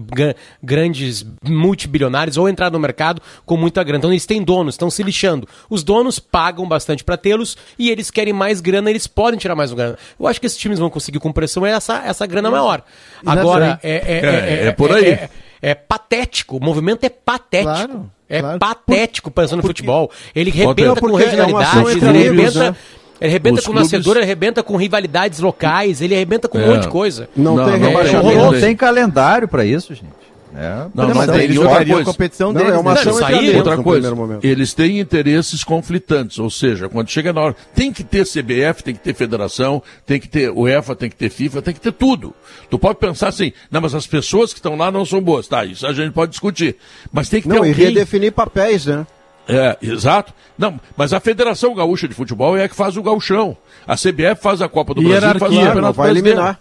[0.61, 3.99] grandes multibilionários ou entraram no mercado com muita grana.
[3.99, 5.47] Então eles têm donos, estão se lixando.
[5.69, 9.73] Os donos pagam bastante para tê-los e eles querem mais grana, eles podem tirar mais
[9.73, 9.97] grana.
[10.19, 12.83] Eu acho que esses times vão conseguir com pressão essa, essa grana maior.
[13.25, 15.29] Agora, é, é, é, é, por aí.
[15.61, 17.73] É, patético, o movimento é patético.
[17.73, 18.59] Claro, é claro.
[18.59, 20.11] patético pensando no futebol.
[20.35, 22.75] Ele rebenta com regionalidades, ele rebenta.
[23.19, 23.27] Né?
[23.27, 23.91] Ele arrebenta Os com clubes...
[23.91, 26.63] nascedor, ele arrebenta com rivalidades locais, ele arrebenta com é.
[26.63, 27.29] um monte de coisa.
[27.35, 28.37] Não, não tem não, rebaixamento.
[28.37, 30.25] Não, tem calendário para isso, gente.
[30.57, 32.75] É, não, mas eles jogariam a competição não, deles.
[32.75, 33.01] É uma né?
[33.01, 34.15] ação aí, outra coisa.
[34.41, 38.93] Eles têm interesses conflitantes, ou seja, quando chega na hora, tem que ter CBF, tem
[38.93, 42.33] que ter federação, tem que ter UEFA, tem que ter FIFA, tem que ter tudo.
[42.69, 45.65] Tu pode pensar assim, não, mas as pessoas que estão lá não são boas, tá?
[45.65, 46.77] Isso a gente pode discutir.
[47.11, 47.73] Mas tem que ter não, alguém...
[47.73, 49.05] e redefinir papéis, né?
[49.47, 50.33] É, exato.
[50.57, 53.55] Não, mas a Federação Gaúcha de Futebol é a que faz o gauchão.
[53.85, 56.59] A CBF faz a Copa do Brasil e faz o Campeonato vai eliminar.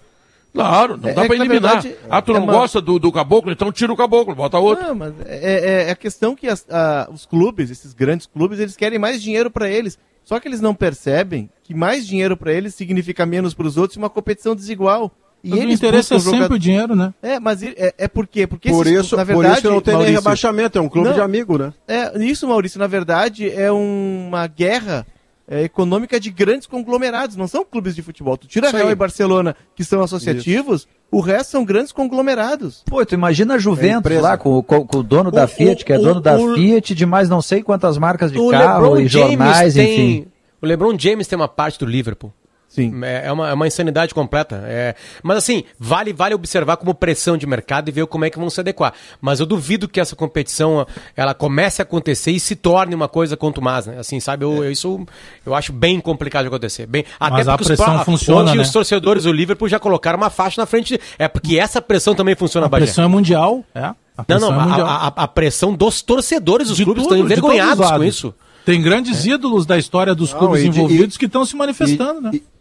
[0.53, 1.83] Claro, não é, dá é pra eliminar.
[1.83, 2.53] Verdade, ah, tu é não uma...
[2.53, 4.87] gosta do, do caboclo, então tira o caboclo, bota outro.
[4.87, 8.61] Não, mas é, é, é a questão que as, a, os clubes, esses grandes clubes,
[8.61, 9.99] eles querem mais dinheiro para eles.
[10.23, 13.97] Só que eles não percebem que mais dinheiro para eles significa menos para os outros
[13.97, 15.11] e uma competição desigual.
[15.45, 16.55] E mas eles o interesse é sempre jogador...
[16.55, 17.13] o dinheiro, né?
[17.23, 18.47] É, mas é, é por quê?
[18.47, 21.09] Porque por isso, na verdade, por isso não tem Maurício, nem rebaixamento, é um clube
[21.09, 21.75] não, de amigo, né?
[21.87, 25.07] É, isso, Maurício, na verdade, é uma guerra
[25.47, 28.39] é, econômica de grandes conglomerados, não são clubes de futebol.
[28.39, 30.89] Tu tira Real e Barcelona, que são associativos, isso.
[31.11, 32.83] o resto são grandes conglomerados.
[32.87, 35.85] Pô, tu imagina a Juventus é lá, com, com, com, o dono o, da Fiat,
[35.85, 39.07] que é o, dono da Fiat, de mais não sei quantas marcas de carro e
[39.07, 40.27] jornais, tem, enfim.
[40.63, 42.33] O LeBron James tem uma parte do Liverpool.
[42.75, 43.05] Sim.
[43.05, 44.65] É, é uma, é uma insanidade completa.
[44.67, 44.97] É...
[45.23, 48.51] Mas assim, vale, vale observar como pressão de mercado e ver como é que vão
[48.51, 48.93] se adequar.
[49.21, 50.85] Mas eu duvido que essa competição
[51.17, 53.99] ela comece a acontecer e se torne uma coisa quanto mais, né?
[54.01, 54.45] Assim, sabe?
[54.45, 54.67] Eu, é.
[54.67, 55.07] eu isso
[55.47, 56.85] eu acho bem complicado de acontecer.
[56.87, 58.63] Bem, até Mas a pressão os, funciona, Hoje né?
[58.63, 61.01] os torcedores do Liverpool já colocaram uma faixa na frente.
[61.17, 63.93] É porque essa pressão também funciona, A pressão é mundial, é.
[64.29, 67.89] não, não, é a, a, a, pressão dos torcedores dos de clubes tudo, estão envergonhados
[67.89, 68.35] com isso.
[68.65, 69.31] Tem grandes é.
[69.31, 72.31] ídolos da história dos não, clubes envolvidos e, que estão se manifestando, e, né?
[72.33, 72.54] E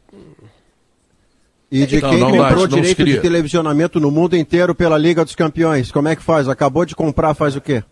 [1.85, 5.91] de não, quem não comprou direito de televisionamento no mundo inteiro pela Liga dos Campeões?
[5.91, 6.47] Como é que faz?
[6.47, 7.83] Acabou de comprar, faz o quê?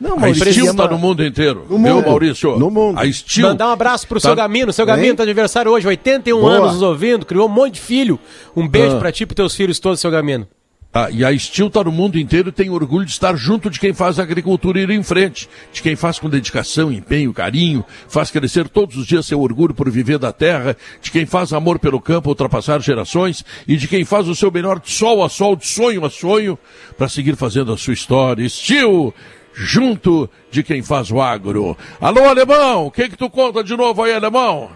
[0.00, 1.66] Não, a Steel está no mundo inteiro.
[1.68, 2.06] No Meu mundo.
[2.06, 2.56] Maurício?
[2.56, 3.00] No mundo.
[3.00, 3.48] A Steel...
[3.48, 4.72] Mandar um abraço pro Tá- seu Gamino.
[4.72, 4.86] Seu?
[4.86, 6.52] Gamino tá aniversário hoje, 81 Boa.
[6.52, 8.18] anos nos ouvindo, criou um monte de filho.
[8.54, 8.98] Um beijo Ah.
[9.00, 10.46] pra ti e pros teus filhos todos, seu Gamino.
[10.92, 13.78] Ah, e a Steel está no mundo inteiro e tem orgulho de estar junto de
[13.78, 18.30] quem faz a agricultura ir em frente, de quem faz com dedicação, empenho, carinho, faz
[18.30, 22.00] crescer todos os dias seu orgulho por viver da terra, de quem faz amor pelo
[22.00, 25.66] campo, ultrapassar gerações e de quem faz o seu melhor de sol a sol, de
[25.66, 26.58] sonho a sonho,
[26.96, 28.48] para seguir fazendo a sua história.
[28.48, 29.12] Steel,
[29.52, 31.76] junto de quem faz o agro.
[32.00, 34.70] Alô, alemão, o que que tu conta de novo aí, alemão?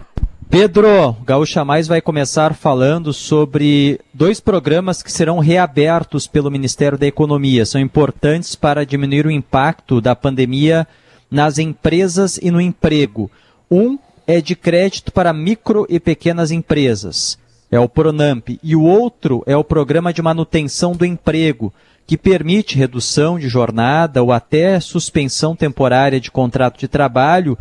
[0.52, 7.06] Pedro, Gaúcha Mais vai começar falando sobre dois programas que serão reabertos pelo Ministério da
[7.06, 7.64] Economia.
[7.64, 10.86] São importantes para diminuir o impacto da pandemia
[11.30, 13.30] nas empresas e no emprego.
[13.70, 17.38] Um é de crédito para micro e pequenas empresas,
[17.70, 21.72] é o Pronamp, e o outro é o Programa de Manutenção do Emprego,
[22.06, 27.56] que permite redução de jornada ou até suspensão temporária de contrato de trabalho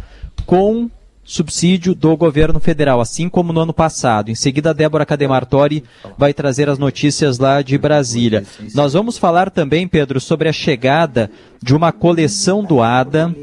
[0.46, 0.90] com
[1.24, 4.30] subsídio do governo federal, assim como no ano passado.
[4.30, 5.84] Em seguida, a Débora Cademartori
[6.18, 8.44] vai trazer as notícias lá de Brasília.
[8.74, 11.30] Nós vamos falar também, Pedro, sobre a chegada
[11.62, 13.34] de uma coleção doada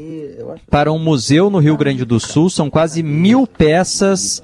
[0.69, 2.49] para um museu no Rio Grande do Sul.
[2.49, 4.43] São quase mil peças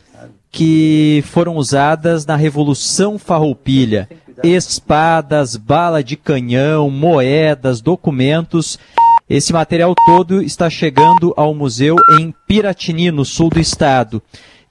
[0.52, 4.10] que foram usadas na Revolução Farroupilha.
[4.44, 8.80] Espadas, bala de canhão, moedas, documentos.
[9.28, 14.22] Esse material todo está chegando ao museu em Piratini, no sul do estado.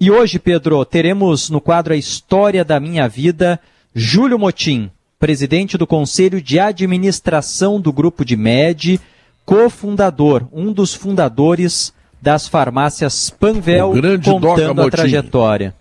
[0.01, 3.59] E hoje, Pedro, teremos no quadro A História da Minha Vida,
[3.93, 9.01] Júlio Motim, presidente do Conselho de Administração do Grupo de MED,
[9.45, 15.75] cofundador, um dos fundadores das farmácias Panvel, contando a trajetória.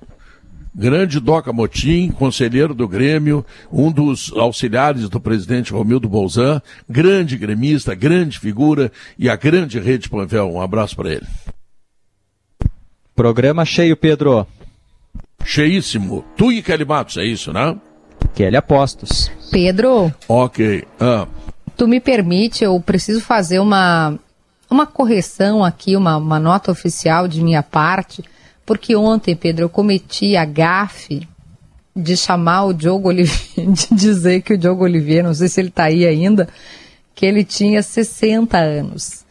[0.75, 7.93] Grande Doca Motim, conselheiro do Grêmio, um dos auxiliares do presidente Romildo Bolzan, grande gremista,
[7.93, 10.51] grande figura e a grande rede Panvel.
[10.51, 11.27] Um abraço para ele.
[13.15, 14.47] Programa cheio, Pedro.
[15.45, 16.25] Cheíssimo.
[16.35, 17.77] Tu e Kelly Matos, é isso, né?
[18.33, 19.31] Kelly Apostos.
[19.51, 20.83] Pedro, Ok.
[20.99, 21.27] Ah,
[21.77, 24.17] tu me permite, eu preciso fazer uma,
[24.69, 28.23] uma correção aqui, uma, uma nota oficial de minha parte,
[28.65, 31.27] porque ontem, Pedro, eu cometi a gafe
[31.95, 35.69] de chamar o Diogo Olivier, de dizer que o Diogo Olivier, não sei se ele
[35.69, 36.47] está aí ainda,
[37.13, 39.23] que ele tinha 60 anos.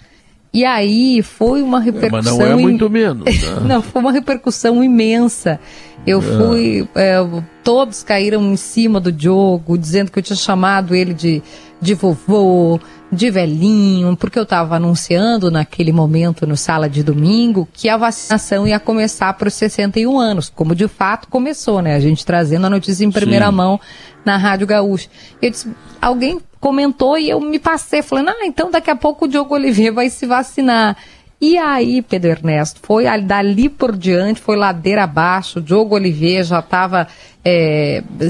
[0.54, 2.36] E aí foi uma repercussão.
[2.38, 3.24] mas não é im- muito menos.
[3.24, 3.60] Né?
[3.66, 5.58] Não, foi uma repercussão imensa.
[6.06, 6.86] Eu fui.
[6.94, 7.16] é,
[7.64, 11.42] todos caíram em cima do Diogo, dizendo que eu tinha chamado ele de,
[11.80, 12.78] de vovô,
[13.12, 18.66] de velhinho, porque eu estava anunciando naquele momento no sala de domingo que a vacinação
[18.66, 21.94] ia começar para os 61 anos, como de fato começou, né?
[21.94, 23.52] A gente trazendo a notícia em primeira Sim.
[23.52, 23.78] mão
[24.24, 25.10] na Rádio Gaúcha.
[25.42, 25.68] Eu disse,
[26.00, 29.92] alguém comentou e eu me passei, falando, ah, então daqui a pouco o Diogo Oliveira
[29.92, 30.96] vai se vacinar.
[31.38, 36.44] E aí, Pedro Ernesto, foi ali- dali por diante, foi ladeira abaixo, o Diogo Oliveira
[36.44, 37.08] já estava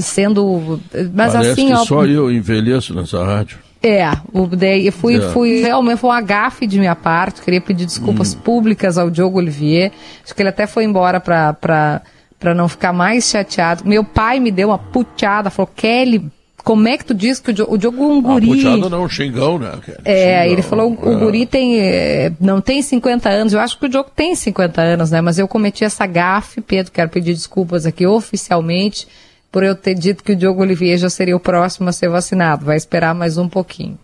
[0.01, 0.79] sendo.
[1.13, 1.85] Mas Parece assim, que ó.
[1.85, 3.59] só eu envelheço nessa rádio.
[3.85, 5.21] É, o, daí eu fui, É.
[5.31, 8.37] fui realmente foi um agafe de minha parte, queria pedir desculpas Hum.
[8.41, 9.91] públicas ao Diogo Olivier.
[10.23, 12.01] Acho que ele até foi embora para
[12.55, 13.83] não ficar mais chateado.
[13.85, 16.25] Meu pai me deu uma puteada, falou: "Kelly,
[16.63, 18.89] como é que tu diz que o Diogo, o Diogo é um Ah, guri?" puxada
[18.89, 19.73] não, xingão, né?
[20.05, 20.51] É, Xingão.
[20.53, 21.15] ele falou, o É.
[21.15, 25.11] guri tem, eh, não tem 50 anos, eu acho que o Diogo tem 50 anos,
[25.11, 29.05] né, mas eu cometi essa gafe, Pedro, quero pedir desculpas aqui oficialmente,
[29.53, 32.65] por eu ter dito que o Diogo Olivier já seria o próximo a ser vacinado,
[32.65, 33.99] vai esperar mais um pouquinho.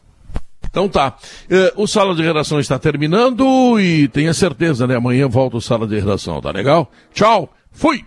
[0.69, 1.17] Então tá.
[1.49, 4.95] Eh, o Sala de Redação está terminando e tenha certeza, né?
[4.95, 6.91] Amanhã volta o Sala de Redação, tá legal?
[7.11, 8.05] Tchau, fui!